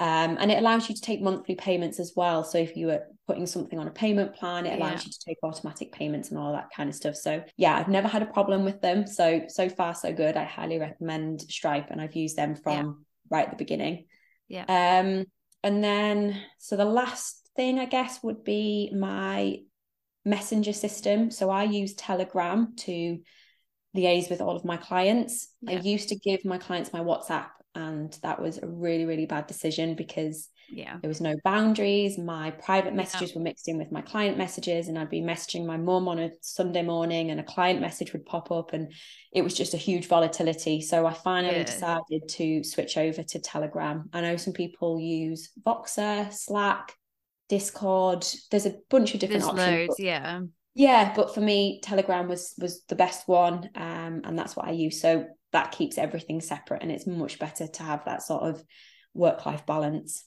Um, 0.00 0.36
and 0.40 0.50
it 0.50 0.58
allows 0.58 0.88
you 0.88 0.94
to 0.94 1.00
take 1.00 1.22
monthly 1.22 1.54
payments 1.54 2.00
as 2.00 2.14
well. 2.16 2.42
So 2.42 2.58
if 2.58 2.76
you 2.76 2.88
were 2.88 3.04
putting 3.28 3.46
something 3.46 3.78
on 3.78 3.86
a 3.86 3.92
payment 3.92 4.34
plan, 4.34 4.66
it 4.66 4.76
allows 4.76 5.00
yeah. 5.00 5.06
you 5.06 5.12
to 5.12 5.24
take 5.24 5.38
automatic 5.44 5.92
payments 5.92 6.30
and 6.30 6.38
all 6.38 6.52
that 6.52 6.70
kind 6.76 6.88
of 6.88 6.96
stuff. 6.96 7.14
So 7.14 7.44
yeah, 7.56 7.76
I've 7.76 7.88
never 7.88 8.08
had 8.08 8.22
a 8.22 8.26
problem 8.26 8.64
with 8.64 8.80
them. 8.80 9.06
So 9.06 9.42
so 9.48 9.68
far 9.68 9.94
so 9.94 10.12
good. 10.12 10.36
I 10.36 10.44
highly 10.44 10.78
recommend 10.78 11.42
Stripe, 11.42 11.90
and 11.90 12.00
I've 12.00 12.16
used 12.16 12.36
them 12.36 12.56
from 12.56 12.72
yeah. 12.76 12.92
right 13.30 13.44
at 13.44 13.50
the 13.50 13.56
beginning. 13.56 14.06
Yeah. 14.48 14.64
Um, 14.68 15.26
and 15.62 15.82
then 15.82 16.42
so 16.58 16.76
the 16.76 16.84
last 16.84 17.48
thing 17.56 17.78
I 17.78 17.86
guess 17.86 18.22
would 18.22 18.42
be 18.42 18.92
my 18.94 19.58
messenger 20.24 20.72
system. 20.72 21.30
So 21.30 21.50
I 21.50 21.64
use 21.64 21.94
Telegram 21.94 22.74
to 22.78 23.18
liaise 23.96 24.30
with 24.30 24.40
all 24.40 24.56
of 24.56 24.64
my 24.64 24.76
clients. 24.76 25.48
Yeah. 25.62 25.78
I 25.78 25.80
used 25.80 26.08
to 26.08 26.16
give 26.16 26.44
my 26.44 26.58
clients 26.58 26.92
my 26.92 27.00
WhatsApp, 27.00 27.46
and 27.74 28.16
that 28.22 28.40
was 28.40 28.58
a 28.58 28.66
really, 28.66 29.04
really 29.04 29.26
bad 29.26 29.46
decision 29.46 29.94
because 29.94 30.48
yeah, 30.70 30.96
there 31.00 31.08
was 31.08 31.20
no 31.20 31.34
boundaries. 31.44 32.18
My 32.18 32.50
private 32.50 32.94
messages 32.94 33.30
yeah. 33.30 33.38
were 33.38 33.44
mixed 33.44 33.68
in 33.68 33.78
with 33.78 33.92
my 33.92 34.00
client 34.00 34.38
messages, 34.38 34.88
and 34.88 34.98
I'd 34.98 35.10
be 35.10 35.20
messaging 35.20 35.66
my 35.66 35.76
mum 35.76 36.08
on 36.08 36.18
a 36.18 36.30
Sunday 36.40 36.82
morning, 36.82 37.30
and 37.30 37.38
a 37.38 37.44
client 37.44 37.80
message 37.80 38.12
would 38.12 38.26
pop 38.26 38.50
up, 38.50 38.72
and 38.72 38.92
it 39.32 39.42
was 39.42 39.54
just 39.54 39.74
a 39.74 39.78
huge 39.78 40.06
volatility. 40.06 40.80
So 40.80 41.06
I 41.06 41.12
finally 41.12 41.58
yeah. 41.58 41.64
decided 41.64 42.28
to 42.28 42.64
switch 42.64 42.96
over 42.96 43.22
to 43.22 43.38
Telegram. 43.38 44.08
I 44.12 44.22
know 44.22 44.36
some 44.36 44.54
people 44.54 44.98
use 44.98 45.50
Voxer, 45.64 46.32
Slack, 46.32 46.94
Discord. 47.48 48.26
There's 48.50 48.66
a 48.66 48.76
bunch 48.90 49.14
of 49.14 49.20
different 49.20 49.42
There's 49.42 49.52
options. 49.52 49.88
Loads, 49.88 50.00
yeah. 50.00 50.40
Yeah, 50.74 51.12
but 51.14 51.34
for 51.34 51.40
me, 51.40 51.80
Telegram 51.82 52.28
was 52.28 52.54
was 52.58 52.84
the 52.88 52.96
best 52.96 53.28
one, 53.28 53.70
um, 53.76 54.22
and 54.24 54.38
that's 54.38 54.56
what 54.56 54.66
I 54.66 54.72
use. 54.72 55.00
So 55.00 55.26
that 55.52 55.72
keeps 55.72 55.98
everything 55.98 56.40
separate, 56.40 56.82
and 56.82 56.90
it's 56.90 57.06
much 57.06 57.38
better 57.38 57.66
to 57.66 57.82
have 57.84 58.04
that 58.06 58.22
sort 58.22 58.42
of 58.42 58.62
work 59.14 59.46
life 59.46 59.64
balance. 59.66 60.24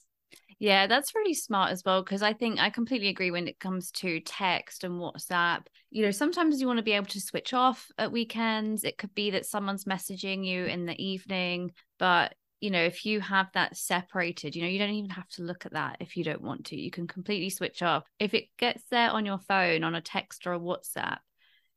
Yeah, 0.60 0.88
that's 0.88 1.14
really 1.14 1.34
smart 1.34 1.70
as 1.70 1.84
well 1.84 2.02
because 2.02 2.22
I 2.22 2.32
think 2.32 2.58
I 2.58 2.70
completely 2.70 3.08
agree 3.08 3.30
when 3.30 3.46
it 3.46 3.60
comes 3.60 3.92
to 3.92 4.18
text 4.20 4.82
and 4.82 4.94
WhatsApp. 4.94 5.66
You 5.90 6.04
know, 6.04 6.10
sometimes 6.10 6.60
you 6.60 6.66
want 6.66 6.78
to 6.78 6.82
be 6.82 6.92
able 6.92 7.06
to 7.06 7.20
switch 7.20 7.54
off 7.54 7.86
at 7.96 8.10
weekends. 8.10 8.82
It 8.82 8.98
could 8.98 9.14
be 9.14 9.30
that 9.30 9.46
someone's 9.46 9.84
messaging 9.84 10.44
you 10.44 10.64
in 10.64 10.84
the 10.84 11.00
evening, 11.00 11.72
but 11.98 12.34
you 12.60 12.70
know, 12.70 12.82
if 12.82 13.06
you 13.06 13.20
have 13.20 13.46
that 13.54 13.76
separated, 13.76 14.56
you 14.56 14.62
know, 14.62 14.68
you 14.68 14.78
don't 14.78 14.90
even 14.90 15.10
have 15.10 15.28
to 15.28 15.42
look 15.42 15.64
at 15.64 15.72
that 15.72 15.98
if 16.00 16.16
you 16.16 16.24
don't 16.24 16.42
want 16.42 16.66
to. 16.66 16.80
You 16.80 16.90
can 16.90 17.06
completely 17.06 17.50
switch 17.50 17.82
off. 17.82 18.04
If 18.18 18.34
it 18.34 18.48
gets 18.58 18.82
there 18.90 19.10
on 19.10 19.24
your 19.24 19.38
phone, 19.38 19.84
on 19.84 19.94
a 19.94 20.00
text 20.00 20.46
or 20.46 20.54
a 20.54 20.58
WhatsApp, 20.58 21.18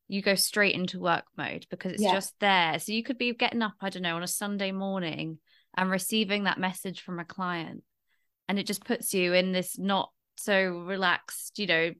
you 0.08 0.22
go 0.22 0.36
straight 0.36 0.76
into 0.76 1.00
work 1.00 1.26
mode 1.38 1.66
because 1.70 1.94
it's 1.94 2.04
yeah. 2.04 2.14
just 2.14 2.34
there. 2.40 2.80
So 2.80 2.92
you 2.92 3.04
could 3.04 3.18
be 3.18 3.34
getting 3.34 3.62
up, 3.62 3.76
I 3.80 3.90
don't 3.90 4.02
know, 4.02 4.16
on 4.16 4.24
a 4.24 4.28
Sunday 4.28 4.72
morning 4.72 5.38
and 5.78 5.90
receiving 5.90 6.44
that 6.44 6.60
message 6.60 7.02
from 7.02 7.20
a 7.20 7.26
client. 7.26 7.84
And 8.50 8.60
it 8.60 8.66
just 8.66 8.84
puts 8.84 9.14
you 9.14 9.34
in 9.34 9.52
this 9.52 9.78
not 9.78 10.12
so 10.36 10.80
relaxed, 10.80 11.60
you 11.60 11.68
know, 11.68 11.92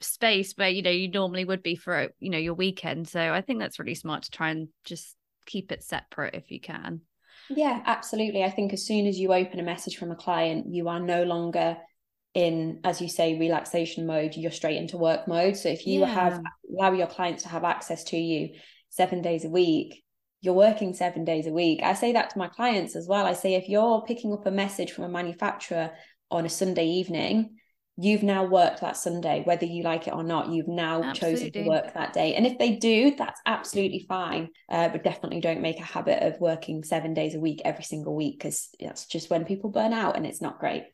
space 0.00 0.54
where, 0.56 0.70
you 0.70 0.82
know, 0.82 0.90
you 0.90 1.08
normally 1.08 1.44
would 1.44 1.62
be 1.62 1.76
for, 1.76 2.08
you 2.18 2.30
know, 2.30 2.38
your 2.38 2.54
weekend. 2.54 3.08
So 3.08 3.20
I 3.20 3.42
think 3.42 3.60
that's 3.60 3.78
really 3.78 3.94
smart 3.94 4.24
to 4.24 4.30
try 4.30 4.50
and 4.50 4.68
just 4.84 5.14
keep 5.46 5.70
it 5.70 5.84
separate 5.84 6.34
if 6.34 6.50
you 6.50 6.60
can. 6.60 7.02
Yeah, 7.50 7.82
absolutely. 7.86 8.44
I 8.44 8.50
think 8.50 8.72
as 8.72 8.86
soon 8.86 9.06
as 9.06 9.18
you 9.18 9.32
open 9.32 9.60
a 9.60 9.64
message 9.64 9.96
from 9.96 10.10
a 10.10 10.16
client, 10.16 10.66
you 10.68 10.88
are 10.88 11.00
no 11.00 11.24
longer 11.24 11.76
in, 12.34 12.80
as 12.84 13.00
you 13.00 13.08
say, 13.08 13.38
relaxation 13.38 14.06
mode, 14.06 14.36
you're 14.36 14.50
straight 14.50 14.76
into 14.76 14.96
work 14.96 15.28
mode. 15.28 15.56
So 15.56 15.68
if 15.68 15.86
you 15.86 16.00
yeah. 16.00 16.06
have 16.06 16.40
allow 16.70 16.92
your 16.92 17.06
clients 17.06 17.42
to 17.42 17.48
have 17.50 17.64
access 17.64 18.04
to 18.04 18.16
you 18.16 18.50
seven 18.88 19.20
days 19.20 19.44
a 19.44 19.50
week, 19.50 20.02
you're 20.40 20.54
working 20.54 20.94
seven 20.94 21.24
days 21.24 21.46
a 21.46 21.52
week. 21.52 21.82
I 21.82 21.94
say 21.94 22.12
that 22.12 22.30
to 22.30 22.38
my 22.38 22.48
clients 22.48 22.96
as 22.96 23.06
well. 23.06 23.26
I 23.26 23.34
say 23.34 23.54
if 23.54 23.68
you're 23.68 24.02
picking 24.02 24.32
up 24.32 24.46
a 24.46 24.50
message 24.50 24.92
from 24.92 25.04
a 25.04 25.08
manufacturer 25.08 25.90
on 26.30 26.46
a 26.46 26.48
Sunday 26.48 26.86
evening, 26.86 27.56
you've 27.96 28.22
now 28.22 28.44
worked 28.44 28.80
that 28.80 28.96
Sunday, 28.96 29.42
whether 29.44 29.66
you 29.66 29.82
like 29.82 30.08
it 30.08 30.14
or 30.14 30.22
not. 30.22 30.48
You've 30.50 30.68
now 30.68 31.02
Absolutely. 31.02 31.12
chosen 31.12 31.52
to 31.52 31.68
work 31.68 31.94
that 31.94 32.12
day. 32.12 32.34
And 32.34 32.46
if 32.46 32.58
they 32.58 32.76
do, 32.76 33.14
that's 33.16 33.40
absolutely 33.46 34.06
fine. 34.08 34.48
Uh, 34.68 34.88
but 34.88 35.04
definitely 35.04 35.40
don't 35.40 35.60
make 35.60 35.78
a 35.78 35.84
habit 35.84 36.22
of 36.22 36.40
working 36.40 36.84
seven 36.84 37.14
days 37.14 37.34
a 37.34 37.40
week 37.40 37.60
every 37.64 37.84
single 37.84 38.14
week 38.14 38.38
because 38.38 38.70
that's 38.80 39.06
just 39.06 39.30
when 39.30 39.44
people 39.44 39.70
burn 39.70 39.92
out 39.92 40.16
and 40.16 40.26
it's 40.26 40.40
not 40.40 40.58
great. 40.58 40.84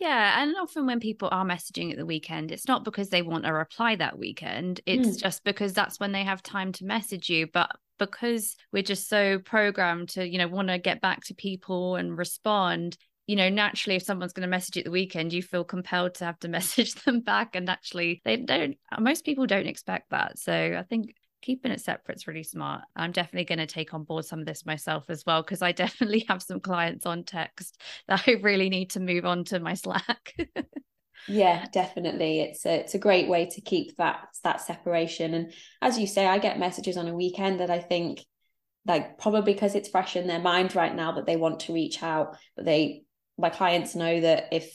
Yeah, 0.00 0.42
and 0.42 0.56
often 0.56 0.86
when 0.86 1.00
people 1.00 1.28
are 1.30 1.44
messaging 1.44 1.90
at 1.92 1.98
the 1.98 2.06
weekend, 2.06 2.50
it's 2.50 2.66
not 2.66 2.82
because 2.82 3.10
they 3.10 3.22
want 3.22 3.46
a 3.46 3.52
reply 3.52 3.94
that 3.96 4.18
weekend. 4.18 4.80
It's 4.86 5.08
Mm. 5.08 5.20
just 5.20 5.44
because 5.44 5.74
that's 5.74 6.00
when 6.00 6.12
they 6.12 6.24
have 6.24 6.42
time 6.42 6.72
to 6.72 6.84
message 6.86 7.28
you. 7.28 7.46
But 7.46 7.76
because 7.98 8.56
we're 8.72 8.82
just 8.82 9.08
so 9.08 9.38
programmed 9.38 10.08
to, 10.10 10.26
you 10.26 10.38
know, 10.38 10.48
want 10.48 10.68
to 10.68 10.78
get 10.78 11.02
back 11.02 11.24
to 11.26 11.34
people 11.34 11.96
and 11.96 12.16
respond, 12.16 12.96
you 13.26 13.36
know, 13.36 13.48
naturally, 13.48 13.96
if 13.96 14.02
someone's 14.02 14.32
going 14.32 14.42
to 14.42 14.50
message 14.50 14.76
you 14.76 14.80
at 14.80 14.84
the 14.84 14.90
weekend, 14.90 15.32
you 15.32 15.42
feel 15.42 15.64
compelled 15.64 16.14
to 16.16 16.24
have 16.24 16.38
to 16.40 16.48
message 16.48 16.94
them 16.94 17.20
back. 17.20 17.54
And 17.54 17.68
actually, 17.68 18.20
they 18.24 18.36
don't, 18.36 18.76
most 18.98 19.24
people 19.24 19.46
don't 19.46 19.66
expect 19.66 20.10
that. 20.10 20.38
So 20.38 20.52
I 20.78 20.82
think 20.82 21.14
keeping 21.40 21.72
it 21.72 21.80
separate 21.80 22.16
is 22.16 22.26
really 22.26 22.42
smart. 22.42 22.82
I'm 22.96 23.12
definitely 23.12 23.44
going 23.44 23.58
to 23.58 23.72
take 23.72 23.94
on 23.94 24.04
board 24.04 24.24
some 24.24 24.40
of 24.40 24.46
this 24.46 24.66
myself 24.66 25.04
as 25.08 25.24
well, 25.26 25.42
because 25.42 25.62
I 25.62 25.72
definitely 25.72 26.24
have 26.28 26.42
some 26.42 26.60
clients 26.60 27.06
on 27.06 27.24
text 27.24 27.80
that 28.08 28.24
I 28.26 28.32
really 28.42 28.68
need 28.68 28.90
to 28.90 29.00
move 29.00 29.24
on 29.24 29.44
to 29.44 29.60
my 29.60 29.74
Slack. 29.74 30.34
Yeah, 31.28 31.66
definitely. 31.72 32.40
It's 32.40 32.66
a 32.66 32.80
it's 32.80 32.94
a 32.94 32.98
great 32.98 33.28
way 33.28 33.46
to 33.46 33.60
keep 33.60 33.96
that 33.96 34.26
that 34.42 34.60
separation. 34.60 35.34
And 35.34 35.52
as 35.80 35.98
you 35.98 36.06
say, 36.06 36.26
I 36.26 36.38
get 36.38 36.58
messages 36.58 36.96
on 36.96 37.06
a 37.06 37.14
weekend 37.14 37.60
that 37.60 37.70
I 37.70 37.78
think 37.78 38.24
like 38.86 39.18
probably 39.18 39.52
because 39.52 39.74
it's 39.74 39.88
fresh 39.88 40.16
in 40.16 40.26
their 40.26 40.40
mind 40.40 40.74
right 40.74 40.94
now 40.94 41.12
that 41.12 41.26
they 41.26 41.36
want 41.36 41.60
to 41.60 41.72
reach 41.72 42.02
out, 42.02 42.36
but 42.56 42.64
they 42.64 43.04
my 43.38 43.50
clients 43.50 43.94
know 43.94 44.20
that 44.20 44.48
if 44.52 44.74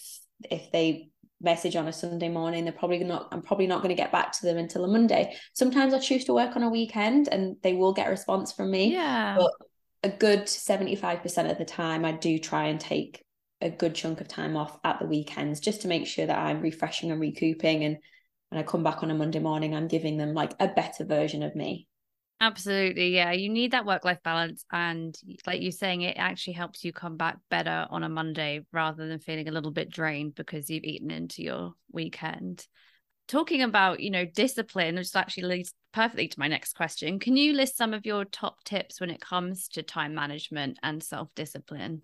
if 0.49 0.71
they 0.71 1.09
message 1.39 1.75
on 1.75 1.87
a 1.87 1.93
Sunday 1.93 2.29
morning, 2.29 2.63
they're 2.63 2.73
probably 2.73 3.03
not 3.03 3.29
I'm 3.31 3.41
probably 3.41 3.67
not 3.67 3.81
going 3.81 3.95
to 3.95 4.01
get 4.01 4.11
back 4.11 4.31
to 4.33 4.45
them 4.45 4.57
until 4.57 4.85
a 4.85 4.87
Monday. 4.87 5.35
Sometimes 5.53 5.93
I 5.93 5.99
choose 5.99 6.25
to 6.25 6.33
work 6.33 6.55
on 6.55 6.63
a 6.63 6.69
weekend 6.69 7.27
and 7.27 7.57
they 7.61 7.73
will 7.73 7.93
get 7.93 8.07
a 8.07 8.11
response 8.11 8.51
from 8.51 8.71
me. 8.71 8.91
yeah. 8.91 9.37
But 9.37 9.51
a 10.03 10.09
good 10.09 10.43
75% 10.43 11.51
of 11.51 11.57
the 11.57 11.65
time 11.65 12.05
I 12.05 12.11
do 12.11 12.37
try 12.37 12.67
and 12.67 12.79
take 12.79 13.23
a 13.61 13.69
good 13.69 13.95
chunk 13.95 14.21
of 14.21 14.27
time 14.27 14.55
off 14.55 14.77
at 14.83 14.99
the 14.99 15.07
weekends 15.07 15.59
just 15.59 15.81
to 15.81 15.87
make 15.87 16.05
sure 16.05 16.25
that 16.25 16.37
I'm 16.37 16.61
refreshing 16.61 17.11
and 17.11 17.19
recouping 17.19 17.83
and 17.83 17.97
when 18.49 18.59
I 18.59 18.63
come 18.63 18.83
back 18.83 19.01
on 19.01 19.09
a 19.09 19.15
Monday 19.15 19.39
morning 19.39 19.75
I'm 19.75 19.87
giving 19.87 20.17
them 20.17 20.33
like 20.33 20.53
a 20.59 20.67
better 20.67 21.03
version 21.03 21.41
of 21.41 21.55
me. 21.55 21.87
Absolutely. 22.39 23.15
Yeah. 23.15 23.32
You 23.32 23.50
need 23.50 23.71
that 23.71 23.86
work 23.86 24.06
life 24.06 24.19
balance. 24.23 24.63
And 24.71 25.17
like 25.47 25.62
you're 25.62 25.71
saying, 25.71 26.02
it 26.02 26.17
actually 26.17 26.54
helps 26.54 26.84
you 26.84 26.93
come 26.93 27.17
back 27.17 27.38
better 27.50 27.88
on 27.89 28.04
a 28.04 28.10
Monday 28.10 28.62
rather 28.71 29.08
than 29.08 29.19
feeling 29.19 29.47
a 29.47 29.52
little 29.52 29.71
bit 29.71 29.89
drained 29.89 30.36
because 30.36 30.69
you've 30.69 30.84
eaten 30.84 31.10
into 31.10 31.41
your 31.41 31.73
weekend. 31.91 32.67
Talking 33.28 33.63
about, 33.63 34.00
you 34.00 34.12
know, 34.12 34.23
discipline, 34.23 34.95
which 34.95 35.15
actually 35.15 35.43
leads 35.43 35.73
perfectly 35.93 36.28
to 36.28 36.39
my 36.39 36.47
next 36.47 36.76
question. 36.76 37.19
Can 37.19 37.36
you 37.36 37.54
list 37.54 37.76
some 37.76 37.93
of 37.93 38.06
your 38.06 38.23
top 38.23 38.63
tips 38.63 39.02
when 39.02 39.10
it 39.10 39.19
comes 39.19 39.67
to 39.69 39.82
time 39.82 40.13
management 40.13 40.78
and 40.84 41.02
self 41.04 41.30
discipline? 41.36 42.04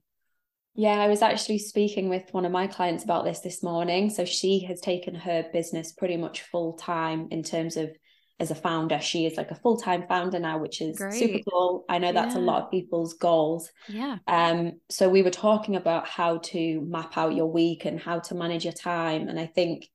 Yeah, 0.75 0.99
I 0.99 1.07
was 1.07 1.21
actually 1.21 1.59
speaking 1.59 2.09
with 2.09 2.33
one 2.33 2.45
of 2.45 2.51
my 2.51 2.65
clients 2.65 3.03
about 3.03 3.23
this 3.23 3.41
this 3.41 3.61
morning. 3.61 4.09
So 4.09 4.25
she 4.25 4.61
has 4.67 4.81
taken 4.81 5.13
her 5.13 5.45
business 5.53 5.91
pretty 5.91 6.17
much 6.17 6.41
full 6.41 6.73
time 6.73 7.27
in 7.29 7.43
terms 7.43 7.77
of 7.77 7.95
as 8.43 8.51
a 8.51 8.55
founder. 8.55 8.99
She 8.99 9.25
is 9.25 9.37
like 9.37 9.49
a 9.49 9.55
full 9.55 9.77
time 9.77 10.05
founder 10.07 10.37
now, 10.37 10.59
which 10.59 10.81
is 10.81 10.97
super 10.97 11.39
cool. 11.49 11.85
I 11.89 11.97
know 11.97 12.11
that's 12.11 12.35
a 12.35 12.39
lot 12.39 12.63
of 12.63 12.71
people's 12.71 13.15
goals. 13.15 13.71
Yeah. 13.87 14.17
Um, 14.27 14.73
so 14.89 15.09
we 15.09 15.23
were 15.23 15.31
talking 15.31 15.75
about 15.75 16.07
how 16.07 16.37
to 16.37 16.81
map 16.81 17.17
out 17.17 17.33
your 17.33 17.47
week 17.47 17.85
and 17.85 17.99
how 17.99 18.19
to 18.19 18.35
manage 18.35 18.65
your 18.65 18.73
time. 18.73 19.27
And 19.29 19.39
I 19.39 19.47
think 19.47 19.89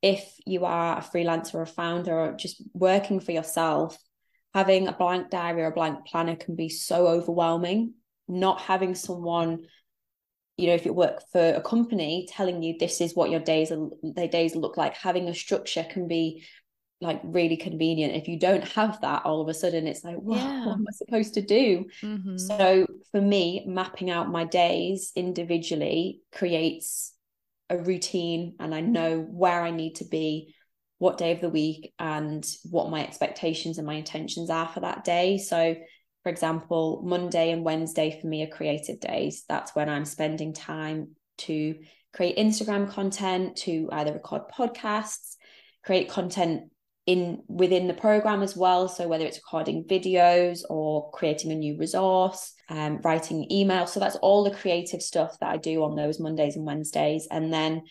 if 0.00 0.24
you 0.46 0.64
are 0.64 0.98
a 0.98 1.02
freelancer 1.02 1.54
or 1.54 1.62
a 1.62 1.66
founder 1.66 2.18
or 2.18 2.32
just 2.32 2.62
working 2.72 3.20
for 3.20 3.32
yourself, 3.32 3.98
having 4.54 4.88
a 4.88 4.92
blank 4.92 5.28
diary 5.28 5.62
or 5.62 5.66
a 5.66 5.72
blank 5.72 6.06
planner 6.06 6.36
can 6.36 6.54
be 6.54 6.68
so 6.68 7.08
overwhelming. 7.08 7.94
Not 8.28 8.60
having 8.60 8.94
someone, 8.94 9.64
you 10.56 10.68
know, 10.68 10.74
if 10.74 10.84
you 10.84 10.92
work 10.92 11.22
for 11.32 11.54
a 11.54 11.60
company 11.60 12.28
telling 12.30 12.62
you 12.62 12.76
this 12.78 13.00
is 13.00 13.16
what 13.16 13.30
your 13.30 13.40
days 13.40 13.72
are, 13.72 13.88
their 14.02 14.28
days 14.28 14.54
look 14.54 14.76
like, 14.76 14.94
having 14.94 15.28
a 15.28 15.34
structure 15.34 15.84
can 15.88 16.06
be 16.06 16.44
like 17.00 17.20
really 17.22 17.56
convenient. 17.56 18.16
If 18.16 18.26
you 18.26 18.38
don't 18.38 18.66
have 18.72 19.00
that, 19.02 19.24
all 19.24 19.40
of 19.40 19.48
a 19.48 19.54
sudden 19.54 19.86
it's 19.86 20.02
like, 20.02 20.16
whoa, 20.16 20.36
Yeah. 20.36 20.66
what 20.66 20.74
am 20.74 20.84
I 20.88 20.92
supposed 20.92 21.34
to 21.34 21.42
do? 21.42 21.84
Mhm. 22.02 22.40
So 22.40 22.86
for 23.12 23.20
me, 23.20 23.64
mapping 23.66 24.10
out 24.10 24.30
my 24.30 24.44
days 24.44 25.12
individually 25.14 26.20
creates 26.32 27.14
a 27.70 27.78
routine 27.78 28.54
and 28.58 28.74
I 28.74 28.80
know 28.80 29.20
where 29.20 29.62
I 29.62 29.70
need 29.70 29.96
to 29.96 30.04
be, 30.06 30.54
what 30.98 31.18
day 31.18 31.32
of 31.32 31.40
the 31.40 31.50
week, 31.50 31.94
and 31.98 32.44
what 32.68 32.90
my 32.90 33.04
expectations 33.04 33.78
and 33.78 33.86
my 33.86 33.94
intentions 33.94 34.50
are 34.50 34.66
for 34.66 34.80
that 34.80 35.04
day. 35.04 35.38
So, 35.38 35.76
for 36.24 36.30
example, 36.30 37.02
Monday 37.04 37.52
and 37.52 37.64
Wednesday 37.64 38.18
for 38.20 38.26
me 38.26 38.42
are 38.42 38.48
creative 38.48 38.98
days. 38.98 39.44
That's 39.48 39.76
when 39.76 39.88
I'm 39.88 40.04
spending 40.04 40.52
time 40.52 41.14
to 41.38 41.76
create 42.12 42.36
Instagram 42.36 42.90
content, 42.90 43.56
to 43.58 43.88
either 43.92 44.14
record 44.14 44.42
podcasts, 44.52 45.36
create 45.84 46.08
content 46.08 46.72
in 47.08 47.42
within 47.48 47.88
the 47.88 47.94
program 47.94 48.42
as 48.42 48.54
well. 48.54 48.86
So 48.86 49.08
whether 49.08 49.24
it's 49.24 49.38
recording 49.38 49.84
videos 49.84 50.60
or 50.68 51.10
creating 51.12 51.50
a 51.50 51.54
new 51.54 51.78
resource 51.78 52.52
um, 52.68 53.00
writing 53.02 53.50
email 53.50 53.86
so 53.86 53.98
that's 53.98 54.16
all 54.16 54.44
the 54.44 54.50
creative 54.50 55.00
stuff 55.00 55.38
that 55.40 55.48
i 55.48 55.56
do 55.56 55.82
on 55.84 55.96
those 55.96 56.20
mondays 56.20 56.54
and 56.54 56.66
wednesdays. 56.66 57.26
And 57.30 57.50
then 57.50 57.84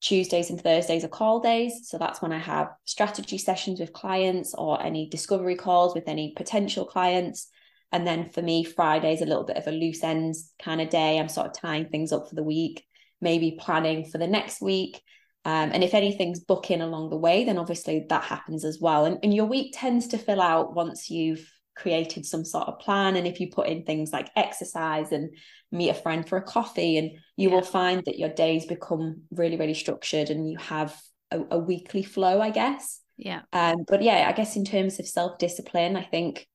tuesdays 0.00 0.50
and 0.50 0.60
thursdays 0.60 1.04
are 1.04 1.08
call 1.08 1.38
days. 1.38 1.88
So 1.88 1.96
that's 1.96 2.20
when 2.20 2.32
i 2.32 2.38
have 2.38 2.70
strategy 2.86 3.38
sessions 3.38 3.78
with 3.78 3.92
clients 3.92 4.52
or 4.54 4.82
any 4.82 5.08
discovery 5.08 5.54
calls 5.54 5.94
with 5.94 6.08
any 6.08 6.34
potential 6.36 6.84
clients. 6.84 7.46
And 7.92 8.04
then 8.04 8.30
for 8.30 8.42
me 8.42 8.64
friday's 8.64 9.22
a 9.22 9.26
little 9.26 9.44
bit 9.44 9.58
of 9.58 9.68
a 9.68 9.70
loose 9.70 10.02
ends 10.02 10.52
kind 10.60 10.80
of 10.80 10.90
day. 10.90 11.20
I'm 11.20 11.28
sort 11.28 11.46
of 11.46 11.52
tying 11.52 11.88
things 11.88 12.12
up 12.12 12.28
for 12.28 12.34
the 12.34 12.42
week 12.42 12.84
maybe 13.20 13.58
planning 13.60 14.06
for 14.06 14.18
the 14.18 14.26
next 14.26 14.60
week 14.60 15.02
um, 15.44 15.70
and 15.72 15.82
if 15.82 15.94
anything's 15.94 16.40
booking 16.40 16.80
along 16.82 17.10
the 17.10 17.16
way, 17.16 17.44
then 17.44 17.58
obviously 17.58 18.04
that 18.08 18.24
happens 18.24 18.64
as 18.64 18.78
well. 18.80 19.04
And, 19.06 19.18
and 19.22 19.34
your 19.34 19.46
week 19.46 19.74
tends 19.74 20.08
to 20.08 20.18
fill 20.18 20.40
out 20.40 20.74
once 20.74 21.08
you've 21.08 21.50
created 21.76 22.26
some 22.26 22.44
sort 22.44 22.68
of 22.68 22.78
plan. 22.78 23.16
And 23.16 23.26
if 23.26 23.40
you 23.40 23.48
put 23.50 23.68
in 23.68 23.84
things 23.84 24.12
like 24.12 24.30
exercise 24.36 25.12
and 25.12 25.34
meet 25.72 25.88
a 25.88 25.94
friend 25.94 26.28
for 26.28 26.36
a 26.36 26.42
coffee, 26.42 26.98
and 26.98 27.12
you 27.36 27.48
Yeah. 27.48 27.54
will 27.54 27.62
find 27.62 28.04
that 28.04 28.18
your 28.18 28.28
days 28.28 28.66
become 28.66 29.22
really, 29.30 29.56
really 29.56 29.74
structured 29.74 30.28
and 30.28 30.48
you 30.50 30.58
have 30.58 31.00
a, 31.30 31.40
a 31.52 31.58
weekly 31.58 32.02
flow, 32.02 32.40
I 32.40 32.50
guess. 32.50 33.00
Yeah. 33.16 33.42
Um, 33.52 33.84
but 33.88 34.02
yeah, 34.02 34.26
I 34.28 34.32
guess 34.32 34.56
in 34.56 34.64
terms 34.64 34.98
of 35.00 35.06
self 35.06 35.38
discipline, 35.38 35.96
I 35.96 36.04
think 36.04 36.46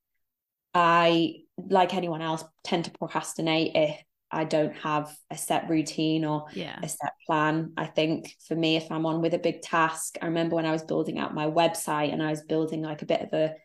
I, 0.74 1.38
like 1.58 1.94
anyone 1.96 2.22
else, 2.22 2.44
tend 2.64 2.86
to 2.86 2.92
procrastinate 2.92 3.72
if 3.76 4.00
I 4.32 4.44
don't 4.44 4.76
have 4.78 5.16
a 5.30 5.38
set 5.38 5.70
routine 5.70 6.26
or 6.26 6.46
Yeah. 6.54 6.80
a 6.82 6.90
set 6.90 7.14
plan. 7.26 7.74
I 7.78 7.86
think 7.86 8.36
for 8.48 8.56
me, 8.56 8.76
if 8.76 8.92
I'm 8.92 9.06
on 9.06 9.22
with 9.22 9.34
a 9.34 9.40
big 9.40 9.62
task, 9.62 10.18
I 10.22 10.26
remember 10.26 10.56
when 10.56 10.66
I 10.66 10.72
was 10.72 10.84
building 10.84 11.20
out 11.20 11.34
my 11.34 11.46
website 11.46 12.12
and 12.12 12.22
I 12.22 12.32
was 12.32 12.42
building 12.42 12.82
like 12.82 13.02
a 13.02 13.06
bit 13.06 13.22
of 13.22 13.34
a 13.34 13.56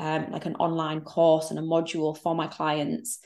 um, 0.00 0.30
like 0.30 0.46
an 0.46 0.54
online 0.56 1.00
course 1.00 1.50
and 1.50 1.58
a 1.58 1.62
module 1.62 2.16
for 2.16 2.34
my 2.34 2.46
clients. 2.46 3.18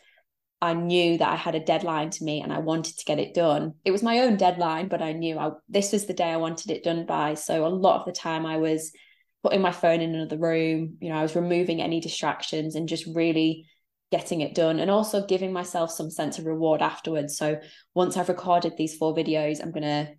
I 0.63 0.75
knew 0.75 1.19
that 1.19 1.29
I 1.29 1.37
had 1.37 1.55
a 1.55 1.61
deadline 1.61 2.11
to 2.11 2.25
meet 2.25 2.43
and 2.43 2.53
I 2.53 2.59
wanted 2.61 2.97
to 2.99 3.05
get 3.05 3.19
it 3.19 3.35
done. 3.35 3.75
It 3.85 3.91
was 3.91 4.03
my 4.03 4.21
own 4.21 4.37
deadline, 4.37 4.89
but 4.89 5.03
I 5.03 5.13
knew 5.13 5.39
I, 5.39 5.51
this 5.69 5.93
was 5.93 6.07
the 6.07 6.15
day 6.15 6.31
I 6.31 6.37
wanted 6.37 6.71
it 6.71 6.85
done 6.85 7.05
by. 7.05 7.35
So 7.35 7.67
a 7.67 7.69
lot 7.69 8.01
of 8.01 8.07
the 8.07 8.13
time 8.13 8.47
I 8.47 8.57
was 8.57 8.93
putting 9.43 9.61
my 9.61 9.73
phone 9.73 10.01
in 10.01 10.15
another 10.15 10.39
room, 10.39 10.97
you 11.01 11.09
know, 11.09 11.17
I 11.17 11.23
was 11.23 11.35
removing 11.35 11.83
any 11.83 12.01
distractions 12.01 12.75
and 12.75 12.89
just 12.89 13.07
really 13.13 13.67
getting 14.13 14.43
it 14.43 14.55
done 14.55 14.79
and 14.79 14.91
also 14.91 15.27
giving 15.27 15.53
myself 15.53 15.91
some 15.91 16.11
sense 16.11 16.39
of 16.39 16.45
reward 16.47 16.83
afterwards. 16.83 17.37
So 17.37 17.59
once 17.95 18.17
I've 18.17 18.29
recorded 18.29 18.75
these 18.77 18.95
four 18.95 19.13
videos, 19.17 19.61
I'm 19.61 19.73
going 19.73 19.83
to 19.83 20.13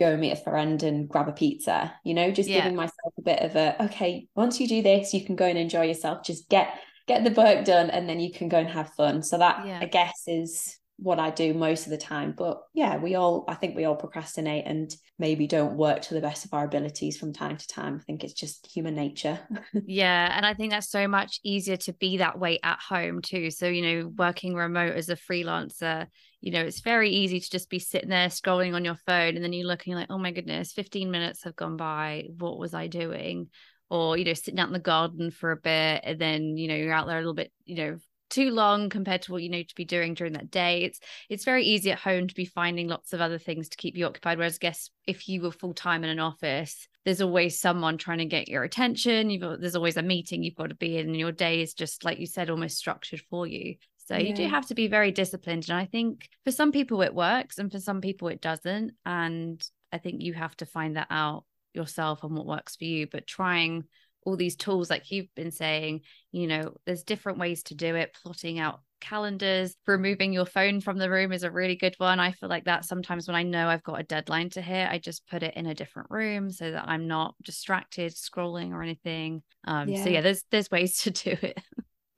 go 0.00 0.16
meet 0.16 0.30
a 0.30 0.36
friend 0.36 0.82
and 0.82 1.08
grab 1.08 1.28
a 1.28 1.32
pizza, 1.32 1.92
you 2.04 2.14
know, 2.14 2.30
just 2.30 2.48
Yeah. 2.48 2.62
giving 2.62 2.76
myself 2.76 3.12
a 3.18 3.22
bit 3.22 3.40
of 3.40 3.56
a, 3.56 3.84
okay, 3.84 4.28
once 4.34 4.60
you 4.60 4.66
do 4.68 4.80
this, 4.80 5.12
you 5.12 5.24
can 5.26 5.36
go 5.36 5.44
and 5.44 5.58
enjoy 5.58 5.82
yourself. 5.82 6.24
Just 6.24 6.48
get, 6.48 6.68
get 7.06 7.24
the 7.24 7.30
work 7.32 7.64
done 7.64 7.90
and 7.90 8.08
then 8.08 8.20
you 8.20 8.32
can 8.32 8.48
go 8.48 8.58
and 8.58 8.68
have 8.68 8.94
fun. 8.94 9.22
So 9.22 9.38
that 9.38 9.66
Yeah. 9.66 9.80
I 9.82 9.86
guess 9.86 10.22
is 10.26 10.78
what 11.02 11.18
I 11.18 11.30
do 11.30 11.52
most 11.52 11.86
of 11.86 11.90
the 11.90 11.98
time. 11.98 12.32
But 12.36 12.62
yeah, 12.72 12.96
we 12.96 13.16
all, 13.16 13.44
I 13.48 13.54
think 13.54 13.76
we 13.76 13.84
all 13.84 13.96
procrastinate 13.96 14.64
and 14.66 14.94
maybe 15.18 15.48
don't 15.48 15.76
work 15.76 16.02
to 16.02 16.14
the 16.14 16.20
best 16.20 16.44
of 16.44 16.54
our 16.54 16.64
abilities 16.64 17.18
from 17.18 17.32
time 17.32 17.56
to 17.56 17.66
time. 17.66 17.98
I 18.00 18.04
think 18.04 18.22
it's 18.22 18.34
just 18.34 18.68
human 18.72 18.94
nature. 18.94 19.38
Yeah, 19.84 20.32
and 20.34 20.46
I 20.46 20.54
think 20.54 20.70
that's 20.70 20.90
so 20.90 21.08
much 21.08 21.40
easier 21.42 21.76
to 21.78 21.92
be 21.94 22.18
that 22.18 22.38
way 22.38 22.58
at 22.62 22.78
home 22.78 23.20
too. 23.20 23.50
So, 23.50 23.66
you 23.66 23.82
know, 23.82 24.12
working 24.16 24.54
remote 24.54 24.94
as 24.94 25.08
a 25.08 25.16
freelancer, 25.16 26.06
you 26.40 26.52
know, 26.52 26.60
it's 26.60 26.80
very 26.80 27.10
easy 27.10 27.40
to 27.40 27.50
just 27.50 27.68
be 27.68 27.78
sitting 27.78 28.08
there 28.08 28.28
scrolling 28.28 28.74
on 28.74 28.84
your 28.84 28.96
phone 29.06 29.34
and 29.34 29.42
then 29.42 29.52
you're 29.52 29.66
looking 29.66 29.94
like, 29.94 30.08
oh 30.08 30.18
my 30.18 30.30
goodness, 30.30 30.72
15 30.72 31.10
minutes 31.10 31.42
have 31.44 31.56
gone 31.56 31.76
by. 31.76 32.24
What 32.38 32.58
was 32.58 32.74
I 32.74 32.86
doing? 32.86 33.48
Or, 33.90 34.16
you 34.16 34.24
know, 34.24 34.34
sitting 34.34 34.60
out 34.60 34.68
in 34.68 34.72
the 34.72 34.78
garden 34.78 35.30
for 35.30 35.50
a 35.50 35.56
bit 35.56 36.02
and 36.04 36.18
then, 36.18 36.56
you 36.56 36.68
know, 36.68 36.76
you're 36.76 36.92
out 36.92 37.06
there 37.06 37.16
a 37.16 37.20
little 37.20 37.34
bit, 37.34 37.52
you 37.64 37.76
know, 37.76 37.98
too 38.32 38.50
long 38.50 38.88
compared 38.88 39.22
to 39.22 39.32
what 39.32 39.42
you 39.42 39.50
need 39.50 39.68
to 39.68 39.74
be 39.74 39.84
doing 39.84 40.14
during 40.14 40.32
that 40.32 40.50
day. 40.50 40.82
It's 40.82 40.98
it's 41.28 41.44
very 41.44 41.64
easy 41.64 41.92
at 41.92 41.98
home 41.98 42.26
to 42.26 42.34
be 42.34 42.44
finding 42.44 42.88
lots 42.88 43.12
of 43.12 43.20
other 43.20 43.38
things 43.38 43.68
to 43.68 43.76
keep 43.76 43.96
you 43.96 44.06
occupied. 44.06 44.38
Whereas 44.38 44.56
I 44.56 44.64
guess 44.66 44.90
if 45.06 45.28
you 45.28 45.42
were 45.42 45.52
full 45.52 45.74
time 45.74 46.02
in 46.02 46.10
an 46.10 46.18
office, 46.18 46.88
there's 47.04 47.20
always 47.20 47.60
someone 47.60 47.98
trying 47.98 48.18
to 48.18 48.24
get 48.24 48.48
your 48.48 48.64
attention. 48.64 49.30
You've 49.30 49.42
got, 49.42 49.60
there's 49.60 49.76
always 49.76 49.96
a 49.96 50.02
meeting 50.02 50.42
you've 50.42 50.56
got 50.56 50.70
to 50.70 50.74
be 50.74 50.96
in, 50.96 51.08
and 51.08 51.16
your 51.16 51.32
day 51.32 51.60
is 51.60 51.74
just 51.74 52.04
like 52.04 52.18
you 52.18 52.26
said, 52.26 52.50
almost 52.50 52.78
structured 52.78 53.22
for 53.28 53.46
you. 53.46 53.76
So 54.06 54.16
yeah. 54.16 54.28
you 54.28 54.34
do 54.34 54.48
have 54.48 54.66
to 54.66 54.74
be 54.74 54.88
very 54.88 55.12
disciplined. 55.12 55.68
And 55.68 55.78
I 55.78 55.84
think 55.84 56.28
for 56.44 56.50
some 56.50 56.72
people 56.72 57.02
it 57.02 57.14
works 57.14 57.58
and 57.58 57.70
for 57.70 57.78
some 57.78 58.00
people 58.00 58.28
it 58.28 58.40
doesn't. 58.40 58.92
And 59.06 59.62
I 59.92 59.98
think 59.98 60.22
you 60.22 60.32
have 60.34 60.56
to 60.56 60.66
find 60.66 60.96
that 60.96 61.08
out 61.10 61.44
yourself 61.74 62.24
and 62.24 62.36
what 62.36 62.46
works 62.46 62.76
for 62.76 62.84
you. 62.84 63.06
But 63.06 63.26
trying 63.26 63.84
all 64.24 64.36
these 64.36 64.56
tools, 64.56 64.90
like 64.90 65.10
you've 65.10 65.34
been 65.34 65.50
saying, 65.50 66.02
you 66.30 66.46
know, 66.46 66.74
there's 66.86 67.02
different 67.02 67.38
ways 67.38 67.62
to 67.64 67.74
do 67.74 67.94
it, 67.96 68.16
plotting 68.22 68.58
out 68.58 68.80
calendars, 69.02 69.76
removing 69.86 70.32
your 70.32 70.46
phone 70.46 70.80
from 70.80 70.96
the 70.96 71.10
room 71.10 71.32
is 71.32 71.42
a 71.42 71.50
really 71.50 71.76
good 71.76 71.94
one. 71.98 72.20
I 72.20 72.32
feel 72.32 72.48
like 72.48 72.64
that 72.64 72.84
sometimes 72.84 73.26
when 73.26 73.34
I 73.34 73.42
know 73.42 73.68
I've 73.68 73.82
got 73.82 74.00
a 74.00 74.04
deadline 74.04 74.48
to 74.50 74.62
hit, 74.62 74.88
I 74.88 74.98
just 74.98 75.26
put 75.26 75.42
it 75.42 75.54
in 75.54 75.66
a 75.66 75.74
different 75.74 76.10
room 76.10 76.50
so 76.50 76.70
that 76.70 76.88
I'm 76.88 77.08
not 77.08 77.34
distracted 77.42 78.12
scrolling 78.12 78.70
or 78.70 78.82
anything. 78.82 79.42
Um, 79.64 79.88
yeah. 79.88 80.04
So 80.04 80.10
yeah, 80.10 80.20
there's 80.22 80.44
there's 80.50 80.70
ways 80.70 80.98
to 81.02 81.10
do 81.10 81.36
it. 81.42 81.60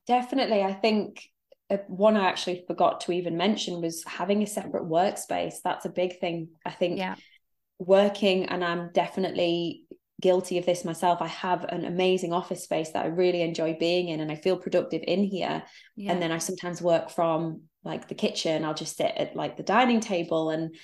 Definitely, 0.07 0.63
I 0.63 0.75
think 0.75 1.29
uh, 1.71 1.79
one 1.89 2.17
I 2.17 2.29
actually 2.29 2.63
forgot 2.67 3.01
to 3.03 3.13
even 3.13 3.37
mention 3.37 3.81
was 3.81 4.05
having 4.07 4.43
a 4.43 4.47
separate 4.47 4.85
workspace. 4.85 5.55
That's 5.65 5.87
a 5.87 5.91
big 5.91 6.21
thing. 6.21 6.51
I 6.65 6.71
think 6.71 6.99
yeah. 6.99 7.17
working, 7.79 8.45
and 8.45 8.63
I'm 8.63 8.91
definitely 8.93 9.85
guilty 10.21 10.59
of 10.59 10.67
this 10.67 10.85
myself. 10.85 11.21
I 11.21 11.27
have 11.27 11.65
an 11.65 11.85
amazing 11.85 12.33
office 12.33 12.63
space 12.63 12.91
that 12.91 13.05
I 13.05 13.09
really 13.09 13.43
enjoy 13.43 13.77
being 13.79 14.09
in 14.09 14.21
and 14.21 14.31
I 14.31 14.37
feel 14.37 14.57
productive 14.57 15.03
in 15.07 15.25
here. 15.25 15.63
Yeah. 15.97 16.13
And 16.13 16.23
then 16.23 16.33
I 16.33 16.39
sometimes 16.39 16.81
work 16.81 17.11
from 17.11 17.63
like 17.85 18.09
the 18.09 18.15
kitchen. 18.15 18.65
I'll 18.65 18.75
just 18.75 18.97
sit 18.97 19.13
at 19.17 19.37
like 19.37 19.57
the 19.57 19.63
dining 19.63 20.01
table 20.01 20.51
and 20.51 20.75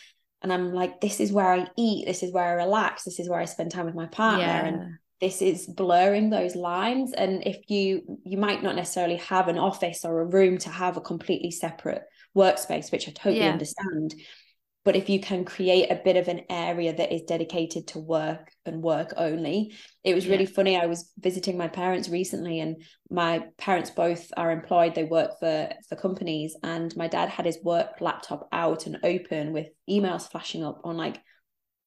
and 0.42 0.50
I'm 0.50 0.72
like, 0.72 1.02
this 1.02 1.20
is 1.20 1.32
where 1.32 1.52
I 1.52 1.66
eat, 1.76 2.06
this 2.06 2.22
is 2.22 2.32
where 2.32 2.44
I 2.44 2.64
relax, 2.64 3.04
this 3.04 3.20
is 3.20 3.28
where 3.28 3.40
I 3.40 3.44
spend 3.44 3.70
time 3.70 3.84
with 3.84 3.94
my 3.94 4.06
partner. 4.06 4.42
Yeah. 4.42 4.66
And 4.66 4.98
this 5.20 5.42
is 5.42 5.66
blurring 5.66 6.30
those 6.30 6.56
lines. 6.56 7.12
And 7.12 7.46
if 7.46 7.58
you 7.68 8.18
you 8.24 8.38
might 8.38 8.62
not 8.62 8.74
necessarily 8.74 9.16
have 9.16 9.48
an 9.48 9.58
office 9.58 10.04
or 10.04 10.20
a 10.20 10.26
room 10.26 10.58
to 10.58 10.70
have 10.70 10.96
a 10.96 11.02
completely 11.02 11.50
separate 11.50 12.02
workspace, 12.36 12.90
which 12.90 13.08
I 13.08 13.12
totally 13.12 13.40
yeah. 13.40 13.52
understand 13.52 14.14
but 14.90 14.96
if 14.96 15.08
you 15.08 15.20
can 15.20 15.44
create 15.44 15.88
a 15.88 16.00
bit 16.02 16.16
of 16.16 16.26
an 16.26 16.40
area 16.50 16.92
that 16.92 17.14
is 17.14 17.22
dedicated 17.22 17.86
to 17.86 18.00
work 18.00 18.50
and 18.66 18.82
work 18.82 19.14
only 19.16 19.72
it 20.02 20.14
was 20.14 20.26
really 20.26 20.44
yeah. 20.44 20.50
funny 20.50 20.76
i 20.76 20.86
was 20.86 21.12
visiting 21.18 21.56
my 21.56 21.68
parents 21.68 22.08
recently 22.08 22.58
and 22.58 22.82
my 23.08 23.44
parents 23.56 23.90
both 23.90 24.26
are 24.36 24.50
employed 24.50 24.94
they 24.94 25.04
work 25.04 25.38
for 25.38 25.68
for 25.88 25.94
companies 25.96 26.56
and 26.62 26.96
my 26.96 27.06
dad 27.06 27.28
had 27.28 27.46
his 27.46 27.58
work 27.62 28.00
laptop 28.00 28.48
out 28.52 28.86
and 28.86 28.98
open 29.04 29.52
with 29.52 29.68
emails 29.88 30.28
flashing 30.28 30.64
up 30.64 30.80
on 30.84 30.96
like 30.96 31.20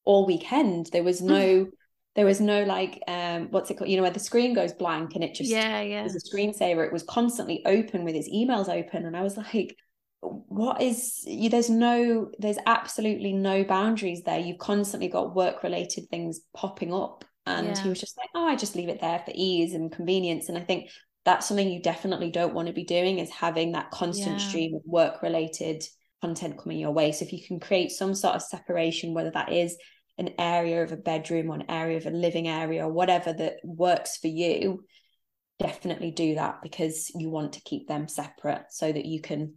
all 0.06 0.26
weekend. 0.26 0.90
There 0.92 1.04
was 1.04 1.22
no 1.22 1.68
there 2.16 2.26
was 2.26 2.40
no 2.40 2.64
like 2.64 3.02
um 3.08 3.48
what's 3.50 3.72
it 3.72 3.78
called 3.78 3.90
you 3.90 3.98
know 3.98 4.04
where 4.04 4.12
the 4.12 4.20
screen 4.20 4.54
goes 4.54 4.72
blank 4.72 5.16
and 5.16 5.24
it 5.24 5.34
just 5.34 5.50
yeah 5.50 5.82
yeah. 5.82 6.04
was 6.04 6.16
a 6.16 6.20
screensaver. 6.20 6.86
It 6.86 6.94
was 6.94 7.04
constantly 7.04 7.64
open 7.66 8.04
with 8.04 8.16
his 8.16 8.30
emails 8.30 8.70
open. 8.70 9.06
And 9.06 9.18
i 9.18 9.22
was 9.22 9.38
like 9.38 9.78
what 10.24 10.82
is 10.82 11.22
you 11.26 11.50
there's 11.50 11.70
no 11.70 12.32
there's 12.40 12.58
absolutely 12.66 13.34
no 13.34 13.64
boundaries 13.64 14.24
there 14.24 14.40
you've 14.40 14.58
constantly 14.58 15.08
got 15.08 15.36
work 15.36 15.64
related 15.64 16.08
things 16.10 16.42
popping 16.56 16.94
up 16.94 17.26
and 17.46 17.68
yeah. 17.68 17.84
he 17.84 17.90
was 17.90 18.00
just 18.00 18.18
like 18.18 18.30
oh 18.36 18.48
i 18.48 18.56
just 18.56 18.76
leave 18.76 18.90
it 18.90 19.02
there 19.02 19.20
for 19.20 19.32
ease 19.36 19.74
and 19.74 19.92
convenience 19.92 20.50
and 20.50 20.58
i 20.58 20.62
think 20.62 20.90
that's 21.26 21.48
something 21.48 21.70
you 21.70 21.82
definitely 21.82 22.32
don't 22.32 22.54
want 22.54 22.68
to 22.68 22.74
be 22.74 22.84
doing 22.84 23.20
is 23.20 23.30
having 23.30 23.74
that 23.74 23.92
constant 23.92 24.40
yeah. 24.40 24.48
stream 24.48 24.76
of 24.76 24.82
work 24.86 25.22
related 25.22 25.84
content 26.22 26.58
coming 26.58 26.80
your 26.80 26.92
way 26.92 27.12
so 27.12 27.26
if 27.26 27.34
you 27.34 27.46
can 27.46 27.60
create 27.60 27.92
some 27.92 28.16
sort 28.16 28.36
of 28.36 28.42
separation 28.42 29.14
whether 29.14 29.32
that 29.32 29.52
is 29.52 29.78
an 30.18 30.30
area 30.38 30.84
of 30.84 30.92
a 30.92 30.98
bedroom 30.98 31.50
or 31.50 31.56
an 31.56 31.70
area 31.70 31.98
of 31.98 32.06
a 32.06 32.12
living 32.12 32.48
area 32.48 32.86
or 32.86 32.92
whatever 32.92 33.34
that 33.34 33.56
works 33.64 34.18
for 34.18 34.28
you 34.28 34.86
definitely 35.60 36.12
do 36.12 36.36
that 36.36 36.62
because 36.62 37.12
you 37.16 37.30
want 37.30 37.54
to 37.54 37.62
keep 37.62 37.88
them 37.88 38.08
separate 38.08 38.66
so 38.70 38.92
that 38.92 39.06
you 39.06 39.22
can 39.22 39.54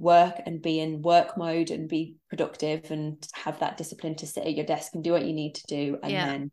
work 0.00 0.40
and 0.46 0.62
be 0.62 0.80
in 0.80 1.02
work 1.02 1.36
mode 1.36 1.70
and 1.70 1.88
be 1.88 2.16
productive 2.30 2.90
and 2.90 3.28
have 3.34 3.60
that 3.60 3.76
discipline 3.76 4.14
to 4.16 4.26
sit 4.26 4.44
at 4.44 4.54
your 4.54 4.64
desk 4.64 4.94
and 4.94 5.04
do 5.04 5.12
what 5.12 5.26
you 5.26 5.34
need 5.34 5.54
to 5.54 5.66
do 5.66 5.98
and 6.02 6.10
yeah. 6.10 6.26
then 6.26 6.50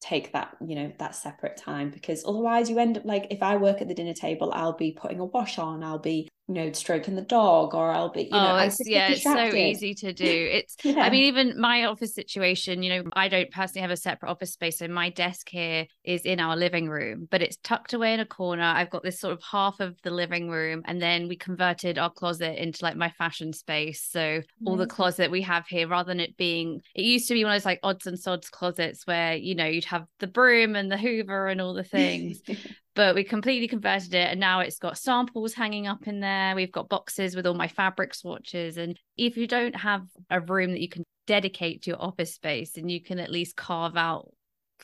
take 0.00 0.32
that 0.32 0.56
you 0.66 0.76
know 0.76 0.90
that 0.98 1.14
separate 1.14 1.56
time 1.56 1.90
because 1.90 2.24
otherwise 2.24 2.70
you 2.70 2.78
end 2.78 2.96
up 2.96 3.04
like 3.04 3.26
if 3.30 3.42
i 3.42 3.56
work 3.56 3.82
at 3.82 3.88
the 3.88 3.94
dinner 3.94 4.14
table 4.14 4.50
i'll 4.54 4.76
be 4.76 4.92
putting 4.92 5.20
a 5.20 5.24
wash 5.24 5.58
on 5.58 5.82
i'll 5.82 5.98
be 5.98 6.26
you 6.50 6.56
know 6.56 6.72
stroking 6.72 7.14
the 7.14 7.22
dog 7.22 7.74
or 7.74 7.90
i'll 7.90 8.10
be 8.10 8.24
you 8.24 8.30
know 8.30 8.56
oh, 8.56 8.64
it's, 8.64 8.80
yeah 8.84 9.08
it's 9.10 9.22
so 9.22 9.54
easy 9.54 9.94
to 9.94 10.12
do. 10.12 10.24
It's 10.50 10.76
yeah. 10.82 11.02
i 11.02 11.10
mean 11.10 11.24
even 11.24 11.60
my 11.60 11.84
office 11.84 12.14
situation 12.14 12.82
you 12.82 12.90
know 12.90 13.10
i 13.14 13.28
don't 13.28 13.50
personally 13.50 13.82
have 13.82 13.90
a 13.90 13.96
separate 13.96 14.30
office 14.30 14.52
space 14.52 14.78
so 14.78 14.88
my 14.88 15.10
desk 15.10 15.48
here 15.48 15.86
is 16.04 16.22
in 16.22 16.40
our 16.40 16.56
living 16.56 16.88
room 16.88 17.28
but 17.30 17.40
it's 17.40 17.56
tucked 17.62 17.92
away 17.92 18.14
in 18.14 18.20
a 18.20 18.26
corner. 18.26 18.62
I've 18.62 18.90
got 18.90 19.02
this 19.02 19.20
sort 19.20 19.32
of 19.32 19.42
half 19.42 19.80
of 19.80 19.96
the 20.02 20.10
living 20.10 20.48
room 20.48 20.82
and 20.86 21.00
then 21.00 21.28
we 21.28 21.36
converted 21.36 21.98
our 21.98 22.10
closet 22.10 22.60
into 22.60 22.84
like 22.84 22.96
my 22.96 23.10
fashion 23.10 23.52
space. 23.52 24.02
So 24.02 24.42
all 24.66 24.76
the 24.76 24.86
closet 24.86 25.30
we 25.30 25.42
have 25.42 25.66
here 25.66 25.88
rather 25.88 26.08
than 26.08 26.20
it 26.20 26.36
being 26.36 26.80
it 26.94 27.02
used 27.02 27.28
to 27.28 27.34
be 27.34 27.44
one 27.44 27.52
of 27.52 27.60
those 27.60 27.66
like 27.66 27.80
odds 27.82 28.06
and 28.06 28.18
sods 28.18 28.48
closets 28.48 29.06
where 29.06 29.34
you 29.34 29.54
know 29.54 29.66
you'd 29.66 29.84
have 29.84 30.06
the 30.18 30.26
broom 30.26 30.74
and 30.76 30.90
the 30.90 30.96
hoover 30.96 31.48
and 31.48 31.60
all 31.60 31.74
the 31.74 31.84
things 31.84 32.40
but 32.94 33.14
we 33.14 33.24
completely 33.24 33.68
converted 33.68 34.14
it 34.14 34.28
and 34.30 34.40
now 34.40 34.60
it's 34.60 34.78
got 34.78 34.98
samples 34.98 35.54
hanging 35.54 35.86
up 35.86 36.08
in 36.08 36.20
there. 36.20 36.54
We've 36.54 36.72
got 36.72 36.88
boxes 36.88 37.36
with 37.36 37.46
all 37.46 37.54
my 37.54 37.68
fabric 37.68 38.14
swatches 38.14 38.76
and 38.76 38.98
if 39.16 39.36
you 39.36 39.46
don't 39.46 39.76
have 39.76 40.02
a 40.28 40.40
room 40.40 40.72
that 40.72 40.80
you 40.80 40.88
can 40.88 41.04
dedicate 41.26 41.82
to 41.82 41.90
your 41.90 42.02
office 42.02 42.34
space 42.34 42.76
and 42.76 42.90
you 42.90 43.00
can 43.00 43.18
at 43.18 43.30
least 43.30 43.56
carve 43.56 43.96
out 43.96 44.32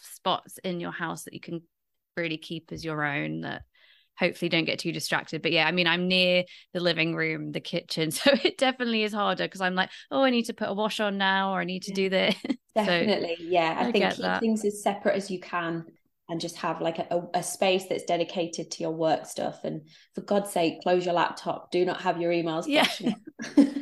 spots 0.01 0.59
in 0.59 0.79
your 0.79 0.93
house 0.93 1.25
that 1.25 1.35
you 1.35 1.41
can 1.41 1.63
really 2.17 2.39
keep 2.39 2.71
as 2.73 2.85
your 2.85 3.05
own 3.05 3.41
that 3.41 3.63
hopefully 4.19 4.49
don't 4.49 4.65
get 4.65 4.79
too 4.79 4.93
distracted. 4.93 5.43
But 5.43 5.53
yeah 5.53 5.67
i 5.67 5.73
mean 5.73 5.87
i'm 5.87 6.09
near 6.09 6.45
the 6.73 6.81
living 6.81 7.15
room 7.15 7.53
the 7.53 7.61
kitchen 7.61 8.11
so 8.13 8.31
it 8.45 8.57
definitely 8.57 9.03
is 9.03 9.13
harder 9.13 9.45
because 9.45 9.61
i'm 9.61 9.75
like 9.75 9.91
oh 10.11 10.23
i 10.23 10.31
need 10.31 10.45
to 10.45 10.55
put 10.55 10.69
a 10.69 10.75
wash 10.75 11.01
on 11.01 11.19
now 11.19 11.53
or 11.53 11.61
i 11.61 11.65
need 11.65 11.83
to 11.83 11.91
yeah, 11.91 11.95
do 11.97 12.09
this. 12.11 12.35
Definitely 12.75 13.37
so, 13.39 13.45
yeah 13.45 13.77
i, 13.79 13.89
I 13.89 13.93
think 13.93 14.11
keep 14.11 14.23
that. 14.23 14.41
things 14.41 14.65
as 14.65 14.83
separate 14.83 15.17
as 15.17 15.31
you 15.31 15.41
can 15.41 15.87
and 16.29 16.41
just 16.41 16.57
have 16.57 16.81
like 16.81 16.99
a, 16.99 17.23
a 17.35 17.43
space 17.43 17.87
that's 17.87 18.05
dedicated 18.05 18.71
to 18.73 18.83
your 18.83 18.93
work 18.93 19.27
stuff. 19.27 19.61
And 19.65 19.83
for 20.15 20.23
god's 20.23 20.51
sake 20.51 20.83
close 20.83 21.05
your 21.05 21.15
laptop. 21.15 21.71
Do 21.71 21.85
not 21.85 22.01
have 22.03 22.21
your 22.21 22.33
emails 22.33 22.65
yeah. 22.67 22.87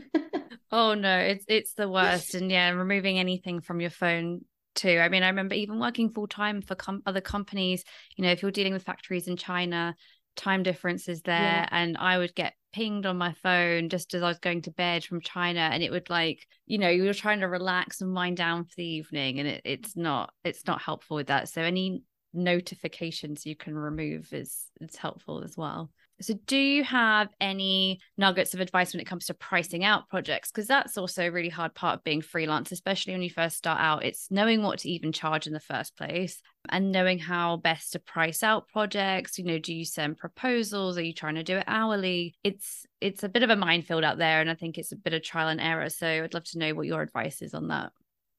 oh 0.72 0.94
no. 0.94 1.18
It's 1.18 1.44
it's 1.48 1.74
the 1.74 1.88
worst. 1.88 2.34
And 2.34 2.50
yeah 2.50 2.70
removing 2.70 3.18
anything 3.18 3.60
from 3.60 3.80
your 3.80 3.90
phone 3.90 4.42
too. 4.74 4.98
I 4.98 5.08
mean 5.08 5.22
i 5.22 5.28
remember 5.28 5.54
even 5.54 5.80
working 5.80 6.10
full 6.10 6.28
time 6.28 6.60
for 6.60 6.74
com- 6.74 7.02
other 7.06 7.20
companies. 7.20 7.84
You 8.16 8.24
know 8.24 8.30
if 8.30 8.42
you're 8.42 8.50
dealing 8.50 8.72
with 8.72 8.82
factories 8.82 9.28
in 9.28 9.36
china 9.36 9.94
time 10.36 10.62
differences 10.62 11.22
there. 11.22 11.38
Yeah. 11.38 11.68
and 11.70 11.96
i 11.96 12.18
would 12.18 12.34
get 12.34 12.54
pinged 12.72 13.06
on 13.06 13.16
my 13.16 13.32
phone 13.34 13.88
just 13.88 14.14
as 14.14 14.22
i 14.24 14.26
was 14.26 14.40
going 14.40 14.60
to 14.62 14.70
bed 14.72 15.04
from 15.04 15.20
china. 15.22 15.70
And 15.72 15.82
it 15.82 15.90
would 15.90 16.10
like 16.10 16.46
you 16.66 16.76
know 16.76 16.90
you 16.90 17.04
were 17.04 17.14
trying 17.14 17.40
to 17.40 17.48
relax 17.48 18.02
and 18.02 18.14
wind 18.14 18.36
down 18.36 18.64
for 18.64 18.74
the 18.76 18.84
evening. 18.84 19.38
And 19.38 19.48
it, 19.48 19.62
it's 19.64 19.96
not 19.96 20.34
it's 20.44 20.66
not 20.66 20.82
helpful 20.82 21.16
with 21.16 21.28
that. 21.28 21.48
So 21.48 21.62
any 21.62 22.02
notifications 22.34 23.46
you 23.46 23.56
can 23.56 23.76
remove 23.76 24.32
is 24.32 24.66
is 24.80 24.96
helpful 24.96 25.42
as 25.44 25.56
well. 25.56 25.90
So, 26.20 26.34
do 26.46 26.56
you 26.56 26.84
have 26.84 27.28
any 27.40 28.00
nuggets 28.16 28.54
of 28.54 28.60
advice 28.60 28.92
when 28.92 29.00
it 29.00 29.06
comes 29.06 29.26
to 29.26 29.34
pricing 29.34 29.82
out 29.82 30.08
projects? 30.08 30.50
Because 30.50 30.68
that's 30.68 30.96
also 30.96 31.24
a 31.24 31.30
really 31.30 31.48
hard 31.48 31.74
part 31.74 31.98
of 31.98 32.04
being 32.04 32.22
freelance, 32.22 32.70
especially 32.70 33.14
when 33.14 33.22
you 33.22 33.30
first 33.30 33.56
start 33.56 33.80
out. 33.80 34.04
It's 34.04 34.30
knowing 34.30 34.62
what 34.62 34.78
to 34.80 34.90
even 34.90 35.10
charge 35.10 35.46
in 35.48 35.52
the 35.52 35.60
first 35.60 35.96
place 35.96 36.40
and 36.68 36.92
knowing 36.92 37.18
how 37.18 37.56
best 37.56 37.92
to 37.92 37.98
price 37.98 38.44
out 38.44 38.68
projects. 38.68 39.38
You 39.38 39.44
know, 39.44 39.58
do 39.58 39.74
you 39.74 39.84
send 39.84 40.16
proposals? 40.16 40.96
Are 40.96 41.02
you 41.02 41.12
trying 41.12 41.34
to 41.34 41.42
do 41.42 41.56
it 41.56 41.64
hourly? 41.66 42.36
It's 42.44 42.86
it's 43.00 43.24
a 43.24 43.28
bit 43.28 43.42
of 43.42 43.50
a 43.50 43.56
minefield 43.56 44.04
out 44.04 44.18
there, 44.18 44.40
and 44.40 44.48
I 44.48 44.54
think 44.54 44.78
it's 44.78 44.92
a 44.92 44.96
bit 44.96 45.14
of 45.14 45.22
trial 45.22 45.48
and 45.48 45.60
error. 45.60 45.88
So, 45.90 46.06
I'd 46.06 46.34
love 46.34 46.44
to 46.44 46.58
know 46.58 46.74
what 46.74 46.86
your 46.86 47.02
advice 47.02 47.42
is 47.42 47.54
on 47.54 47.68
that. 47.68 47.90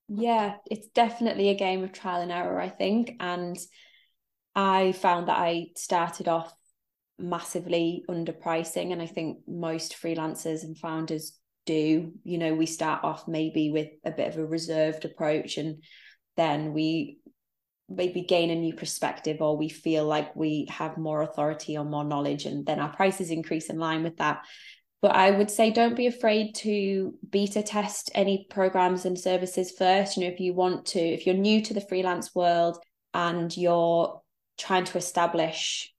Yeah, 0.08 0.58
it's 0.70 0.88
definitely 0.88 1.50
a 1.50 1.56
game 1.56 1.84
of 1.84 1.91
trial 1.91 2.22
and 2.22 2.32
error, 2.32 2.60
I 2.60 2.70
think. 2.70 3.16
And 3.20 3.58
I 4.56 4.93
found 4.93 5.28
that 5.28 5.38
I 5.38 5.68
started 5.76 6.28
off 6.28 6.53
massively 7.18 8.03
underpricing. 8.10 8.91
And 8.91 9.01
I 9.01 9.08
think 9.08 9.39
most 9.47 9.95
freelancers 10.01 10.64
and 10.64 10.78
founders 10.78 11.38
do. 11.66 12.12
You 12.24 12.38
know, 12.38 12.53
we 12.53 12.66
start 12.66 13.03
off 13.03 13.28
maybe 13.28 13.72
with 13.72 13.89
a 14.03 14.12
bit 14.12 14.30
of 14.30 14.38
a 14.38 14.45
reserved 14.45 15.06
approach 15.06 15.58
and 15.58 15.84
then 16.38 16.74
we 16.74 17.20
maybe 17.88 18.24
gain 18.24 18.49
a 18.49 18.56
new 18.56 18.74
perspective 18.74 19.41
or 19.41 19.56
we 19.56 19.70
feel 19.70 20.06
like 20.06 20.36
we 20.36 20.68
have 20.70 20.97
more 20.97 21.22
authority 21.22 21.78
or 21.78 21.86
more 21.86 22.03
knowledge 22.03 22.45
and 22.45 22.66
then 22.66 22.80
our 22.80 22.91
prices 22.91 23.30
increase 23.30 23.70
in 23.70 23.78
line 23.78 24.01
with 24.01 24.18
that 24.18 24.43
but 25.06 25.16
I 25.16 25.30
would 25.30 25.51
say 25.51 25.70
don't 25.70 25.95
be 25.95 26.08
afraid 26.08 26.56
to 26.56 27.14
beta 27.30 27.62
test 27.62 28.10
any 28.16 28.47
programs 28.49 29.06
and 29.06 29.20
services 29.20 29.70
first. 29.70 30.18
You 30.18 30.24
know, 30.24 30.34
if 30.34 30.39
you 30.39 30.56
want 30.56 30.88
to, 30.88 30.99
if 30.99 31.28
you're 31.28 31.36
new 31.36 31.62
to 31.62 31.76
the 31.76 31.82
freelance 31.82 32.34
world 32.34 32.80
and 33.14 33.56
you're 33.56 34.20
trying 34.58 34.86
to 34.86 34.97
establish 34.97 35.91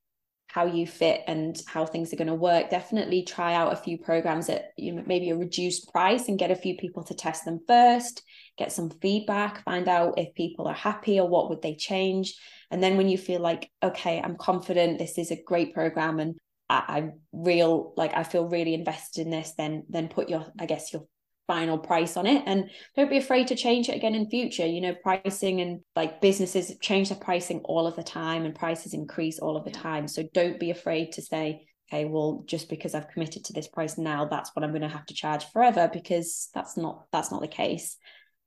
how 0.48 0.64
you 0.64 0.86
fit 0.86 1.22
and 1.26 1.60
how 1.66 1.84
things 1.84 2.12
are 2.12 2.16
going 2.16 2.28
to 2.28 2.34
work. 2.34 2.70
Definitely 2.70 3.24
try 3.24 3.54
out 3.54 3.72
a 3.72 3.76
few 3.76 3.98
programs 3.98 4.48
at 4.48 4.70
you 4.76 4.92
know 4.92 5.02
maybe 5.06 5.30
a 5.30 5.36
reduced 5.36 5.92
price 5.92 6.28
and 6.28 6.38
get 6.38 6.50
a 6.50 6.56
few 6.56 6.76
people 6.76 7.04
to 7.04 7.14
test 7.14 7.44
them 7.44 7.60
first 7.66 8.22
get 8.56 8.72
some 8.72 8.90
feedback 8.90 9.62
find 9.64 9.88
out 9.88 10.18
if 10.18 10.34
people 10.34 10.66
are 10.66 10.74
happy 10.74 11.20
or 11.20 11.28
what 11.28 11.50
would 11.50 11.62
they 11.62 11.74
change. 11.74 12.34
And 12.70 12.82
then 12.82 12.96
when 12.96 13.08
you 13.08 13.18
feel 13.18 13.40
like 13.40 13.70
okay 13.82 14.20
i'm 14.20 14.36
confident 14.36 14.98
this 14.98 15.18
is 15.18 15.30
a 15.30 15.42
great 15.42 15.72
program 15.72 16.18
and 16.18 16.36
I, 16.68 16.84
i'm 16.88 17.20
real 17.32 17.94
like 17.96 18.16
i 18.16 18.24
feel 18.24 18.48
really 18.48 18.74
invested 18.74 19.22
in 19.22 19.30
this 19.30 19.52
then 19.56 19.84
then 19.88 20.08
put 20.08 20.28
your 20.28 20.46
i 20.58 20.66
guess 20.66 20.92
your 20.92 21.06
final 21.46 21.78
price 21.78 22.16
on 22.16 22.26
it. 22.26 22.42
And 22.46 22.70
don't 22.96 23.10
be 23.10 23.18
afraid 23.18 23.48
to 23.48 23.56
change 23.56 23.88
it 23.88 23.96
again 23.96 24.14
in 24.14 24.28
future. 24.28 24.66
You 24.66 24.80
know 24.80 24.94
pricing 24.94 25.60
and 25.60 25.80
like 25.94 26.20
businesses 26.20 26.76
change 26.80 27.08
their 27.08 27.18
pricing 27.18 27.60
all 27.64 27.86
of 27.86 27.96
the 27.96 28.02
time 28.02 28.44
and 28.44 28.54
prices 28.54 28.94
increase 28.94 29.38
all 29.38 29.56
of 29.56 29.64
the 29.64 29.70
time. 29.70 30.08
So 30.08 30.24
don't 30.34 30.60
be 30.60 30.70
afraid 30.70 31.12
to 31.12 31.22
say 31.22 31.66
okay 31.92 32.04
well 32.04 32.42
just 32.46 32.68
because 32.68 32.96
i've 32.96 33.06
committed 33.10 33.44
to 33.44 33.52
this 33.52 33.68
price 33.68 33.96
now 33.96 34.24
that's 34.24 34.50
what 34.54 34.64
i'm 34.64 34.72
going 34.72 34.82
to 34.82 34.88
have 34.88 35.06
to 35.06 35.14
charge 35.14 35.44
forever 35.52 35.88
because 35.92 36.48
that's 36.52 36.76
not 36.76 37.04
that's 37.12 37.30
not 37.30 37.40
the 37.40 37.48
case. 37.48 37.96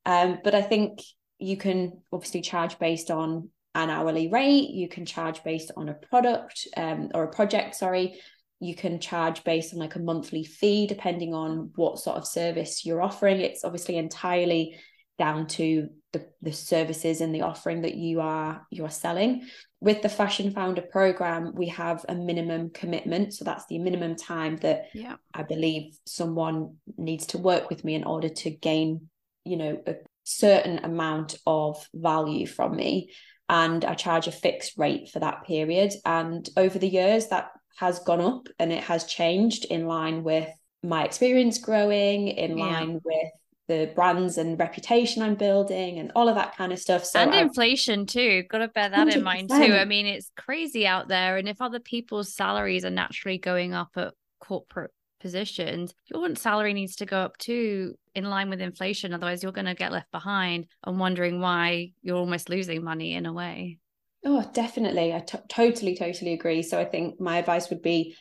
Um 0.06 0.39
but 0.43 0.56
i 0.56 0.62
think 0.62 1.00
you 1.39 1.56
can 1.56 2.02
obviously 2.12 2.41
charge 2.41 2.78
based 2.80 3.10
on 3.10 3.50
an 3.76 3.89
hourly 3.89 4.28
rate. 4.28 4.70
You 4.70 4.89
can 4.89 5.06
charge 5.06 5.43
based 5.43 5.72
on 5.78 5.89
a 5.89 5.93
product 5.93 6.68
um, 6.76 7.10
or 7.14 7.24
a 7.24 7.32
project 7.32 7.76
sorry 7.76 8.20
you 8.60 8.76
can 8.76 8.99
charge 8.99 9.43
based 9.43 9.74
on 9.74 9.80
like 9.80 9.95
a 9.95 9.99
monthly 9.99 10.43
fee 10.43 10.86
depending 10.86 11.34
on 11.34 11.72
what 11.76 11.99
sort 11.99 12.18
of 12.18 12.28
service 12.28 12.86
you're 12.86 13.01
offering. 13.01 13.39
It's 13.39 13.64
obviously 13.64 13.97
entirely 13.97 14.78
down 15.18 15.47
to 15.47 15.89
the, 16.12 16.26
the 16.41 16.51
services 16.51 17.22
and 17.22 17.34
the 17.36 17.41
offering 17.41 17.84
that 17.84 17.95
you 17.95 18.20
are 18.20 18.66
you 18.70 18.84
are 18.86 18.89
selling. 18.89 19.47
With 19.80 20.01
the 20.01 20.10
fashion 20.10 20.51
founder 20.51 20.82
program 20.82 21.53
we 21.55 21.68
have 21.68 22.05
a 22.10 22.16
minimum 22.16 22.72
commitment. 22.72 23.34
So 23.34 23.45
that's 23.45 23.66
the 23.68 23.80
minimum 23.80 24.16
time 24.16 24.57
that 24.57 24.88
yeah. 24.93 25.16
i 25.34 25.43
believe 25.43 25.97
someone 26.05 26.76
needs 26.97 27.28
to 27.28 27.38
work 27.38 27.70
with 27.70 27.86
me 27.86 27.95
in 27.95 28.03
order 28.03 28.30
to 28.30 28.49
gain 28.49 29.10
you 29.45 29.57
know 29.57 29.82
a 29.88 29.95
certain 30.24 30.80
amount 30.80 31.38
of 31.47 31.88
value 31.93 32.45
from 32.45 32.76
me. 32.76 33.14
And 33.47 33.86
i 33.86 33.93
charge 33.93 34.28
a 34.28 34.32
fixed 34.32 34.78
rate 34.78 35.10
for 35.10 35.20
that 35.20 35.45
period. 35.45 35.93
And 36.05 36.47
over 36.57 36.78
the 36.78 36.89
years 36.89 37.28
that 37.28 37.51
has 37.78 37.99
gone 37.99 38.22
up 38.22 38.47
and 38.59 38.72
it 38.72 38.84
has 38.84 39.05
changed 39.05 39.65
in 39.65 39.88
line 39.88 40.24
with 40.24 40.49
my 40.84 41.03
experience 41.03 41.57
growing, 41.57 42.30
in 42.30 42.57
yeah. 42.57 42.65
line 42.65 43.01
with 43.03 43.32
the 43.70 43.91
brands 43.95 44.38
and 44.38 44.59
reputation 44.59 45.22
I'm 45.22 45.36
building 45.36 45.99
and 45.99 46.11
all 46.15 46.28
of 46.28 46.36
that 46.36 46.57
kind 46.57 46.74
of 46.74 46.80
stuff. 46.80 47.05
So 47.05 47.20
and 47.20 47.32
I've, 47.32 47.47
inflation 47.47 48.05
too. 48.05 48.43
Got 48.49 48.57
to 48.59 48.67
bear 48.70 48.89
that 48.89 49.07
100%. 49.07 49.15
in 49.15 49.24
mind 49.24 49.49
too. 49.49 49.74
I 49.74 49.86
mean, 49.86 50.07
it's 50.07 50.32
crazy 50.36 50.88
out 50.88 51.07
there. 51.07 51.38
And 51.38 51.47
if 51.47 51.61
other 51.61 51.80
people's 51.80 52.34
salaries 52.34 52.84
are 52.84 52.89
naturally 52.89 53.38
going 53.38 53.74
up 53.74 53.89
at 53.95 54.13
corporate 54.39 54.91
positions, 55.20 55.93
your 56.07 56.36
salary 56.36 56.74
needs 56.74 56.95
to 56.97 57.05
go 57.05 57.20
up 57.20 57.38
too 57.38 57.93
in 58.15 58.26
line 58.26 58.49
with 58.49 58.59
inflation. 58.59 59.13
Otherwise, 59.13 59.43
you're 59.43 59.51
going 59.51 59.65
to 59.65 59.76
get 59.76 59.91
left 59.91 60.11
behind 60.11 60.65
and 60.84 60.99
wondering 60.99 61.39
why 61.39 61.91
you're 62.01 62.17
almost 62.17 62.49
losing 62.49 62.84
money 62.84 63.13
in 63.13 63.28
a 63.28 63.34
way. 63.34 63.78
Oh, 64.26 64.49
definitely. 64.53 65.13
I 65.13 65.20
t- 65.20 65.38
totally, 65.47 65.95
totally 65.95 66.34
agree. 66.34 66.61
So 66.61 66.80
I 66.80 66.86
think 66.86 67.20
my 67.20 67.38
advice 67.38 67.70
would 67.70 67.82
be 67.82 68.15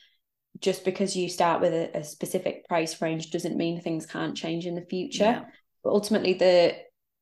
just 0.61 0.85
because 0.85 1.17
you 1.17 1.29
start 1.29 1.61
with 1.61 1.73
a, 1.73 1.99
a 1.99 2.05
specific 2.05 2.67
price 2.69 3.01
range 3.01 3.31
doesn't 3.31 3.57
mean 3.57 3.81
things 3.81 4.07
can't 4.07 4.37
change 4.37 4.67
in 4.67 4.75
the 4.75 4.87
future. 4.89 5.25
Yeah. 5.25 5.45
But 5.83 5.91
ultimately, 5.91 6.35
the 6.35 6.77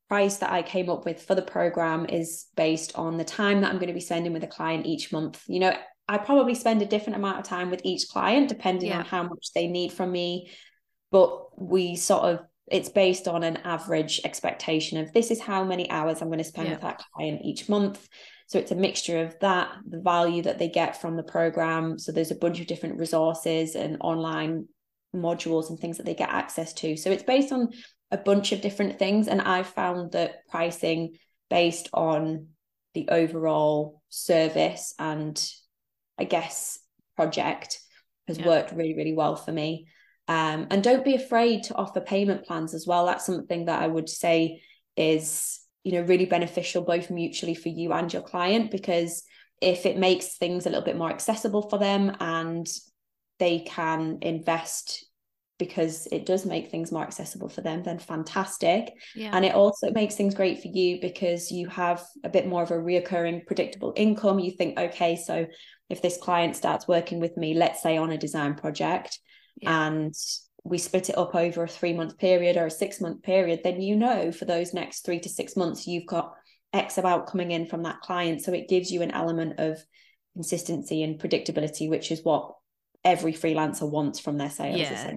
price 0.09 0.37
that 0.39 0.53
I 0.53 0.62
came 0.62 0.89
up 0.89 1.05
with 1.05 1.22
for 1.22 1.35
the 1.35 1.43
program 1.43 2.07
is 2.07 2.47
based 2.55 2.97
on 2.97 3.16
the 3.16 3.24
time 3.24 3.61
that 3.61 3.70
I'm 3.70 3.79
going 3.79 3.89
to 3.89 3.95
be 3.95 4.01
spending 4.01 4.33
with 4.33 4.45
a 4.45 4.49
client 4.49 4.87
each 4.87 5.12
month. 5.12 5.43
You 5.47 5.61
know, 5.61 5.77
I 6.09 6.18
probably 6.18 6.55
spend 6.55 6.83
a 6.83 6.87
different 6.87 7.16
amount 7.16 7.39
of 7.39 7.45
time 7.45 7.70
with 7.70 7.81
each 7.85 8.09
client 8.09 8.49
depending 8.49 8.91
yeah. 8.91 9.01
on 9.01 9.05
how 9.05 9.24
much 9.24 9.49
they 9.55 9.66
need 9.66 9.93
from 9.93 10.12
me. 10.12 10.51
But 11.11 11.61
we 11.61 11.97
sort 11.97 12.24
of 12.24 12.41
it's 12.68 12.89
based 12.89 13.29
on 13.29 13.45
an 13.45 13.59
average 13.59 14.20
expectation 14.24 14.99
of 14.99 15.12
this 15.12 15.31
is 15.31 15.41
how 15.41 15.62
many 15.62 15.89
hours 15.89 16.20
I'm 16.20 16.29
going 16.29 16.39
to 16.39 16.45
spend 16.45 16.66
yeah. 16.66 16.74
with 16.74 16.83
that 16.83 17.03
client 17.14 17.43
each 17.45 17.68
month. 17.68 18.09
So 18.47 18.59
it's 18.59 18.70
a 18.70 18.76
mixture 18.76 19.22
of 19.24 19.38
that, 19.40 19.72
the 19.88 20.01
value 20.01 20.42
that 20.42 20.59
they 20.59 20.68
get 20.68 21.01
from 21.01 21.16
the 21.16 21.22
program. 21.22 21.99
So 21.99 22.12
there's 22.12 22.30
a 22.30 22.36
bunch 22.36 22.61
of 22.61 22.66
different 22.66 22.99
resources 22.99 23.74
and 23.74 23.97
online 24.01 24.68
modules 25.14 25.68
and 25.68 25.78
things 25.78 25.97
that 25.97 26.07
they 26.07 26.14
get 26.14 26.28
access 26.28 26.72
to. 26.74 26.97
So 26.97 27.11
it's 27.11 27.24
based 27.24 27.53
on 27.53 27.70
a 28.11 28.16
bunch 28.16 28.53
of 28.53 28.61
different 28.61 28.99
things. 28.99 29.26
And 29.26 29.40
I've 29.40 29.66
found 29.66 30.12
that 30.12 30.47
pricing 30.49 31.16
based 31.51 31.88
on 31.92 32.49
the 32.94 33.09
overall 33.09 34.01
service 34.09 34.94
and 34.99 35.42
I 36.18 36.24
guess 36.24 36.78
project 37.16 37.80
has 38.28 38.38
yeah. 38.38 38.47
worked 38.47 38.72
really, 38.72 38.94
really 38.94 39.14
well 39.14 39.36
for 39.36 39.53
me. 39.53 39.88
Um, 40.28 40.68
and 40.70 40.82
don't 40.82 41.05
be 41.05 41.14
afraid 41.14 41.64
to 41.64 41.74
offer 41.74 42.01
payment 42.01 42.47
plans 42.47 42.74
as 42.74 42.86
well. 42.86 43.07
That's 43.07 43.26
something 43.26 43.66
that 43.66 43.82
I 43.82 43.86
would 43.86 44.09
say 44.09 44.62
is 44.97 45.61
you 45.87 45.93
know 45.93 46.03
really 46.03 46.26
beneficial 46.26 46.82
both 46.82 47.11
mutually 47.11 47.55
for 47.55 47.68
you 47.68 47.93
and 47.93 48.12
your 48.12 48.20
client 48.20 48.72
because 48.72 49.22
if 49.62 49.87
it 49.87 49.97
makes 49.97 50.37
things 50.37 50.66
a 50.66 50.68
little 50.68 50.84
bit 50.84 50.97
more 50.97 51.11
accessible 51.11 51.62
for 51.70 51.78
them 51.78 52.16
and 52.18 52.66
they 53.39 53.61
can 53.61 54.18
invest 54.20 55.07
because 55.59 56.09
it 56.11 56.26
does 56.26 56.45
make 56.45 56.72
things 56.72 56.91
more 56.91 57.05
accessible 57.05 57.49
for 57.49 57.61
them 57.61 57.84
then 57.84 58.01
fantastic 58.01 58.95
yeah. 59.14 59.30
and 59.32 59.45
it 59.45 59.55
also 59.55 59.93
makes 59.93 60.16
things 60.16 60.34
great 60.34 60.61
for 60.61 60.66
you 60.66 61.01
because 61.01 61.53
you 61.53 61.68
have 61.68 62.03
a 62.24 62.28
bit 62.28 62.49
more 62.49 62.64
of 62.64 62.72
a 62.72 62.74
reoccurring 62.74 63.47
predictable 63.47 63.93
income 63.95 64.41
you 64.41 64.51
think 64.51 64.76
okay 64.76 65.14
so 65.14 65.47
if 65.89 66.03
this 66.03 66.16
client 66.16 66.57
starts 66.57 66.89
working 66.89 67.20
with 67.20 67.37
me 67.37 67.55
let's 67.55 67.80
say 67.80 67.97
on 67.97 68.11
a 68.11 68.18
design 68.18 68.55
project 68.55 69.20
yeah. 69.62 69.87
and 69.87 70.14
we 70.69 70.79
split 70.79 71.09
it 71.09 71.19
up 71.19 71.35
over 71.35 71.62
a 71.62 71.69
three 71.69 71.93
month 71.93 72.19
period 72.19 72.57
or 72.57 72.67
a 72.67 72.71
six 72.71 73.01
month 73.01 73.23
period, 73.23 73.61
then 73.62 73.81
you 73.81 73.97
know 73.97 74.33
for 74.33 74.45
those 74.45 74.75
next 74.75 75.05
three 75.05 75.21
to 75.21 75.29
six 75.29 75.57
months, 75.57 75.87
you've 75.87 76.07
got 76.07 76.33
X 76.73 76.99
amount 76.99 77.27
coming 77.27 77.51
in 77.51 77.67
from 77.67 77.85
that 77.85 78.01
client. 78.01 78.43
So 78.43 78.53
it 78.53 78.69
gives 78.69 78.91
you 78.91 79.03
an 79.03 79.12
element 79.12 79.59
of 79.59 79.79
consistency 80.35 81.03
and 81.03 81.19
predictability, 81.21 81.89
which 81.89 82.11
is 82.11 82.21
what 82.23 82.53
every 83.05 83.33
freelancer 83.33 83.89
wants 83.89 84.19
from 84.19 84.37
their 84.37 84.51
sales, 84.51 84.81
yeah. 84.81 85.14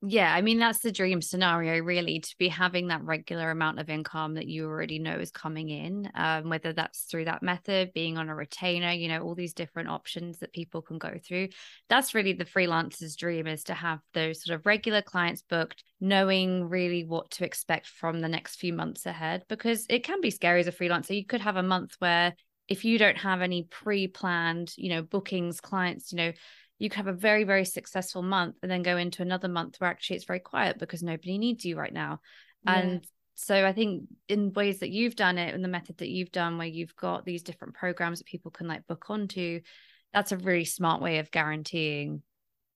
Yeah, 0.00 0.32
I 0.32 0.42
mean 0.42 0.60
that's 0.60 0.78
the 0.78 0.92
dream 0.92 1.20
scenario 1.20 1.82
really 1.82 2.20
to 2.20 2.36
be 2.38 2.46
having 2.46 2.86
that 2.86 3.02
regular 3.02 3.50
amount 3.50 3.80
of 3.80 3.90
income 3.90 4.34
that 4.34 4.46
you 4.46 4.64
already 4.64 5.00
know 5.00 5.18
is 5.18 5.32
coming 5.32 5.70
in 5.70 6.08
um, 6.14 6.48
whether 6.48 6.72
that's 6.72 7.02
through 7.02 7.24
that 7.24 7.42
method 7.42 7.92
being 7.92 8.16
on 8.16 8.28
a 8.28 8.34
retainer, 8.34 8.92
you 8.92 9.08
know, 9.08 9.20
all 9.22 9.34
these 9.34 9.54
different 9.54 9.88
options 9.88 10.38
that 10.38 10.52
people 10.52 10.82
can 10.82 10.98
go 10.98 11.18
through. 11.26 11.48
That's 11.88 12.14
really 12.14 12.32
the 12.32 12.44
freelancer's 12.44 13.16
dream 13.16 13.48
is 13.48 13.64
to 13.64 13.74
have 13.74 13.98
those 14.14 14.44
sort 14.44 14.56
of 14.60 14.66
regular 14.66 15.02
clients 15.02 15.42
booked, 15.42 15.82
knowing 16.00 16.68
really 16.68 17.02
what 17.02 17.32
to 17.32 17.44
expect 17.44 17.88
from 17.88 18.20
the 18.20 18.28
next 18.28 18.54
few 18.60 18.72
months 18.72 19.04
ahead 19.04 19.42
because 19.48 19.84
it 19.90 20.04
can 20.04 20.20
be 20.20 20.30
scary 20.30 20.60
as 20.60 20.68
a 20.68 20.72
freelancer. 20.72 21.16
You 21.16 21.26
could 21.26 21.40
have 21.40 21.56
a 21.56 21.62
month 21.64 21.96
where 21.98 22.34
if 22.68 22.84
you 22.84 22.98
don't 22.98 23.16
have 23.18 23.40
any 23.42 23.64
pre-planned, 23.64 24.74
you 24.76 24.90
know, 24.90 25.02
bookings, 25.02 25.60
clients, 25.60 26.12
you 26.12 26.18
know, 26.18 26.32
you 26.78 26.88
could 26.88 26.98
have 26.98 27.06
a 27.06 27.12
very 27.12 27.44
very 27.44 27.64
successful 27.64 28.22
month 28.22 28.56
and 28.62 28.70
then 28.70 28.82
go 28.82 28.96
into 28.96 29.22
another 29.22 29.48
month 29.48 29.76
where 29.78 29.90
actually 29.90 30.16
it's 30.16 30.24
very 30.24 30.40
quiet 30.40 30.78
because 30.78 31.02
nobody 31.02 31.38
needs 31.38 31.64
you 31.64 31.76
right 31.76 31.92
now. 31.92 32.20
Yeah. 32.64 32.78
and 32.78 33.06
so 33.34 33.64
i 33.64 33.72
think 33.72 34.02
in 34.28 34.52
ways 34.52 34.80
that 34.80 34.90
you've 34.90 35.14
done 35.14 35.38
it 35.38 35.54
and 35.54 35.62
the 35.62 35.68
method 35.68 35.96
that 35.98 36.08
you've 36.08 36.32
done 36.32 36.58
where 36.58 36.66
you've 36.66 36.96
got 36.96 37.24
these 37.24 37.42
different 37.42 37.74
programs 37.74 38.18
that 38.18 38.26
people 38.26 38.50
can 38.50 38.66
like 38.66 38.84
book 38.88 39.06
onto 39.10 39.60
that's 40.12 40.32
a 40.32 40.36
really 40.38 40.64
smart 40.64 41.00
way 41.00 41.18
of 41.18 41.30
guaranteeing 41.30 42.22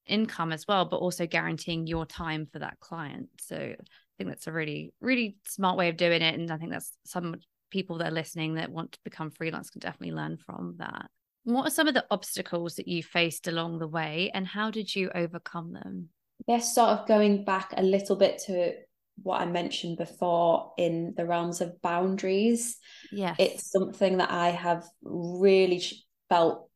income 0.06 0.52
as 0.52 0.66
well 0.66 0.84
but 0.84 0.98
also 0.98 1.26
guaranteeing 1.26 1.86
your 1.86 2.04
time 2.06 2.46
for 2.52 2.58
that 2.58 2.78
client. 2.80 3.28
So 3.40 3.56
i 3.56 3.76
think 4.18 4.30
that's 4.30 4.46
a 4.46 4.52
really 4.52 4.92
really 5.00 5.36
smart 5.46 5.76
way 5.76 5.88
of 5.88 5.96
doing 5.96 6.22
it. 6.22 6.38
And 6.38 6.50
i 6.50 6.56
think 6.56 6.70
that's 6.70 6.92
some 7.04 7.36
people 7.70 7.98
that 7.98 8.08
are 8.08 8.14
listening 8.14 8.54
that 8.54 8.70
want 8.70 8.92
to 8.92 8.98
become 9.04 9.30
freelance 9.30 9.70
can 9.70 9.80
definitely 9.80 10.14
learn 10.14 10.36
from 10.36 10.74
that 10.78 11.06
what 11.44 11.66
are 11.66 11.70
some 11.70 11.88
of 11.88 11.94
the 11.94 12.06
obstacles 12.10 12.76
that 12.76 12.88
you 12.88 13.02
faced 13.02 13.48
along 13.48 13.78
the 13.78 13.88
way 13.88 14.30
and 14.32 14.46
how 14.46 14.70
did 14.70 14.94
you 14.94 15.10
overcome 15.14 15.72
them? 15.72 16.08
Yes, 16.46 16.74
sort 16.74 16.90
of 16.90 17.06
going 17.06 17.44
back 17.44 17.72
a 17.76 17.82
little 17.82 18.16
bit 18.16 18.42
to 18.46 18.74
what 19.22 19.40
I 19.40 19.46
mentioned 19.46 19.98
before 19.98 20.72
in 20.78 21.14
the 21.16 21.26
realms 21.26 21.60
of 21.60 21.80
boundaries. 21.82 22.78
Yeah. 23.10 23.34
It's 23.38 23.70
something 23.70 24.18
that 24.18 24.30
I 24.30 24.50
have 24.50 24.84
really 25.02 25.82
felt 26.28 26.68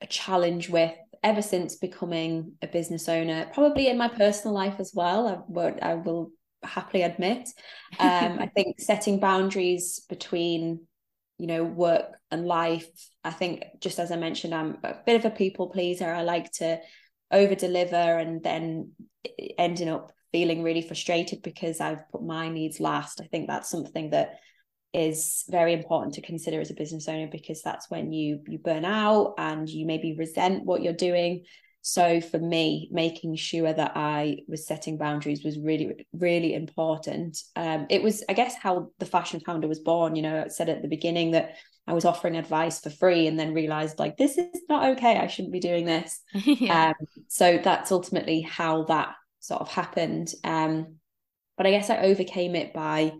a 0.00 0.06
challenge 0.06 0.68
with 0.68 0.92
ever 1.22 1.40
since 1.40 1.76
becoming 1.76 2.52
a 2.60 2.66
business 2.66 3.08
owner, 3.08 3.48
probably 3.54 3.88
in 3.88 3.96
my 3.96 4.08
personal 4.08 4.54
life 4.54 4.78
as 4.78 4.92
well. 4.94 5.26
I, 5.26 5.38
will, 5.48 5.78
I 5.80 5.94
will 5.94 6.30
happily 6.62 7.02
admit. 7.02 7.48
Um, 8.00 8.40
I 8.40 8.46
think 8.46 8.80
setting 8.80 9.20
boundaries 9.20 10.04
between 10.08 10.80
you 11.38 11.46
know 11.46 11.64
work 11.64 12.16
and 12.30 12.46
life. 12.46 12.86
I 13.22 13.30
think 13.30 13.64
just 13.80 13.98
as 13.98 14.10
i 14.10 14.16
mentioned 14.16 14.54
i'm 14.54 14.78
a 14.84 14.94
bit 15.06 15.16
of 15.16 15.24
a 15.24 15.34
people 15.34 15.70
pleaser. 15.70 16.08
I 16.10 16.22
like 16.22 16.50
to 16.52 16.80
over 17.30 17.54
deliver 17.54 17.96
and 17.96 18.42
then 18.42 18.92
ending 19.58 19.88
up 19.88 20.12
feeling 20.30 20.62
really 20.62 20.82
frustrated 20.82 21.42
because 21.42 21.80
i've 21.80 22.08
put 22.10 22.22
my 22.22 22.48
needs 22.48 22.80
last. 22.80 23.20
I 23.20 23.26
think 23.26 23.48
that's 23.48 23.70
something 23.70 24.10
that 24.10 24.40
is 24.92 25.44
very 25.48 25.72
important 25.72 26.14
to 26.14 26.22
consider 26.22 26.60
as 26.60 26.70
a 26.70 26.74
business 26.74 27.08
owner 27.08 27.28
because 27.30 27.62
that's 27.62 27.90
when 27.90 28.12
you 28.12 28.40
you 28.46 28.58
burn 28.58 28.84
out 28.84 29.34
and 29.38 29.68
you 29.68 29.86
maybe 29.86 30.14
resent 30.16 30.64
what 30.64 30.82
you're 30.82 30.92
doing 30.92 31.44
so 31.86 32.18
for 32.18 32.38
me 32.38 32.88
making 32.90 33.36
sure 33.36 33.70
that 33.70 33.92
i 33.94 34.38
was 34.48 34.66
setting 34.66 34.96
boundaries 34.96 35.44
was 35.44 35.58
really 35.58 36.06
really 36.14 36.54
important. 36.54 37.38
Um, 37.56 37.86
it 37.90 38.02
was 38.02 38.24
i 38.28 38.32
guess 38.32 38.54
how 38.56 38.88
the 38.98 39.06
fashion 39.06 39.40
founder 39.40 39.68
was 39.68 39.80
born 39.80 40.16
you 40.16 40.22
know 40.22 40.44
i 40.44 40.48
said 40.48 40.70
at 40.70 40.80
the 40.80 40.88
beginning 40.88 41.32
that 41.32 41.56
i 41.86 41.92
was 41.92 42.06
offering 42.06 42.36
advice 42.36 42.80
for 42.80 42.88
free 42.88 43.26
and 43.26 43.38
then 43.38 43.52
realized 43.52 43.98
like 43.98 44.16
this 44.16 44.38
is 44.38 44.62
not 44.70 44.92
okay 44.92 45.18
i 45.18 45.26
shouldn't 45.26 45.52
be 45.52 45.60
doing 45.60 45.84
this. 45.84 46.20
Yeah. 46.32 46.94
um, 46.98 47.06
so 47.28 47.60
that's 47.62 47.92
ultimately 47.92 48.40
how 48.40 48.84
that 48.84 49.14
sort 49.40 49.60
of 49.60 49.68
happened. 49.68 50.32
Um, 50.42 50.96
but 51.58 51.66
i 51.66 51.70
guess 51.70 51.90
i 51.90 51.98
overcame 51.98 52.56
it 52.56 52.72
by 52.72 53.12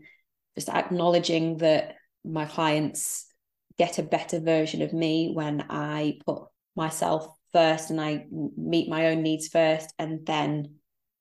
just 0.57 0.71
acknowledging 0.71 1.59
that 1.59 1.97
my 2.25 2.47
clients 2.47 3.27
get 3.79 3.99
a 3.99 4.03
better 4.03 4.41
version 4.41 4.83
of 4.83 4.93
me 4.93 5.33
when 5.35 5.65
I 5.69 6.19
put 6.25 6.45
myself 6.77 7.27
first 7.55 7.91
and 7.91 8.01
I 8.01 8.27
meet 8.31 8.91
my 8.91 9.07
own 9.07 9.23
needs 9.23 9.49
first 9.49 9.95
and 9.99 10.27
then 10.27 10.75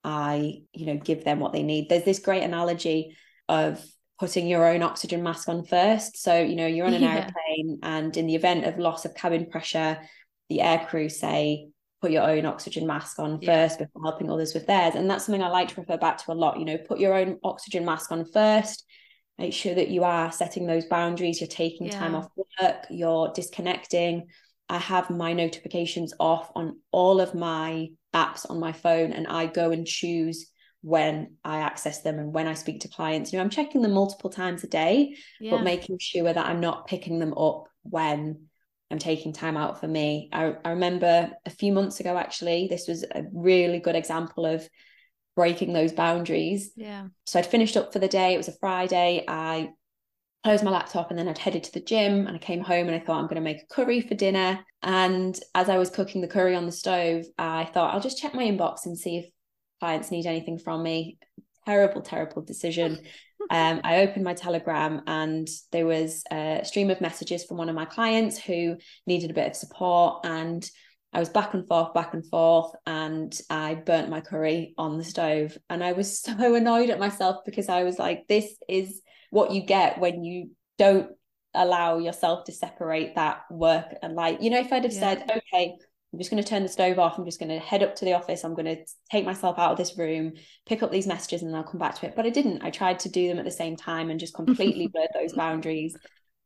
I, 0.03 0.63
you 0.73 0.87
know, 0.87 0.97
give 0.97 1.23
them 1.23 1.39
what 1.39 1.53
they 1.53 1.63
need. 1.63 1.87
There's 1.87 2.03
this 2.03 2.19
great 2.19 2.43
analogy 2.43 3.15
of 3.47 3.81
putting 4.19 4.47
your 4.47 4.67
own 4.67 4.83
oxygen 4.83 5.23
mask 5.23 5.47
on 5.47 5.63
first. 5.63 6.21
So, 6.21 6.41
you 6.41 6.55
know, 6.55 6.67
you're 6.67 6.87
on 6.87 6.93
an 6.93 7.03
yeah. 7.03 7.15
airplane 7.15 7.79
and 7.83 8.17
in 8.17 8.27
the 8.27 8.35
event 8.35 8.65
of 8.65 8.77
loss 8.79 9.05
of 9.05 9.15
cabin 9.15 9.45
pressure, 9.49 9.99
the 10.49 10.59
air 10.59 10.85
crew 10.89 11.07
say, 11.07 11.69
put 12.01 12.11
your 12.11 12.23
own 12.23 12.45
oxygen 12.45 12.85
mask 12.85 13.19
on 13.19 13.39
yeah. 13.41 13.67
first 13.67 13.79
before 13.79 14.01
helping 14.03 14.29
others 14.29 14.53
with 14.53 14.67
theirs. 14.67 14.95
And 14.95 15.09
that's 15.09 15.25
something 15.25 15.43
I 15.43 15.47
like 15.47 15.69
to 15.69 15.79
refer 15.79 15.97
back 15.97 16.17
to 16.17 16.31
a 16.31 16.33
lot. 16.33 16.59
You 16.59 16.65
know, 16.65 16.77
put 16.77 16.99
your 16.99 17.13
own 17.13 17.39
oxygen 17.43 17.85
mask 17.85 18.11
on 18.11 18.25
first 18.25 18.85
make 19.37 19.53
sure 19.53 19.73
that 19.73 19.89
you 19.89 20.03
are 20.03 20.31
setting 20.31 20.65
those 20.65 20.85
boundaries 20.85 21.41
you're 21.41 21.47
taking 21.47 21.87
yeah. 21.87 21.97
time 21.97 22.15
off 22.15 22.27
work 22.61 22.85
you're 22.89 23.31
disconnecting 23.33 24.27
i 24.73 24.77
have 24.77 25.09
my 25.09 25.33
notifications 25.33 26.13
off 26.19 26.51
on 26.55 26.79
all 26.91 27.21
of 27.21 27.33
my 27.33 27.87
apps 28.13 28.49
on 28.49 28.59
my 28.59 28.71
phone 28.71 29.13
and 29.13 29.27
i 29.27 29.45
go 29.45 29.71
and 29.71 29.87
choose 29.87 30.49
when 30.81 31.35
i 31.43 31.59
access 31.59 32.01
them 32.01 32.19
and 32.19 32.33
when 32.33 32.47
i 32.47 32.53
speak 32.53 32.81
to 32.81 32.89
clients 32.89 33.31
you 33.31 33.37
know 33.37 33.43
i'm 33.43 33.49
checking 33.49 33.81
them 33.81 33.93
multiple 33.93 34.29
times 34.29 34.63
a 34.63 34.67
day 34.67 35.15
yeah. 35.39 35.51
but 35.51 35.63
making 35.63 35.97
sure 35.99 36.33
that 36.33 36.45
i'm 36.45 36.59
not 36.59 36.87
picking 36.87 37.19
them 37.19 37.33
up 37.37 37.67
when 37.83 38.47
i'm 38.91 38.99
taking 38.99 39.31
time 39.31 39.55
out 39.55 39.79
for 39.79 39.87
me 39.87 40.29
I, 40.33 40.55
I 40.65 40.71
remember 40.71 41.31
a 41.45 41.49
few 41.49 41.71
months 41.71 42.01
ago 42.01 42.17
actually 42.17 42.67
this 42.67 42.87
was 42.87 43.03
a 43.03 43.23
really 43.31 43.79
good 43.79 43.95
example 43.95 44.45
of 44.45 44.67
breaking 45.35 45.73
those 45.73 45.91
boundaries. 45.91 46.71
Yeah. 46.75 47.07
So 47.25 47.39
I'd 47.39 47.45
finished 47.45 47.77
up 47.77 47.91
for 47.91 47.99
the 47.99 48.07
day. 48.07 48.33
It 48.33 48.37
was 48.37 48.47
a 48.47 48.57
Friday. 48.59 49.25
I 49.27 49.69
closed 50.43 50.63
my 50.63 50.71
laptop 50.71 51.09
and 51.09 51.17
then 51.17 51.29
I'd 51.29 51.37
headed 51.37 51.63
to 51.63 51.71
the 51.71 51.79
gym 51.79 52.27
and 52.27 52.35
I 52.35 52.39
came 52.39 52.61
home 52.61 52.87
and 52.87 52.95
I 52.95 52.99
thought 52.99 53.19
I'm 53.19 53.25
going 53.25 53.35
to 53.35 53.41
make 53.41 53.61
a 53.61 53.73
curry 53.73 54.01
for 54.01 54.13
dinner. 54.13 54.59
And 54.81 55.39
as 55.55 55.69
I 55.69 55.77
was 55.77 55.89
cooking 55.89 56.21
the 56.21 56.27
curry 56.27 56.55
on 56.55 56.65
the 56.65 56.71
stove, 56.71 57.25
I 57.37 57.65
thought 57.65 57.93
I'll 57.93 58.01
just 58.01 58.21
check 58.21 58.33
my 58.33 58.43
inbox 58.43 58.85
and 58.85 58.97
see 58.97 59.19
if 59.19 59.25
clients 59.79 60.11
need 60.11 60.25
anything 60.25 60.59
from 60.59 60.83
me. 60.83 61.17
Terrible, 61.65 62.01
terrible 62.01 62.41
decision. 62.41 62.99
um, 63.49 63.79
I 63.85 63.99
opened 63.99 64.25
my 64.25 64.33
Telegram 64.33 65.01
and 65.07 65.47
there 65.71 65.85
was 65.85 66.23
a 66.29 66.61
stream 66.63 66.89
of 66.89 66.99
messages 66.99 67.45
from 67.45 67.57
one 67.57 67.69
of 67.69 67.75
my 67.75 67.85
clients 67.85 68.37
who 68.37 68.75
needed 69.07 69.31
a 69.31 69.35
bit 69.35 69.47
of 69.47 69.55
support 69.55 70.25
and 70.25 70.69
I 71.13 71.19
was 71.19 71.29
back 71.29 71.53
and 71.53 71.65
forth, 71.67 71.93
back 71.93 72.15
and 72.15 72.25
forth, 72.25 72.73
and 72.87 73.39
I 73.47 73.75
burnt 73.75 74.09
my 74.09 74.19
curry 74.19 74.73
on 74.79 74.97
the 74.97 75.03
stove. 75.03 75.55
And 75.69 75.83
I 75.83 75.93
was 75.93 76.19
so 76.21 76.55
annoyed 76.55 76.89
at 76.89 76.99
myself 76.99 77.45
because 77.45 77.69
I 77.69 77.83
was 77.83 77.99
like, 77.99 78.27
this 78.27 78.51
is 78.67 79.01
what 79.33 79.51
you 79.51 79.61
get 79.61 79.97
when 79.97 80.23
you 80.23 80.51
don't 80.77 81.09
allow 81.55 81.97
yourself 81.97 82.43
to 82.45 82.51
separate 82.51 83.15
that 83.15 83.41
work 83.49 83.95
and 84.03 84.13
life. 84.13 84.37
You 84.41 84.51
know, 84.51 84.59
if 84.59 84.71
I'd 84.71 84.83
have 84.83 84.93
yeah. 84.93 84.99
said, 84.99 85.23
okay, 85.23 85.73
I'm 86.13 86.19
just 86.19 86.29
going 86.29 86.41
to 86.41 86.47
turn 86.47 86.61
the 86.61 86.69
stove 86.69 86.99
off, 86.99 87.17
I'm 87.17 87.25
just 87.25 87.39
going 87.39 87.49
to 87.49 87.57
head 87.57 87.81
up 87.81 87.95
to 87.95 88.05
the 88.05 88.13
office, 88.13 88.43
I'm 88.43 88.53
going 88.53 88.65
to 88.65 88.85
take 89.11 89.25
myself 89.25 89.57
out 89.57 89.71
of 89.71 89.77
this 89.77 89.97
room, 89.97 90.33
pick 90.67 90.83
up 90.83 90.91
these 90.91 91.07
messages, 91.07 91.41
and 91.41 91.49
then 91.49 91.57
I'll 91.57 91.63
come 91.63 91.79
back 91.79 91.95
to 91.95 92.05
it. 92.05 92.15
But 92.15 92.27
I 92.27 92.29
didn't. 92.29 92.63
I 92.63 92.69
tried 92.69 92.99
to 92.99 93.09
do 93.09 93.27
them 93.27 93.39
at 93.39 93.45
the 93.45 93.51
same 93.51 93.75
time 93.75 94.11
and 94.11 94.19
just 94.19 94.35
completely 94.35 94.87
blurred 94.93 95.09
those 95.15 95.33
boundaries 95.33 95.97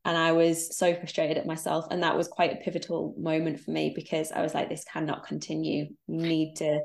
and 0.08 0.18
I 0.18 0.32
was 0.32 0.78
so 0.78 0.96
frustrated 0.96 1.38
at 1.38 1.46
myself. 1.46 1.88
And 1.92 2.02
that 2.04 2.16
was 2.16 2.30
quite 2.30 2.54
a 2.54 2.64
pivotal 2.64 3.14
moment 3.18 3.60
for 3.60 3.72
me 3.72 3.92
because 3.94 4.32
I 4.32 4.42
was 4.42 4.54
like, 4.54 4.70
this 4.70 4.86
cannot 4.86 5.28
continue. 5.28 5.88
You 6.08 6.22
need 6.22 6.56
to 6.58 6.80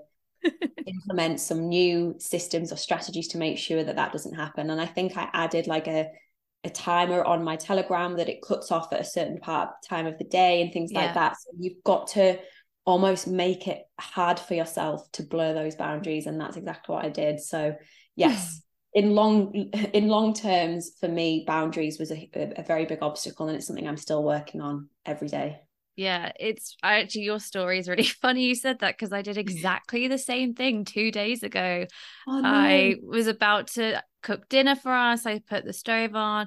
implement 0.87 1.41
some 1.41 1.69
new 1.69 2.15
systems 2.19 2.73
or 2.73 2.77
strategies 2.77 3.29
to 3.29 3.39
make 3.39 3.59
sure 3.59 3.83
that 3.83 3.97
that 3.97 4.13
doesn't 4.13 4.35
happen. 4.35 4.71
And 4.71 4.81
I 4.81 4.87
think 4.87 5.17
I 5.17 5.29
added 5.33 5.67
like 5.67 5.87
a 5.87 6.09
a 6.65 6.71
timer 6.71 7.25
on 7.25 7.43
my 7.43 7.57
telegram 7.57 8.17
that 8.17 8.29
it 8.29 8.41
cuts 8.41 8.71
off 8.71 8.93
at 8.93 9.01
a 9.01 9.05
certain 9.05 9.39
part 9.39 9.71
time 9.89 10.07
of 10.07 10.17
the 10.19 10.25
day 10.25 10.63
and 10.63 10.73
things 10.73 10.93
yeah. 10.93 11.07
like 11.07 11.15
that. 11.15 11.37
So 11.37 11.51
you've 11.59 11.83
got 11.85 12.07
to 12.09 12.39
almost 12.85 13.27
make 13.27 13.67
it 13.67 13.83
hard 13.99 14.39
for 14.39 14.55
yourself 14.55 15.11
to 15.13 15.25
blur 15.25 15.55
those 15.55 15.75
boundaries. 15.75 16.27
And 16.27 16.41
that's 16.41 16.57
exactly 16.57 16.95
what 16.95 17.05
I 17.05 17.09
did. 17.09 17.41
So 17.41 17.75
yes, 18.15 18.63
in 18.95 19.15
long 19.15 19.55
in 19.93 20.09
long 20.09 20.35
terms 20.35 20.93
for 21.01 21.09
me 21.09 21.45
boundaries 21.47 21.99
was 21.99 22.11
a, 22.11 22.31
a 22.35 22.63
very 22.63 22.85
big 22.85 23.03
obstacle 23.03 23.49
and 23.49 23.57
it's 23.57 23.67
something 23.67 23.89
i'm 23.89 23.97
still 23.97 24.23
working 24.23 24.61
on 24.61 24.89
every 25.07 25.29
day 25.29 25.59
yeah 25.97 26.33
it's 26.39 26.77
actually 26.83 27.23
your 27.23 27.41
story 27.41 27.79
is 27.79 27.89
really 27.89 28.03
funny 28.23 28.45
you 28.45 28.55
said 28.55 28.79
that 28.81 28.97
because 28.97 29.13
i 29.13 29.23
did 29.23 29.37
exactly 29.39 30.09
the 30.09 30.19
same 30.19 30.55
thing 30.55 30.85
two 30.85 31.11
days 31.11 31.43
ago 31.43 31.87
oh, 32.29 32.41
no. 32.41 32.49
i 32.49 32.97
was 33.03 33.27
about 33.27 33.67
to 33.69 34.03
cook 34.23 34.49
dinner 34.49 34.77
for 34.77 34.93
us 34.93 35.27
i 35.27 35.39
put 35.39 35.65
the 35.65 35.73
stove 35.73 36.15
on 36.15 36.47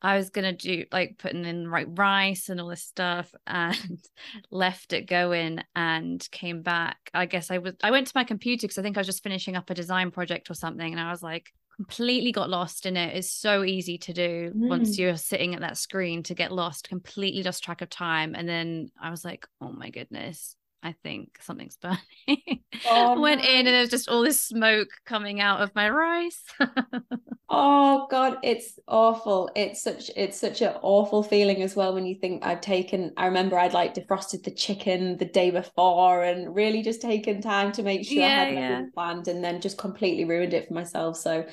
I 0.00 0.16
was 0.16 0.30
gonna 0.30 0.52
do 0.52 0.84
like 0.92 1.16
putting 1.18 1.44
in 1.44 1.68
right 1.68 1.86
rice 1.88 2.48
and 2.48 2.60
all 2.60 2.68
this 2.68 2.84
stuff 2.84 3.32
and 3.46 3.98
left 4.50 4.92
it 4.92 5.08
going 5.08 5.60
and 5.74 6.26
came 6.30 6.62
back. 6.62 7.10
I 7.12 7.26
guess 7.26 7.50
I 7.50 7.58
was 7.58 7.74
I 7.82 7.90
went 7.90 8.06
to 8.06 8.12
my 8.14 8.24
computer 8.24 8.66
because 8.66 8.78
I 8.78 8.82
think 8.82 8.96
I 8.96 9.00
was 9.00 9.08
just 9.08 9.22
finishing 9.22 9.56
up 9.56 9.70
a 9.70 9.74
design 9.74 10.10
project 10.10 10.50
or 10.50 10.54
something 10.54 10.92
and 10.92 11.00
I 11.00 11.10
was 11.10 11.22
like, 11.22 11.46
completely 11.78 12.32
got 12.32 12.50
lost 12.50 12.86
in 12.86 12.96
it. 12.96 13.16
It's 13.16 13.30
so 13.30 13.62
easy 13.62 13.98
to 13.98 14.12
do 14.12 14.52
mm. 14.54 14.68
once 14.68 14.98
you're 14.98 15.16
sitting 15.16 15.54
at 15.54 15.60
that 15.60 15.78
screen 15.78 16.24
to 16.24 16.34
get 16.34 16.50
lost, 16.50 16.88
completely 16.88 17.44
lost 17.44 17.62
track 17.62 17.82
of 17.82 17.88
time. 17.88 18.34
And 18.34 18.48
then 18.48 18.90
I 19.00 19.10
was 19.10 19.24
like, 19.24 19.46
oh 19.60 19.70
my 19.70 19.90
goodness, 19.90 20.56
I 20.82 20.94
think 21.02 21.38
something's 21.40 21.76
burning. 21.76 21.98
Oh, 22.88 23.20
Went 23.20 23.40
in 23.40 23.66
and 23.66 23.68
there 23.68 23.80
was 23.80 23.90
just 23.90 24.08
all 24.08 24.22
this 24.22 24.40
smoke 24.40 24.88
coming 25.04 25.40
out 25.40 25.60
of 25.60 25.74
my 25.74 25.90
rice. 25.90 26.44
oh 27.48 28.06
God, 28.08 28.36
it's 28.44 28.78
awful. 28.86 29.50
It's 29.56 29.82
such 29.82 30.10
it's 30.14 30.38
such 30.38 30.62
an 30.62 30.74
awful 30.82 31.24
feeling 31.24 31.62
as 31.62 31.74
well 31.74 31.94
when 31.94 32.06
you 32.06 32.14
think 32.14 32.46
I've 32.46 32.60
taken 32.60 33.12
I 33.16 33.26
remember 33.26 33.58
I'd 33.58 33.72
like 33.72 33.94
defrosted 33.94 34.44
the 34.44 34.52
chicken 34.52 35.16
the 35.16 35.24
day 35.24 35.50
before 35.50 36.22
and 36.22 36.54
really 36.54 36.82
just 36.82 37.02
taken 37.02 37.42
time 37.42 37.72
to 37.72 37.82
make 37.82 38.06
sure 38.06 38.18
yeah, 38.18 38.42
I 38.42 38.44
had 38.44 38.54
yeah. 38.54 38.82
planned 38.94 39.26
and 39.26 39.42
then 39.42 39.60
just 39.60 39.78
completely 39.78 40.24
ruined 40.24 40.54
it 40.54 40.68
for 40.68 40.74
myself. 40.74 41.16
So 41.16 41.46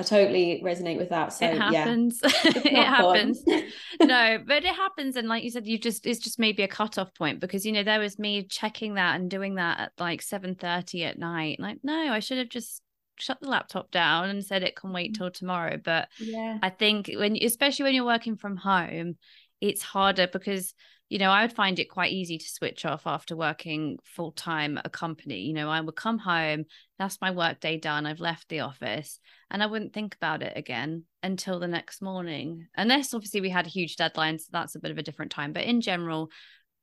I 0.00 0.02
totally 0.02 0.62
resonate 0.64 0.96
with 0.96 1.10
that. 1.10 1.32
So 1.34 1.46
it 1.46 1.58
happens. 1.58 2.20
Yeah, 2.44 2.52
it 2.64 2.86
happens. 2.86 3.42
no, 4.00 4.38
but 4.46 4.64
it 4.64 4.74
happens. 4.74 5.16
And 5.16 5.28
like 5.28 5.44
you 5.44 5.50
said, 5.50 5.66
you 5.66 5.78
just 5.78 6.06
it's 6.06 6.20
just 6.20 6.38
maybe 6.38 6.62
a 6.62 6.68
cutoff 6.68 7.14
point 7.14 7.38
because 7.38 7.66
you 7.66 7.72
know 7.72 7.82
there 7.82 8.00
was 8.00 8.18
me 8.18 8.44
checking 8.44 8.94
that 8.94 9.20
and 9.20 9.30
doing 9.30 9.56
that 9.56 9.78
at 9.78 9.92
like 9.98 10.22
seven 10.22 10.54
thirty 10.54 11.04
at 11.04 11.18
night. 11.18 11.60
Like, 11.60 11.78
no, 11.82 12.12
I 12.12 12.20
should 12.20 12.38
have 12.38 12.48
just 12.48 12.82
shut 13.18 13.38
the 13.40 13.48
laptop 13.48 13.90
down 13.90 14.30
and 14.30 14.44
said 14.44 14.62
it 14.62 14.74
can 14.74 14.92
wait 14.92 15.12
mm. 15.12 15.18
till 15.18 15.30
tomorrow. 15.30 15.76
But 15.82 16.08
yeah, 16.18 16.58
I 16.62 16.70
think 16.70 17.10
when 17.14 17.36
especially 17.36 17.84
when 17.84 17.94
you're 17.94 18.04
working 18.04 18.36
from 18.36 18.56
home, 18.56 19.16
it's 19.60 19.82
harder 19.82 20.26
because 20.26 20.74
you 21.10 21.18
know, 21.18 21.30
I 21.30 21.42
would 21.42 21.52
find 21.52 21.80
it 21.80 21.90
quite 21.90 22.12
easy 22.12 22.38
to 22.38 22.48
switch 22.48 22.84
off 22.84 23.04
after 23.04 23.34
working 23.34 23.98
full 24.04 24.30
time 24.30 24.80
a 24.84 24.88
company. 24.88 25.40
You 25.40 25.52
know, 25.52 25.68
I 25.68 25.80
would 25.80 25.96
come 25.96 26.18
home, 26.18 26.66
that's 27.00 27.20
my 27.20 27.32
work 27.32 27.58
day 27.58 27.78
done, 27.78 28.06
I've 28.06 28.20
left 28.20 28.48
the 28.48 28.60
office, 28.60 29.18
and 29.50 29.60
I 29.60 29.66
wouldn't 29.66 29.92
think 29.92 30.14
about 30.14 30.40
it 30.40 30.52
again 30.56 31.02
until 31.24 31.58
the 31.58 31.66
next 31.66 32.00
morning. 32.00 32.68
Unless 32.76 33.12
obviously 33.12 33.40
we 33.40 33.50
had 33.50 33.66
a 33.66 33.70
huge 33.70 33.96
deadline, 33.96 34.38
so 34.38 34.46
that's 34.52 34.76
a 34.76 34.78
bit 34.78 34.92
of 34.92 34.98
a 34.98 35.02
different 35.02 35.32
time. 35.32 35.52
But 35.52 35.64
in 35.64 35.80
general, 35.80 36.30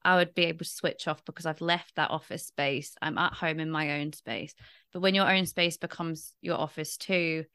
I 0.04 0.18
would 0.18 0.36
be 0.36 0.44
able 0.46 0.60
to 0.60 0.66
switch 0.66 1.08
off 1.08 1.24
because 1.24 1.46
I've 1.46 1.62
left 1.62 1.96
that 1.96 2.12
office 2.12 2.48
space. 2.48 2.96
I'm 3.02 3.18
at 3.18 3.34
home 3.34 3.62
in 3.62 3.72
my 3.72 4.02
own 4.02 4.12
space. 4.12 4.54
But 4.92 5.00
when 5.00 5.16
your 5.16 5.32
own 5.32 5.46
space 5.46 5.78
becomes 5.78 6.34
your 6.42 6.58
office 6.58 6.98
too, 6.98 7.46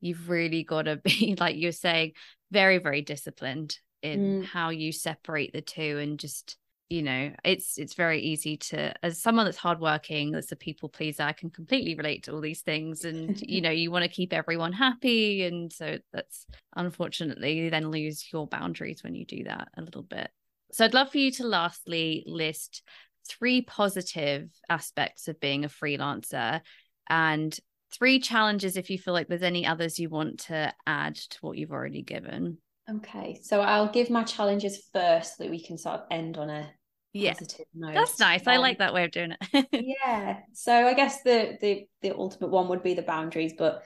you've 0.00 0.30
really 0.30 0.62
got 0.62 0.82
to 0.82 0.96
be, 1.04 1.36
like 1.40 1.56
you're 1.56 1.72
saying, 1.72 2.12
very, 2.52 2.78
very 2.78 3.02
disciplined 3.02 3.76
in 4.02 4.42
mm. 4.42 4.44
how 4.44 4.70
you 4.70 4.92
separate 4.92 5.52
the 5.52 5.60
two 5.60 5.98
and 5.98 6.18
just 6.18 6.56
you 6.92 7.02
know 7.02 7.32
it's 7.42 7.78
it's 7.78 7.94
very 7.94 8.20
easy 8.20 8.58
to 8.58 8.92
as 9.02 9.20
someone 9.20 9.46
that's 9.46 9.56
hardworking 9.56 10.30
that's 10.30 10.52
a 10.52 10.56
people 10.56 10.90
pleaser 10.90 11.22
i 11.22 11.32
can 11.32 11.48
completely 11.48 11.94
relate 11.94 12.24
to 12.24 12.32
all 12.32 12.40
these 12.40 12.60
things 12.60 13.06
and 13.06 13.40
you 13.40 13.60
know 13.62 13.70
you 13.70 13.90
want 13.90 14.02
to 14.02 14.10
keep 14.10 14.32
everyone 14.32 14.72
happy 14.72 15.42
and 15.44 15.72
so 15.72 15.96
that's 16.12 16.46
unfortunately 16.76 17.52
you 17.52 17.70
then 17.70 17.90
lose 17.90 18.30
your 18.30 18.46
boundaries 18.46 19.02
when 19.02 19.14
you 19.14 19.24
do 19.24 19.44
that 19.44 19.68
a 19.78 19.80
little 19.80 20.02
bit 20.02 20.30
so 20.70 20.84
i'd 20.84 20.92
love 20.92 21.10
for 21.10 21.18
you 21.18 21.30
to 21.30 21.46
lastly 21.46 22.24
list 22.26 22.82
three 23.26 23.62
positive 23.62 24.50
aspects 24.68 25.28
of 25.28 25.40
being 25.40 25.64
a 25.64 25.68
freelancer 25.68 26.60
and 27.08 27.58
three 27.90 28.20
challenges 28.20 28.76
if 28.76 28.90
you 28.90 28.98
feel 28.98 29.14
like 29.14 29.28
there's 29.28 29.42
any 29.42 29.66
others 29.66 29.98
you 29.98 30.10
want 30.10 30.40
to 30.40 30.72
add 30.86 31.14
to 31.14 31.38
what 31.40 31.56
you've 31.56 31.72
already 31.72 32.02
given 32.02 32.58
Okay, 32.96 33.40
so 33.42 33.60
I'll 33.60 33.90
give 33.90 34.10
my 34.10 34.24
challenges 34.24 34.88
first 34.92 35.36
so 35.36 35.44
that 35.44 35.50
we 35.50 35.62
can 35.62 35.78
sort 35.78 36.00
of 36.00 36.06
end 36.10 36.36
on 36.36 36.50
a 36.50 36.70
yeah. 37.12 37.32
positive 37.32 37.66
note. 37.74 37.94
That's 37.94 38.18
nice. 38.18 38.46
Um, 38.46 38.54
I 38.54 38.56
like 38.58 38.78
that 38.78 38.94
way 38.94 39.04
of 39.04 39.10
doing 39.10 39.34
it. 39.52 39.66
yeah. 40.02 40.40
So 40.52 40.72
I 40.72 40.94
guess 40.94 41.22
the 41.22 41.58
the 41.60 41.86
the 42.00 42.14
ultimate 42.16 42.50
one 42.50 42.68
would 42.68 42.82
be 42.82 42.94
the 42.94 43.02
boundaries, 43.02 43.54
but 43.56 43.82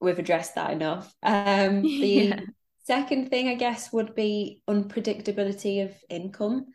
we've 0.00 0.18
addressed 0.18 0.54
that 0.54 0.70
enough. 0.70 1.12
Um 1.22 1.82
the 1.82 1.88
yeah. 1.88 2.40
second 2.84 3.30
thing 3.30 3.48
I 3.48 3.54
guess 3.54 3.92
would 3.92 4.14
be 4.14 4.62
unpredictability 4.68 5.84
of 5.84 5.92
income. 6.08 6.66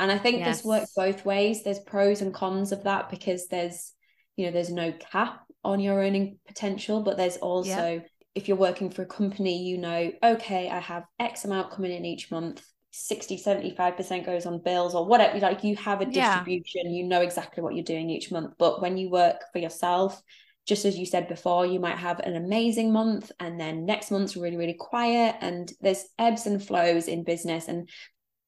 And 0.00 0.12
I 0.12 0.18
think 0.18 0.38
yes. 0.38 0.58
this 0.58 0.64
works 0.64 0.92
both 0.94 1.24
ways. 1.24 1.64
There's 1.64 1.80
pros 1.80 2.22
and 2.22 2.32
cons 2.32 2.70
of 2.70 2.84
that 2.84 3.10
because 3.10 3.48
there's, 3.48 3.92
you 4.36 4.46
know, 4.46 4.52
there's 4.52 4.70
no 4.70 4.92
cap 4.92 5.40
on 5.64 5.80
your 5.80 5.98
earning 5.98 6.38
potential, 6.46 7.02
but 7.02 7.16
there's 7.16 7.36
also 7.38 7.94
yeah. 7.94 8.00
If 8.38 8.48
you're 8.48 8.56
working 8.56 8.88
for 8.88 9.02
a 9.02 9.06
company, 9.06 9.64
you 9.64 9.78
know, 9.78 10.12
okay, 10.22 10.70
I 10.70 10.78
have 10.78 11.04
X 11.18 11.44
amount 11.44 11.72
coming 11.72 11.92
in 11.92 12.04
each 12.04 12.30
month 12.30 12.62
60 12.90 13.38
75% 13.38 14.24
goes 14.24 14.46
on 14.46 14.62
bills 14.62 14.94
or 14.94 15.04
whatever 15.04 15.38
like 15.40 15.62
you 15.62 15.76
have 15.76 16.00
a 16.00 16.06
distribution 16.06 16.86
yeah. 16.86 16.90
you 16.90 17.04
know 17.04 17.20
exactly 17.20 17.62
what 17.62 17.74
you're 17.74 17.84
doing 17.84 18.08
each 18.08 18.32
month. 18.32 18.54
But 18.58 18.80
when 18.80 18.96
you 18.96 19.10
work 19.10 19.42
for 19.52 19.58
yourself 19.58 20.20
just 20.66 20.84
as 20.84 20.98
you 20.98 21.04
said 21.04 21.28
before 21.28 21.66
you 21.66 21.80
might 21.80 21.98
have 21.98 22.18
an 22.20 22.34
amazing 22.34 22.92
month 22.92 23.30
and 23.40 23.60
then 23.60 23.84
next 23.84 24.10
month's 24.10 24.36
really 24.36 24.56
really 24.56 24.74
quiet 24.74 25.36
and 25.40 25.70
there's 25.80 26.06
ebbs 26.18 26.46
and 26.46 26.62
flows 26.62 27.08
in 27.08 27.24
business 27.24 27.68
and 27.68 27.88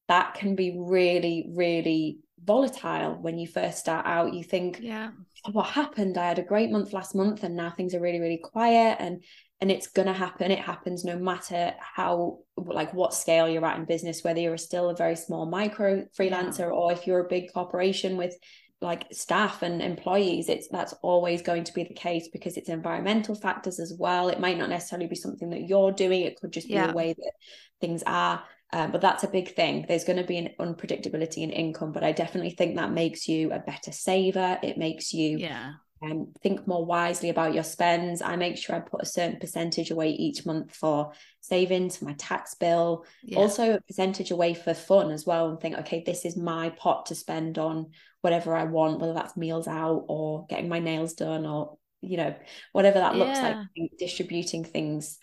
that 0.07 0.33
can 0.33 0.55
be 0.55 0.75
really 0.77 1.51
really 1.55 2.17
volatile 2.43 3.13
when 3.21 3.37
you 3.37 3.47
first 3.47 3.77
start 3.77 4.05
out. 4.05 4.33
You 4.33 4.43
think 4.43 4.79
yeah. 4.81 5.11
What 5.51 5.67
happened? 5.67 6.17
I 6.17 6.27
had 6.27 6.39
a 6.39 6.43
great 6.43 6.69
month 6.71 6.93
last 6.93 7.15
month 7.15 7.43
and 7.43 7.55
now 7.55 7.69
things 7.69 7.93
are 7.93 8.01
really 8.01 8.19
really 8.19 8.41
quiet 8.43 8.97
and 8.99 9.23
and 9.61 9.71
it's 9.71 9.87
going 9.87 10.07
to 10.07 10.13
happen 10.13 10.51
it 10.51 10.59
happens 10.59 11.05
no 11.05 11.17
matter 11.17 11.73
how 11.79 12.39
like 12.57 12.93
what 12.93 13.13
scale 13.13 13.47
you're 13.47 13.65
at 13.65 13.77
in 13.77 13.85
business 13.85 14.23
whether 14.23 14.39
you're 14.39 14.57
still 14.57 14.89
a 14.89 14.95
very 14.95 15.15
small 15.15 15.45
micro 15.45 16.05
freelancer 16.17 16.59
yeah. 16.59 16.65
or 16.65 16.91
if 16.91 17.07
you're 17.07 17.25
a 17.25 17.29
big 17.29 17.53
corporation 17.53 18.17
with 18.17 18.35
like 18.81 19.05
staff 19.11 19.61
and 19.61 19.81
employees 19.81 20.49
it's 20.49 20.67
that's 20.69 20.93
always 21.03 21.43
going 21.43 21.63
to 21.63 21.73
be 21.73 21.83
the 21.83 21.93
case 21.93 22.27
because 22.33 22.57
it's 22.57 22.69
environmental 22.69 23.35
factors 23.35 23.79
as 23.79 23.93
well 23.97 24.27
it 24.27 24.39
might 24.39 24.57
not 24.57 24.69
necessarily 24.69 25.07
be 25.07 25.15
something 25.15 25.51
that 25.51 25.67
you're 25.67 25.91
doing 25.91 26.21
it 26.21 26.39
could 26.41 26.51
just 26.51 26.67
be 26.67 26.73
yeah. 26.73 26.91
way 26.91 27.13
that 27.13 27.33
things 27.79 28.03
are 28.07 28.43
um, 28.73 28.91
but 28.91 29.01
that's 29.01 29.23
a 29.23 29.27
big 29.27 29.53
thing 29.53 29.85
there's 29.87 30.03
going 30.05 30.17
to 30.17 30.23
be 30.23 30.37
an 30.37 30.49
unpredictability 30.59 31.43
in 31.43 31.51
income 31.51 31.91
but 31.91 32.03
i 32.03 32.11
definitely 32.11 32.49
think 32.49 32.75
that 32.75 32.91
makes 32.91 33.27
you 33.27 33.51
a 33.51 33.59
better 33.59 33.91
saver 33.91 34.57
it 34.63 34.79
makes 34.79 35.13
you 35.13 35.37
yeah 35.37 35.73
um, 36.03 36.33
think 36.41 36.67
more 36.67 36.85
wisely 36.85 37.29
about 37.29 37.53
your 37.53 37.63
spends. 37.63 38.21
I 38.21 38.35
make 38.35 38.57
sure 38.57 38.75
I 38.75 38.79
put 38.79 39.03
a 39.03 39.05
certain 39.05 39.39
percentage 39.39 39.91
away 39.91 40.09
each 40.09 40.45
month 40.45 40.73
for 40.73 41.11
savings, 41.41 41.97
for 41.97 42.05
my 42.05 42.13
tax 42.13 42.55
bill, 42.55 43.05
yeah. 43.23 43.37
also 43.37 43.75
a 43.75 43.81
percentage 43.81 44.31
away 44.31 44.53
for 44.53 44.73
fun 44.73 45.11
as 45.11 45.25
well, 45.25 45.49
and 45.49 45.59
think, 45.59 45.77
okay, 45.79 46.03
this 46.05 46.25
is 46.25 46.35
my 46.35 46.69
pot 46.71 47.07
to 47.07 47.15
spend 47.15 47.57
on 47.57 47.91
whatever 48.21 48.55
I 48.55 48.63
want, 48.63 48.99
whether 48.99 49.13
that's 49.13 49.37
meals 49.37 49.67
out 49.67 50.05
or 50.07 50.45
getting 50.47 50.69
my 50.69 50.79
nails 50.79 51.13
done 51.13 51.45
or, 51.45 51.77
you 52.01 52.17
know, 52.17 52.35
whatever 52.71 52.99
that 52.99 53.15
looks 53.15 53.37
yeah. 53.37 53.65
like. 53.77 53.91
Distributing 53.99 54.63
things 54.63 55.19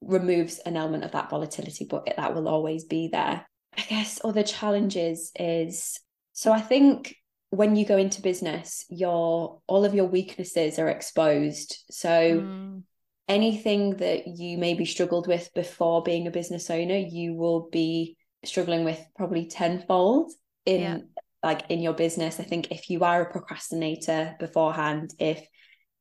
removes 0.00 0.58
an 0.60 0.76
element 0.76 1.04
of 1.04 1.12
that 1.12 1.30
volatility, 1.30 1.86
but 1.88 2.08
that 2.16 2.34
will 2.34 2.48
always 2.48 2.84
be 2.84 3.08
there. 3.08 3.46
I 3.76 3.82
guess 3.82 4.20
other 4.24 4.42
challenges 4.42 5.30
is 5.38 6.00
so 6.32 6.52
I 6.52 6.60
think 6.60 7.14
when 7.50 7.76
you 7.76 7.84
go 7.86 7.96
into 7.96 8.20
business 8.20 8.84
your 8.88 9.60
all 9.66 9.84
of 9.84 9.94
your 9.94 10.04
weaknesses 10.04 10.78
are 10.78 10.88
exposed 10.88 11.84
so 11.90 12.40
mm. 12.40 12.82
anything 13.26 13.96
that 13.96 14.26
you 14.26 14.58
maybe 14.58 14.84
struggled 14.84 15.26
with 15.26 15.48
before 15.54 16.02
being 16.02 16.26
a 16.26 16.30
business 16.30 16.70
owner 16.70 16.96
you 16.96 17.34
will 17.34 17.68
be 17.70 18.16
struggling 18.44 18.84
with 18.84 19.00
probably 19.16 19.46
tenfold 19.46 20.30
in 20.66 20.80
yeah. 20.80 20.98
like 21.42 21.62
in 21.70 21.80
your 21.80 21.94
business 21.94 22.38
i 22.38 22.42
think 22.42 22.70
if 22.70 22.90
you 22.90 23.02
are 23.02 23.22
a 23.22 23.30
procrastinator 23.30 24.36
beforehand 24.38 25.14
if 25.18 25.46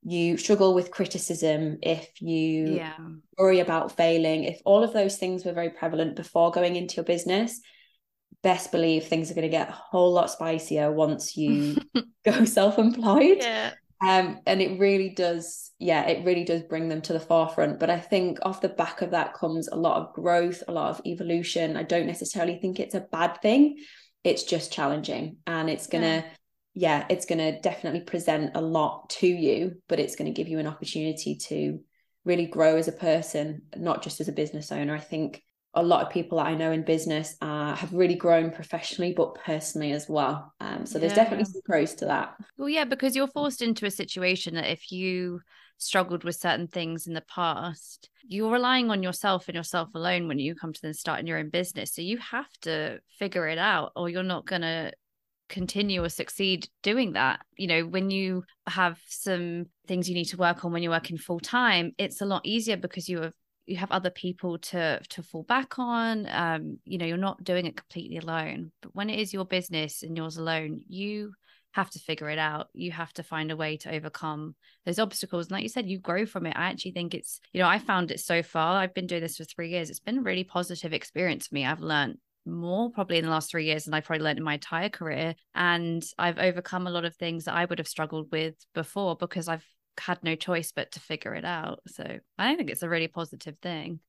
you 0.04 0.38
struggle 0.38 0.74
with 0.74 0.91
criticism 0.91 1.78
if 1.82 2.22
you 2.22 2.76
yeah. 2.76 2.98
worry 3.38 3.60
about 3.60 3.95
failing 3.95 4.43
if 4.43 4.62
all 4.66 4.84
of 4.84 4.93
those 4.93 5.18
things 5.18 5.43
were 5.43 5.54
very 5.54 5.70
prevalent 5.70 6.16
before 6.16 6.52
going 6.52 6.76
into 6.76 6.95
your 6.95 7.06
business 7.06 7.62
best 8.43 8.71
believe 8.71 9.05
things 9.05 9.31
are 9.31 9.33
going 9.33 9.43
to 9.43 9.49
get 9.49 9.69
a 9.69 9.73
whole 9.73 10.13
lot 10.13 10.29
spicier 10.29 10.91
once 10.91 11.35
you 11.35 11.77
go 12.25 12.45
self-employed. 12.45 13.38
Yeah. 13.39 13.71
Um 13.99 14.41
and 14.45 14.61
it 14.61 14.79
really 14.79 15.09
does 15.09 15.71
yeah 15.79 16.07
it 16.07 16.23
really 16.23 16.43
does 16.43 16.61
bring 16.61 16.88
them 16.88 17.01
to 17.03 17.13
the 17.13 17.19
forefront. 17.19 17.79
But 17.79 17.89
i 17.89 17.99
think 17.99 18.38
off 18.43 18.61
the 18.61 18.69
back 18.69 19.01
of 19.01 19.11
that 19.11 19.33
comes 19.33 19.67
a 19.67 19.75
lot 19.75 19.97
of 19.97 20.13
growth 20.13 20.63
a 20.67 20.71
lot 20.71 20.91
of 20.91 21.01
evolution. 21.05 21.75
I 21.75 21.83
don't 21.83 22.05
necessarily 22.05 22.59
think 22.59 22.79
it's 22.79 22.93
a 22.93 23.07
bad 23.11 23.41
thing. 23.41 23.77
It's 24.23 24.43
just 24.43 24.71
challenging. 24.71 25.38
And 25.47 25.67
it's 25.67 25.88
gonna 25.88 26.25
yeah, 26.75 26.99
yeah 26.99 27.05
it's 27.09 27.25
gonna 27.25 27.59
definitely 27.59 28.01
present 28.01 28.51
a 28.53 28.61
lot 28.61 29.09
to 29.09 29.27
you 29.27 29.81
but 29.89 29.99
it's 29.99 30.15
going 30.15 30.31
to 30.31 30.38
give 30.38 30.47
you 30.47 30.59
an 30.59 30.67
opportunity 30.67 31.35
to 31.35 31.79
really 32.23 32.45
grow 32.45 32.75
as 32.75 32.88
a 32.88 32.91
person 32.91 33.63
not 33.75 34.03
just 34.03 34.21
as 34.21 34.27
a 34.27 34.33
business 34.33 34.71
owner. 34.71 34.93
I 34.95 34.99
think 34.99 35.41
a 35.74 35.84
lot 35.84 36.05
of 36.05 36.11
people 36.11 36.39
that 36.39 36.47
I 36.47 36.55
know 36.55 36.72
in 36.72 36.84
business 36.84 37.36
uh, 37.41 37.76
have 37.76 37.93
really 37.93 38.15
grown 38.15 38.51
professionally, 38.51 39.13
but 39.15 39.36
personally 39.36 39.91
as 39.91 40.09
well. 40.09 40.53
Um, 40.59 40.86
so 40.86 40.97
there's 40.97 41.13
definitely 41.13 41.45
some 41.45 41.61
pros 41.65 41.93
to 41.95 42.05
that. 42.05 42.36
Well, 42.57 42.70
yeah, 42.70 42.86
because 42.86 43.15
you're 43.15 43.28
forced 43.28 43.61
into 43.61 43.86
a 43.86 43.91
situation 43.91 44.55
that 44.55 44.72
if 44.72 44.91
you 44.91 45.41
struggled 45.78 46.24
with 46.24 46.36
certain 46.36 46.68
things 46.68 47.05
in 47.05 47.13
the 47.13 47.22
past, 47.22 48.09
you're 48.28 48.51
relying 48.51 48.89
on 48.89 49.03
yourself 49.03 49.47
and 49.47 49.55
yourself 49.55 49.89
alone 49.93 50.28
when 50.28 50.39
you 50.39 50.55
come 50.55 50.74
to 50.74 50.82
then 50.82 50.93
starting 50.93 51.28
your 51.28 51.38
own 51.38 51.49
business. 51.49 51.93
So 51.93 52.01
you 52.01 52.18
have 52.18 52.51
to 52.61 52.99
figure 53.20 53.47
it 53.47 53.59
out, 53.59 53.91
or 53.95 54.09
you're 54.09 54.24
not 54.24 54.47
going 54.47 54.63
to 54.63 54.91
continue 55.49 56.03
or 56.03 56.09
succeed 56.09 56.68
doing 56.84 57.13
that. 57.13 57.41
You 57.55 57.68
know, 57.68 57.86
when 57.86 58.09
you 58.09 58.43
have 58.68 58.99
some 59.07 59.68
things 59.88 60.09
you 60.09 60.15
need 60.15 60.26
to 60.26 60.38
work 60.38 60.65
on 60.65 60.72
when 60.72 60.84
you're 60.84 60.91
working 60.91 61.18
full 61.18 61.39
time, 61.39 61.93
it's 61.97 62.22
a 62.22 62.26
lot 62.26 62.41
easier 62.45 62.78
because 62.78 63.07
you 63.07 63.22
have 63.22 63.34
you 63.68 63.78
have 63.78 63.91
other 63.91 64.09
people 64.09 64.57
to 64.57 64.99
to 65.09 65.22
fall 65.22 65.43
back 65.43 65.78
on 65.78 66.28
um 66.30 66.80
you 66.86 66.97
know 66.97 67.05
you're 67.05 67.18
not 67.18 67.43
doing 67.43 67.65
it 67.65 67.76
completely 67.76 68.18
alone 68.18 68.72
but 68.82 68.95
when 68.95 69.09
it 69.09 69.20
is 69.20 69.34
your 69.34 69.45
business 69.45 70.03
and 70.03 70.15
yours 70.18 70.38
alone 70.38 70.82
you 70.88 71.32
have 71.78 71.89
to 71.91 71.99
figure 71.99 72.30
it 72.30 72.39
out. 72.39 72.68
You 72.74 72.91
have 72.91 73.13
to 73.13 73.24
find 73.24 73.51
a 73.51 73.55
way 73.55 73.78
to 73.78 73.93
overcome 73.93 74.55
those 74.86 74.97
obstacles. 74.97 75.45
And 75.45 75.51
like 75.51 75.63
you 75.63 75.70
said 75.70 75.88
you 75.88 75.99
grow 75.99 76.26
from 76.26 76.47
it. 76.47 76.55
I 76.57 76.65
actually 76.65 76.91
think 76.91 77.13
it's 77.13 77.39
you 77.53 77.61
know 77.61 77.68
i 77.68 77.78
found 77.78 78.11
it 78.11 78.20
so 78.20 78.41
far. 78.41 78.80
I've 78.80 78.95
been 78.95 79.07
doing 79.07 79.22
this 79.22 79.38
for 79.38 79.43
three 79.43 79.70
years. 79.70 79.89
It's 79.89 79.99
been 79.99 80.18
a 80.18 80.24
really 80.24 80.43
positive 80.43 80.91
experience 80.91 81.47
for 81.47 81.55
me. 81.55 81.65
I've 81.65 81.80
learned 81.80 82.18
more 82.47 82.89
probably 82.89 83.18
in 83.18 83.26
the 83.26 83.32
last 83.32 83.51
three 83.51 83.65
years 83.65 83.86
than 83.86 83.93
I 83.93 84.01
probably 84.01 84.24
learned 84.24 84.39
in 84.39 84.43
my 84.43 84.55
entire 84.55 84.89
career. 84.89 85.36
And 85.53 86.03
I've 86.18 86.39
overcome 86.39 86.88
a 86.88 86.91
lot 86.91 87.05
of 87.05 87.15
things 87.15 87.45
that 87.45 87.53
I 87.53 87.65
would 87.65 87.78
have 87.78 87.88
struggled 87.88 88.32
with 88.32 88.55
before 88.74 89.15
because 89.15 89.47
I've 89.47 89.65
had 90.00 90.24
no 90.24 90.36
choice 90.36 90.72
but 90.72 90.91
to 90.93 91.00
figure 91.00 91.34
it 91.36 91.45
out. 91.45 91.82
So 91.88 92.20
I 92.38 92.56
think 92.56 92.70
it's 92.70 92.84
a 92.84 92.89
really 92.89 93.08
positive 93.08 93.58
thing. 93.62 94.00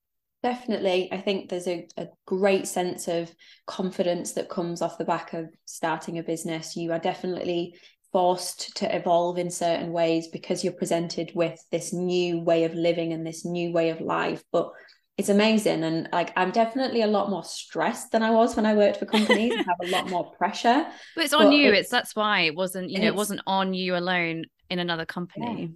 Definitely. 0.42 1.12
I 1.12 1.20
think 1.20 1.48
there's 1.48 1.66
a, 1.66 1.88
a 1.96 2.06
great 2.26 2.68
sense 2.68 3.08
of 3.08 3.34
confidence 3.66 4.32
that 4.34 4.48
comes 4.48 4.82
off 4.82 4.98
the 4.98 5.04
back 5.04 5.32
of 5.32 5.48
starting 5.64 6.18
a 6.18 6.22
business. 6.22 6.76
You 6.76 6.92
are 6.92 7.00
definitely 7.00 7.76
forced 8.12 8.76
to 8.76 8.96
evolve 8.96 9.38
in 9.38 9.50
certain 9.50 9.92
ways 9.92 10.28
because 10.28 10.62
you're 10.62 10.72
presented 10.72 11.32
with 11.34 11.60
this 11.70 11.92
new 11.92 12.40
way 12.40 12.64
of 12.64 12.74
living 12.74 13.12
and 13.12 13.26
this 13.26 13.44
new 13.44 13.72
way 13.72 13.90
of 13.90 14.00
life. 14.00 14.42
But 14.52 14.70
it's 15.18 15.28
amazing. 15.28 15.82
And 15.82 16.08
like 16.12 16.32
I'm 16.36 16.52
definitely 16.52 17.02
a 17.02 17.08
lot 17.08 17.28
more 17.28 17.42
stressed 17.42 18.12
than 18.12 18.22
I 18.22 18.30
was 18.30 18.54
when 18.54 18.64
I 18.64 18.74
worked 18.74 18.98
for 18.98 19.04
companies. 19.04 19.52
I 19.52 19.56
have 19.56 19.80
a 19.82 19.90
lot 19.90 20.08
more 20.08 20.30
pressure. 20.32 20.86
But 21.16 21.24
it's 21.24 21.34
on 21.34 21.50
you. 21.50 21.70
It's, 21.70 21.80
it's, 21.80 21.90
that's 21.90 22.14
why 22.14 22.42
it 22.42 22.54
wasn't, 22.54 22.90
you 22.90 23.00
know, 23.00 23.08
it 23.08 23.14
wasn't 23.14 23.40
on 23.44 23.74
you 23.74 23.96
alone 23.96 24.44
in 24.70 24.78
another 24.78 25.04
company. 25.04 25.60
Yeah. 25.60 25.68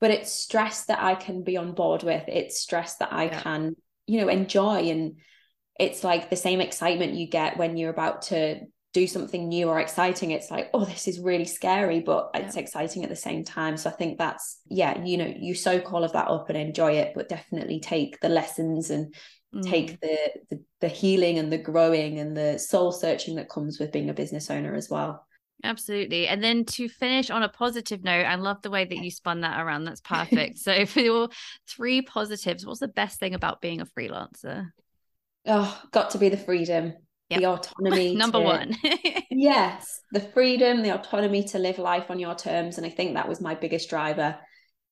But 0.00 0.10
it's 0.10 0.30
stress 0.30 0.84
that 0.84 1.02
I 1.02 1.14
can 1.14 1.42
be 1.42 1.56
on 1.56 1.72
board 1.72 2.02
with. 2.02 2.24
It's 2.28 2.60
stress 2.60 2.96
that 2.96 3.12
I 3.12 3.24
yeah. 3.24 3.40
can, 3.40 3.76
you 4.06 4.20
know, 4.20 4.28
enjoy. 4.28 4.90
And 4.90 5.16
it's 5.78 6.04
like 6.04 6.28
the 6.28 6.36
same 6.36 6.60
excitement 6.60 7.14
you 7.14 7.26
get 7.26 7.56
when 7.56 7.78
you're 7.78 7.90
about 7.90 8.22
to 8.22 8.60
do 8.92 9.06
something 9.06 9.48
new 9.48 9.68
or 9.68 9.78
exciting. 9.78 10.32
It's 10.32 10.50
like, 10.50 10.70
oh, 10.74 10.84
this 10.84 11.06
is 11.06 11.20
really 11.20 11.44
scary, 11.44 12.00
but 12.00 12.30
yeah. 12.34 12.40
it's 12.40 12.56
exciting 12.56 13.04
at 13.04 13.10
the 13.10 13.16
same 13.16 13.44
time. 13.44 13.76
So 13.76 13.90
I 13.90 13.92
think 13.92 14.18
that's, 14.18 14.60
yeah, 14.66 15.02
you 15.04 15.16
know, 15.16 15.32
you 15.38 15.54
soak 15.54 15.92
all 15.92 16.04
of 16.04 16.12
that 16.12 16.28
up 16.28 16.48
and 16.48 16.58
enjoy 16.58 16.92
it, 16.92 17.12
but 17.14 17.28
definitely 17.28 17.80
take 17.80 18.20
the 18.20 18.28
lessons 18.28 18.90
and 18.90 19.14
mm. 19.54 19.62
take 19.62 20.00
the, 20.00 20.30
the 20.50 20.60
the 20.80 20.88
healing 20.88 21.38
and 21.38 21.52
the 21.52 21.58
growing 21.58 22.18
and 22.18 22.36
the 22.36 22.58
soul 22.58 22.90
searching 22.90 23.36
that 23.36 23.50
comes 23.50 23.78
with 23.78 23.92
being 23.92 24.10
a 24.10 24.14
business 24.14 24.50
owner 24.50 24.74
as 24.74 24.88
well. 24.90 25.26
Absolutely. 25.62 26.26
And 26.26 26.42
then 26.42 26.64
to 26.64 26.88
finish 26.88 27.28
on 27.28 27.42
a 27.42 27.48
positive 27.48 28.02
note, 28.02 28.24
I 28.24 28.36
love 28.36 28.62
the 28.62 28.70
way 28.70 28.86
that 28.86 28.96
you 28.96 29.10
spun 29.10 29.42
that 29.42 29.60
around. 29.60 29.84
That's 29.84 30.00
perfect. 30.00 30.58
so, 30.58 30.86
for 30.86 31.00
your 31.00 31.28
three 31.68 32.02
positives, 32.02 32.64
what's 32.64 32.80
the 32.80 32.88
best 32.88 33.20
thing 33.20 33.34
about 33.34 33.60
being 33.60 33.80
a 33.80 33.86
freelancer? 33.86 34.70
Oh, 35.46 35.82
got 35.90 36.10
to 36.10 36.18
be 36.18 36.28
the 36.28 36.36
freedom, 36.36 36.94
yep. 37.30 37.40
the 37.40 37.46
autonomy. 37.46 38.14
Number 38.16 38.38
to, 38.38 38.44
one. 38.44 38.76
yes, 39.30 40.00
the 40.12 40.20
freedom, 40.20 40.82
the 40.82 40.94
autonomy 40.94 41.44
to 41.44 41.58
live 41.58 41.78
life 41.78 42.10
on 42.10 42.18
your 42.18 42.34
terms. 42.34 42.76
And 42.76 42.86
I 42.86 42.90
think 42.90 43.14
that 43.14 43.28
was 43.28 43.40
my 43.40 43.54
biggest 43.54 43.88
driver 43.88 44.36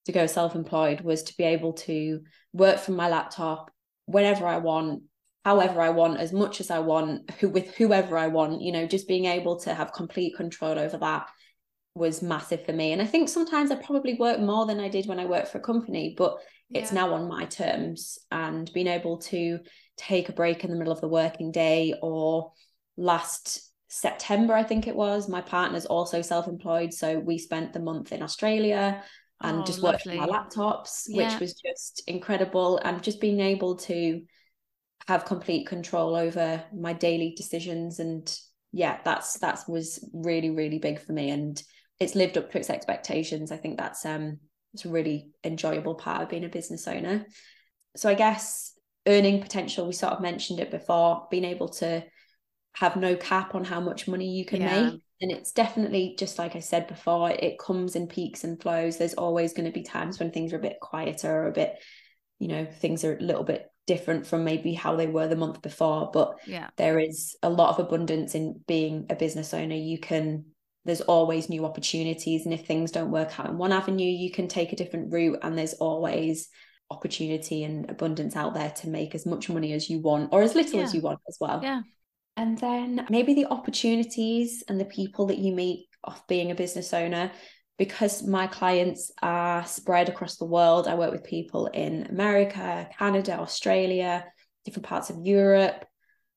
to 0.06 0.12
go 0.12 0.26
self 0.26 0.54
employed 0.54 1.02
was 1.02 1.22
to 1.24 1.36
be 1.36 1.44
able 1.44 1.74
to 1.74 2.20
work 2.52 2.78
from 2.78 2.96
my 2.96 3.08
laptop 3.08 3.70
whenever 4.06 4.46
I 4.46 4.58
want, 4.58 5.02
however 5.44 5.80
I 5.80 5.90
want, 5.90 6.18
as 6.18 6.32
much 6.32 6.60
as 6.60 6.70
I 6.70 6.78
want, 6.78 7.30
who 7.32 7.48
with 7.48 7.74
whoever 7.76 8.16
I 8.16 8.28
want, 8.28 8.62
you 8.62 8.72
know, 8.72 8.86
just 8.86 9.08
being 9.08 9.26
able 9.26 9.60
to 9.60 9.74
have 9.74 9.92
complete 9.92 10.34
control 10.36 10.78
over 10.78 10.96
that 10.98 11.28
was 11.94 12.22
massive 12.22 12.64
for 12.64 12.72
me. 12.72 12.92
And 12.92 13.02
I 13.02 13.06
think 13.06 13.28
sometimes 13.28 13.70
I 13.70 13.76
probably 13.76 14.14
work 14.14 14.40
more 14.40 14.66
than 14.66 14.80
I 14.80 14.88
did 14.88 15.06
when 15.06 15.18
I 15.18 15.26
worked 15.26 15.48
for 15.48 15.58
a 15.58 15.62
company, 15.62 16.14
but 16.16 16.38
it's 16.70 16.92
yeah. 16.92 17.06
now 17.06 17.14
on 17.14 17.28
my 17.28 17.44
terms 17.46 18.18
and 18.30 18.70
being 18.72 18.86
able 18.86 19.18
to 19.18 19.58
take 19.98 20.28
a 20.28 20.32
break 20.32 20.64
in 20.64 20.70
the 20.70 20.76
middle 20.76 20.92
of 20.92 21.00
the 21.00 21.08
working 21.08 21.52
day 21.52 21.94
or 22.00 22.52
last 22.96 23.70
September, 23.88 24.54
I 24.54 24.62
think 24.62 24.86
it 24.86 24.96
was, 24.96 25.28
my 25.28 25.40
partner's 25.40 25.86
also 25.86 26.22
self-employed. 26.22 26.92
So 26.92 27.18
we 27.18 27.38
spent 27.38 27.72
the 27.72 27.80
month 27.80 28.12
in 28.12 28.22
Australia 28.22 29.02
and 29.40 29.60
oh, 29.60 29.64
just 29.64 29.82
worked 29.82 30.06
on 30.06 30.18
our 30.18 30.28
laptops, 30.28 31.04
yeah. 31.08 31.32
which 31.32 31.40
was 31.40 31.54
just 31.54 32.02
incredible. 32.06 32.78
And 32.78 33.02
just 33.02 33.20
being 33.20 33.40
able 33.40 33.76
to 33.76 34.22
have 35.08 35.24
complete 35.24 35.66
control 35.66 36.14
over 36.14 36.62
my 36.74 36.92
daily 36.92 37.32
decisions 37.34 37.98
and 37.98 38.38
yeah 38.72 38.98
that's 39.04 39.38
that 39.38 39.60
was 39.66 40.06
really 40.12 40.50
really 40.50 40.78
big 40.78 41.00
for 41.00 41.12
me 41.12 41.30
and 41.30 41.62
it's 41.98 42.14
lived 42.14 42.36
up 42.36 42.50
to 42.50 42.58
its 42.58 42.68
expectations 42.68 43.50
i 43.50 43.56
think 43.56 43.78
that's 43.78 44.04
um 44.04 44.38
it's 44.74 44.84
a 44.84 44.90
really 44.90 45.30
enjoyable 45.44 45.94
part 45.94 46.22
of 46.22 46.28
being 46.28 46.44
a 46.44 46.48
business 46.48 46.86
owner 46.86 47.24
so 47.96 48.10
i 48.10 48.14
guess 48.14 48.74
earning 49.08 49.40
potential 49.40 49.86
we 49.86 49.92
sort 49.92 50.12
of 50.12 50.20
mentioned 50.20 50.60
it 50.60 50.70
before 50.70 51.26
being 51.30 51.44
able 51.44 51.68
to 51.68 52.04
have 52.78 52.96
no 52.96 53.16
cap 53.16 53.54
on 53.54 53.64
how 53.64 53.80
much 53.80 54.06
money 54.06 54.28
you 54.28 54.44
can 54.44 54.60
yeah. 54.60 54.82
make. 54.82 55.00
And 55.20 55.32
it's 55.32 55.50
definitely 55.50 56.14
just 56.16 56.38
like 56.38 56.54
i 56.54 56.60
said 56.60 56.86
before 56.86 57.30
it 57.30 57.58
comes 57.58 57.96
in 57.96 58.06
peaks 58.06 58.44
and 58.44 58.60
flows. 58.60 58.96
There's 58.96 59.14
always 59.14 59.52
going 59.52 59.66
to 59.66 59.72
be 59.72 59.82
times 59.82 60.18
when 60.18 60.30
things 60.30 60.52
are 60.52 60.58
a 60.58 60.62
bit 60.62 60.78
quieter 60.80 61.42
or 61.42 61.48
a 61.48 61.52
bit 61.52 61.82
you 62.38 62.46
know 62.46 62.64
things 62.64 63.04
are 63.04 63.16
a 63.16 63.20
little 63.20 63.42
bit 63.42 63.66
different 63.88 64.26
from 64.26 64.44
maybe 64.44 64.74
how 64.74 64.94
they 64.94 65.08
were 65.08 65.26
the 65.26 65.34
month 65.34 65.60
before. 65.60 66.10
But 66.12 66.38
yeah. 66.46 66.68
there 66.76 67.00
is 67.00 67.36
a 67.42 67.50
lot 67.50 67.70
of 67.70 67.84
abundance 67.84 68.36
in 68.36 68.60
being 68.68 69.06
a 69.10 69.16
business 69.16 69.52
owner. 69.52 69.74
You 69.74 69.98
can 69.98 70.44
there's 70.84 71.00
always 71.00 71.48
new 71.48 71.64
opportunities. 71.64 72.44
And 72.44 72.54
if 72.54 72.64
things 72.64 72.92
don't 72.92 73.10
work 73.10 73.40
out 73.40 73.48
in 73.48 73.58
one 73.58 73.72
avenue 73.72 74.06
you 74.08 74.30
can 74.30 74.46
take 74.46 74.72
a 74.72 74.76
different 74.76 75.12
route. 75.12 75.40
And 75.42 75.58
there's 75.58 75.74
always 75.74 76.48
opportunity 76.90 77.64
and 77.64 77.90
abundance 77.90 78.34
out 78.34 78.54
there 78.54 78.70
to 78.70 78.88
make 78.88 79.14
as 79.14 79.26
much 79.26 79.48
money 79.50 79.72
as 79.72 79.90
you 79.90 79.98
want 80.00 80.30
or 80.32 80.42
as 80.42 80.54
little 80.54 80.78
yeah. 80.78 80.84
as 80.84 80.94
you 80.94 81.00
want 81.00 81.20
as 81.28 81.36
well 81.40 81.60
yeah 81.62 81.82
and 82.36 82.56
then 82.58 83.04
maybe 83.10 83.34
the 83.34 83.46
opportunities 83.46 84.62
and 84.68 84.80
the 84.80 84.84
people 84.84 85.26
that 85.26 85.38
you 85.38 85.52
meet 85.52 85.86
off 86.04 86.26
being 86.28 86.50
a 86.50 86.54
business 86.54 86.94
owner 86.94 87.30
because 87.78 88.26
my 88.26 88.46
clients 88.48 89.12
are 89.22 89.64
spread 89.64 90.08
across 90.08 90.36
the 90.36 90.44
world, 90.44 90.88
I 90.88 90.96
work 90.96 91.12
with 91.12 91.22
people 91.24 91.66
in 91.66 92.06
America, 92.10 92.88
Canada, 92.98 93.38
Australia, 93.38 94.24
different 94.64 94.86
parts 94.86 95.10
of 95.10 95.24
Europe. 95.24 95.84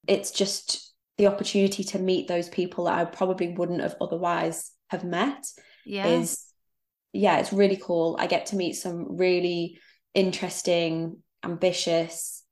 It's 0.08 0.32
just 0.32 0.93
the 1.18 1.28
opportunity 1.28 1.84
to 1.84 1.99
meet 1.99 2.28
those 2.28 2.47
people 2.47 2.86
that 2.86 2.97
I 2.97 3.06
probably 3.06 3.54
wouldn't 3.54 3.82
have 3.82 3.95
otherwise 3.99 4.72
have 4.89 5.04
met. 5.04 5.43
Yeah. 5.84 6.06
Is 6.06 6.45
yeah, 7.12 7.39
it's 7.39 7.52
really 7.52 7.76
cool. 7.76 8.16
I 8.20 8.28
get 8.28 8.47
to 8.47 8.56
meet 8.56 8.74
some 8.74 9.18
really 9.18 9.80
interesting, 10.14 11.18
ambitious, 11.43 12.43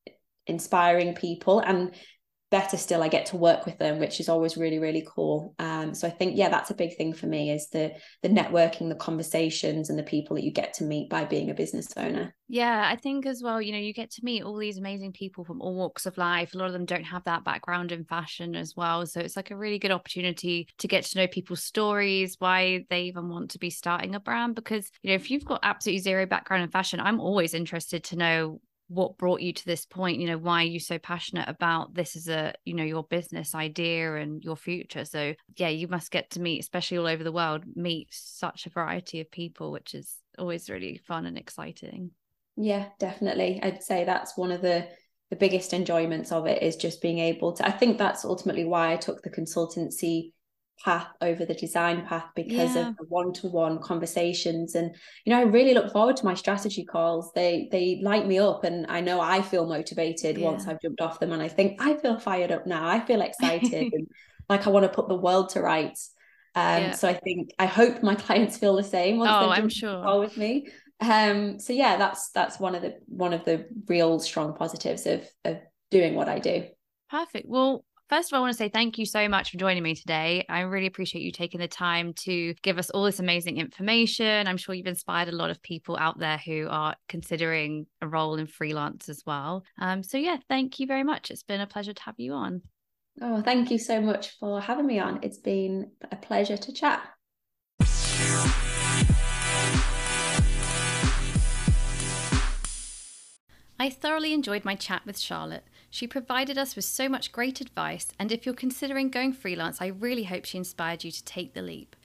inspiring 0.47 1.15
people. 1.15 1.59
And 1.59 1.93
better 2.51 2.77
still 2.77 3.03
i 3.03 3.07
get 3.07 3.27
to 3.27 3.37
work 3.37 3.65
with 3.65 3.77
them 3.77 3.99
which 3.99 4.19
is 4.19 4.29
always 4.29 4.57
really 4.57 4.79
really 4.79 5.05
cool. 5.07 5.53
Um, 5.59 5.93
so 5.93 6.07
i 6.07 6.11
think 6.11 6.37
yeah 6.37 6.49
that's 6.49 6.71
a 6.71 6.75
big 6.75 6.97
thing 6.97 7.13
for 7.13 7.27
me 7.27 7.51
is 7.51 7.69
the 7.69 7.93
the 8.23 8.29
networking 8.29 8.89
the 8.89 8.95
conversations 8.95 9.89
and 9.89 9.97
the 9.97 10.03
people 10.03 10.35
that 10.35 10.43
you 10.43 10.51
get 10.51 10.73
to 10.75 10.83
meet 10.83 11.09
by 11.09 11.25
being 11.25 11.49
a 11.49 11.53
business 11.53 11.93
owner. 11.97 12.33
Yeah 12.47 12.87
i 12.91 12.95
think 12.95 13.25
as 13.25 13.41
well 13.43 13.61
you 13.61 13.71
know 13.71 13.77
you 13.77 13.93
get 13.93 14.11
to 14.11 14.21
meet 14.23 14.43
all 14.43 14.57
these 14.57 14.77
amazing 14.77 15.13
people 15.13 15.43
from 15.43 15.61
all 15.61 15.75
walks 15.75 16.05
of 16.05 16.17
life. 16.17 16.53
A 16.53 16.57
lot 16.57 16.67
of 16.67 16.73
them 16.73 16.85
don't 16.85 17.03
have 17.03 17.23
that 17.25 17.43
background 17.43 17.91
in 17.91 18.03
fashion 18.05 18.55
as 18.55 18.73
well. 18.75 19.05
So 19.05 19.19
it's 19.19 19.35
like 19.35 19.51
a 19.51 19.57
really 19.57 19.79
good 19.79 19.91
opportunity 19.91 20.67
to 20.79 20.87
get 20.87 21.05
to 21.05 21.17
know 21.17 21.27
people's 21.27 21.63
stories 21.63 22.35
why 22.39 22.85
they 22.89 23.03
even 23.03 23.29
want 23.29 23.51
to 23.51 23.59
be 23.59 23.69
starting 23.69 24.15
a 24.15 24.19
brand. 24.19 24.55
Because 24.55 24.89
you 25.01 25.09
know 25.09 25.15
if 25.15 25.29
you've 25.29 25.45
got 25.45 25.59
absolutely 25.63 26.01
zero 26.01 26.25
background 26.25 26.63
in 26.63 26.69
fashion 26.69 26.99
i'm 26.99 27.19
always 27.19 27.53
interested 27.53 28.03
to 28.03 28.15
know 28.15 28.59
what 28.89 29.17
brought 29.17 29.41
you 29.41 29.53
to 29.53 29.65
this 29.65 29.85
point? 29.85 30.19
You 30.19 30.27
know 30.27 30.37
why 30.37 30.63
are 30.63 30.67
you 30.67 30.79
so 30.79 30.97
passionate 30.97 31.47
about 31.47 31.93
this 31.93 32.15
as 32.15 32.27
a 32.27 32.53
you 32.65 32.73
know 32.73 32.83
your 32.83 33.03
business 33.03 33.55
idea 33.55 34.15
and 34.15 34.43
your 34.43 34.55
future? 34.55 35.05
So 35.05 35.33
yeah 35.55 35.69
you 35.69 35.87
must 35.87 36.11
get 36.11 36.31
to 36.31 36.41
meet 36.41 36.59
especially 36.59 36.97
all 36.97 37.07
over 37.07 37.23
the 37.23 37.31
world 37.31 37.63
meet 37.75 38.07
such 38.11 38.65
a 38.65 38.71
variety 38.71 39.21
of 39.21 39.31
people 39.31 39.71
which 39.71 39.93
is 39.93 40.17
always 40.37 40.69
really 40.69 40.99
fun 41.07 41.25
and 41.25 41.37
exciting. 41.37 42.11
Yeah 42.57 42.87
definitely. 42.99 43.59
I'd 43.63 43.83
say 43.83 44.03
that's 44.03 44.35
one 44.35 44.51
of 44.51 44.61
the 44.61 44.87
the 45.29 45.35
biggest 45.35 45.73
enjoyments 45.73 46.31
of 46.31 46.47
it 46.47 46.63
is 46.63 46.75
just 46.75 47.03
being 47.03 47.19
able 47.19 47.53
to 47.53 47.63
i 47.63 47.69
think 47.69 47.99
that's 47.99 48.25
ultimately 48.25 48.65
why 48.65 48.91
i 48.91 48.95
took 48.95 49.21
the 49.21 49.29
consultancy 49.29 50.31
path 50.83 51.07
over 51.21 51.45
the 51.45 51.53
design 51.53 52.05
path 52.05 52.25
because 52.35 52.75
yeah. 52.75 52.89
of 52.89 52.97
the 52.97 53.03
one-to-one 53.09 53.79
conversations 53.79 54.75
and 54.75 54.95
you 55.25 55.31
know 55.31 55.39
I 55.39 55.43
really 55.43 55.73
look 55.73 55.91
forward 55.91 56.15
to 56.17 56.25
my 56.25 56.33
strategy 56.33 56.85
calls 56.85 57.31
they 57.33 57.67
they 57.71 57.99
light 58.01 58.25
me 58.25 58.39
up 58.39 58.63
and 58.63 58.85
I 58.87 59.01
know 59.01 59.19
I 59.19 59.41
feel 59.41 59.67
motivated 59.67 60.37
yeah. 60.37 60.45
once 60.45 60.67
I've 60.67 60.81
jumped 60.81 61.01
off 61.01 61.19
them 61.19 61.33
and 61.33 61.41
I 61.41 61.49
think 61.49 61.81
I 61.81 61.95
feel 61.95 62.17
fired 62.19 62.51
up 62.51 62.65
now 62.65 62.87
I 62.87 62.99
feel 62.99 63.21
excited 63.21 63.93
and 63.93 64.07
like 64.47 64.67
I 64.67 64.69
want 64.69 64.85
to 64.85 64.89
put 64.89 65.09
the 65.09 65.15
world 65.15 65.49
to 65.49 65.61
rights 65.61 66.11
um 66.55 66.83
yeah. 66.83 66.91
so 66.91 67.09
I 67.09 67.13
think 67.13 67.51
I 67.59 67.65
hope 67.65 68.01
my 68.01 68.15
clients 68.27 68.57
feel 68.57 68.75
the 68.75 68.83
same 68.83 69.17
once 69.17 69.31
oh, 69.33 69.49
I'm 69.49 69.69
sure 69.69 70.19
with 70.19 70.37
me 70.37 70.69
um 71.01 71.59
so 71.59 71.73
yeah 71.73 71.97
that's 71.97 72.29
that's 72.31 72.59
one 72.59 72.75
of 72.75 72.81
the 72.81 72.95
one 73.07 73.33
of 73.33 73.43
the 73.43 73.65
real 73.87 74.19
strong 74.19 74.53
positives 74.53 75.05
of 75.05 75.27
of 75.43 75.57
doing 75.91 76.15
what 76.15 76.29
I 76.29 76.39
do 76.39 76.67
Perfect. 77.09 77.47
Well, 77.49 77.83
First 78.09 78.31
of 78.31 78.33
all, 78.33 78.39
I 78.39 78.41
want 78.41 78.53
to 78.53 78.57
say 78.57 78.69
thank 78.69 78.97
you 78.97 79.05
so 79.05 79.29
much 79.29 79.51
for 79.51 79.57
joining 79.57 79.83
me 79.83 79.93
today. 79.93 80.43
I 80.49 80.61
really 80.61 80.87
appreciate 80.87 81.21
you 81.21 81.31
taking 81.31 81.59
the 81.59 81.67
time 81.67 82.13
to 82.25 82.55
give 82.63 82.79
us 82.79 82.89
all 82.89 83.03
this 83.03 83.19
amazing 83.19 83.57
information. 83.57 84.47
I'm 84.47 84.57
sure 84.57 84.73
you've 84.73 84.87
inspired 84.87 85.27
a 85.27 85.35
lot 85.35 85.51
of 85.51 85.61
people 85.61 85.95
out 85.95 86.17
there 86.17 86.39
who 86.39 86.67
are 86.71 86.95
considering 87.07 87.85
a 88.01 88.07
role 88.07 88.37
in 88.37 88.47
freelance 88.47 89.09
as 89.09 89.21
well. 89.27 89.63
Um, 89.79 90.01
so, 90.01 90.17
yeah, 90.17 90.37
thank 90.47 90.79
you 90.79 90.87
very 90.87 91.03
much. 91.03 91.29
It's 91.29 91.43
been 91.43 91.61
a 91.61 91.67
pleasure 91.67 91.93
to 91.93 92.01
have 92.01 92.15
you 92.17 92.33
on. 92.33 92.63
Oh, 93.21 93.43
thank 93.43 93.69
you 93.69 93.77
so 93.77 94.01
much 94.01 94.39
for 94.39 94.59
having 94.59 94.87
me 94.87 94.97
on. 94.97 95.19
It's 95.21 95.37
been 95.37 95.91
a 96.11 96.15
pleasure 96.15 96.57
to 96.57 96.73
chat. 96.73 97.07
I 103.81 103.89
thoroughly 103.89 104.33
enjoyed 104.33 104.65
my 104.65 104.73
chat 104.73 105.05
with 105.05 105.17
Charlotte. 105.17 105.63
She 105.89 106.07
provided 106.07 106.57
us 106.57 106.75
with 106.75 106.85
so 106.85 107.09
much 107.09 107.31
great 107.31 107.61
advice, 107.61 108.07
and 108.19 108.31
if 108.31 108.45
you're 108.45 108.55
considering 108.55 109.09
going 109.09 109.33
freelance, 109.33 109.81
I 109.81 109.87
really 109.87 110.25
hope 110.25 110.45
she 110.45 110.57
inspired 110.57 111.03
you 111.03 111.11
to 111.11 111.23
take 111.23 111.53
the 111.53 111.61
leap. 111.61 111.95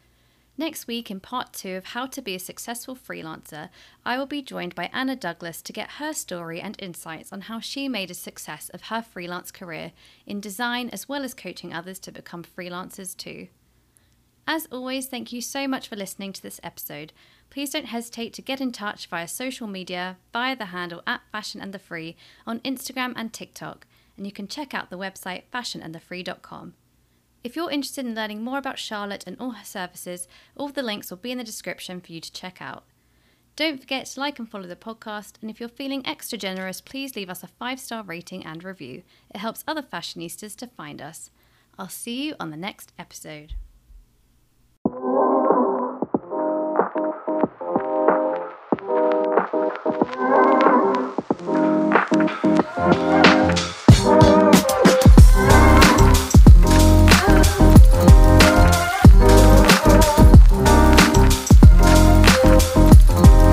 Next 0.57 0.87
week, 0.87 1.11
in 1.11 1.19
part 1.19 1.53
two 1.53 1.75
of 1.75 1.87
How 1.87 2.07
to 2.07 2.23
Be 2.23 2.37
a 2.37 2.39
Successful 2.39 2.95
Freelancer, 2.95 3.71
I 4.07 4.17
will 4.17 4.27
be 4.27 4.41
joined 4.41 4.77
by 4.77 4.89
Anna 4.93 5.17
Douglas 5.17 5.61
to 5.63 5.73
get 5.73 5.93
her 5.93 6.13
story 6.13 6.61
and 6.61 6.77
insights 6.81 7.33
on 7.33 7.43
how 7.43 7.59
she 7.59 7.89
made 7.89 8.11
a 8.11 8.15
success 8.15 8.69
of 8.69 8.83
her 8.83 9.03
freelance 9.03 9.51
career 9.51 9.91
in 10.27 10.41
design 10.41 10.91
as 10.91 11.09
well 11.09 11.25
as 11.25 11.35
coaching 11.35 11.75
others 11.75 11.99
to 12.01 12.13
become 12.13 12.45
freelancers 12.45 13.17
too. 13.17 13.49
As 14.47 14.67
always, 14.71 15.07
thank 15.07 15.33
you 15.33 15.41
so 15.41 15.67
much 15.67 15.89
for 15.89 15.97
listening 15.97 16.33
to 16.35 16.43
this 16.43 16.61
episode. 16.63 17.13
Please 17.51 17.71
don't 17.71 17.87
hesitate 17.87 18.33
to 18.35 18.43
get 18.43 18.61
in 18.61 18.73
touch 18.73 19.07
via 19.07 19.29
social 19.29 19.67
media 19.67 20.17
via 20.33 20.57
the 20.57 20.67
handle 20.67 21.03
at 21.07 21.23
Fashion 21.31 21.61
and 21.61 21.73
the 21.73 21.79
Free 21.79 22.17
on 22.47 22.61
Instagram 22.61 23.13
and 23.17 23.33
TikTok, 23.33 23.87
and 24.17 24.27
you 24.27 24.33
can 24.33 24.49
check 24.49 24.75
out 24.75 24.91
the 24.91 24.99
website 24.99 25.45
fashionandthefree.com. 25.53 26.75
If 27.45 27.57
you're 27.57 27.71
interested 27.71 28.07
in 28.07 28.15
learning 28.15 28.43
more 28.43 28.59
about 28.59 28.79
Charlotte 28.79 29.25
and 29.27 29.37
all 29.39 29.51
her 29.51 29.65
services, 29.65 30.27
all 30.57 30.69
the 30.69 30.83
links 30.83 31.11
will 31.11 31.19
be 31.19 31.31
in 31.31 31.39
the 31.39 31.45
description 31.45 32.01
for 32.01 32.11
you 32.11 32.21
to 32.21 32.33
check 32.33 32.61
out. 32.61 32.85
Don't 33.57 33.81
forget 33.81 34.07
to 34.07 34.21
like 34.21 34.39
and 34.39 34.51
follow 34.51 34.67
the 34.67 34.75
podcast, 34.75 35.35
and 35.41 35.49
if 35.49 35.61
you're 35.61 35.69
feeling 35.69 36.05
extra 36.05 36.37
generous, 36.37 36.81
please 36.81 37.15
leave 37.15 37.31
us 37.31 37.45
a 37.45 37.47
five 37.47 37.79
star 37.79 38.03
rating 38.03 38.45
and 38.45 38.65
review. 38.65 39.03
It 39.33 39.39
helps 39.39 39.63
other 39.69 39.83
fashionistas 39.83 40.57
to 40.57 40.67
find 40.67 41.01
us. 41.01 41.31
I'll 41.79 41.89
see 41.89 42.27
you 42.27 42.35
on 42.41 42.51
the 42.51 42.57
next 42.57 42.93
episode. 42.99 43.55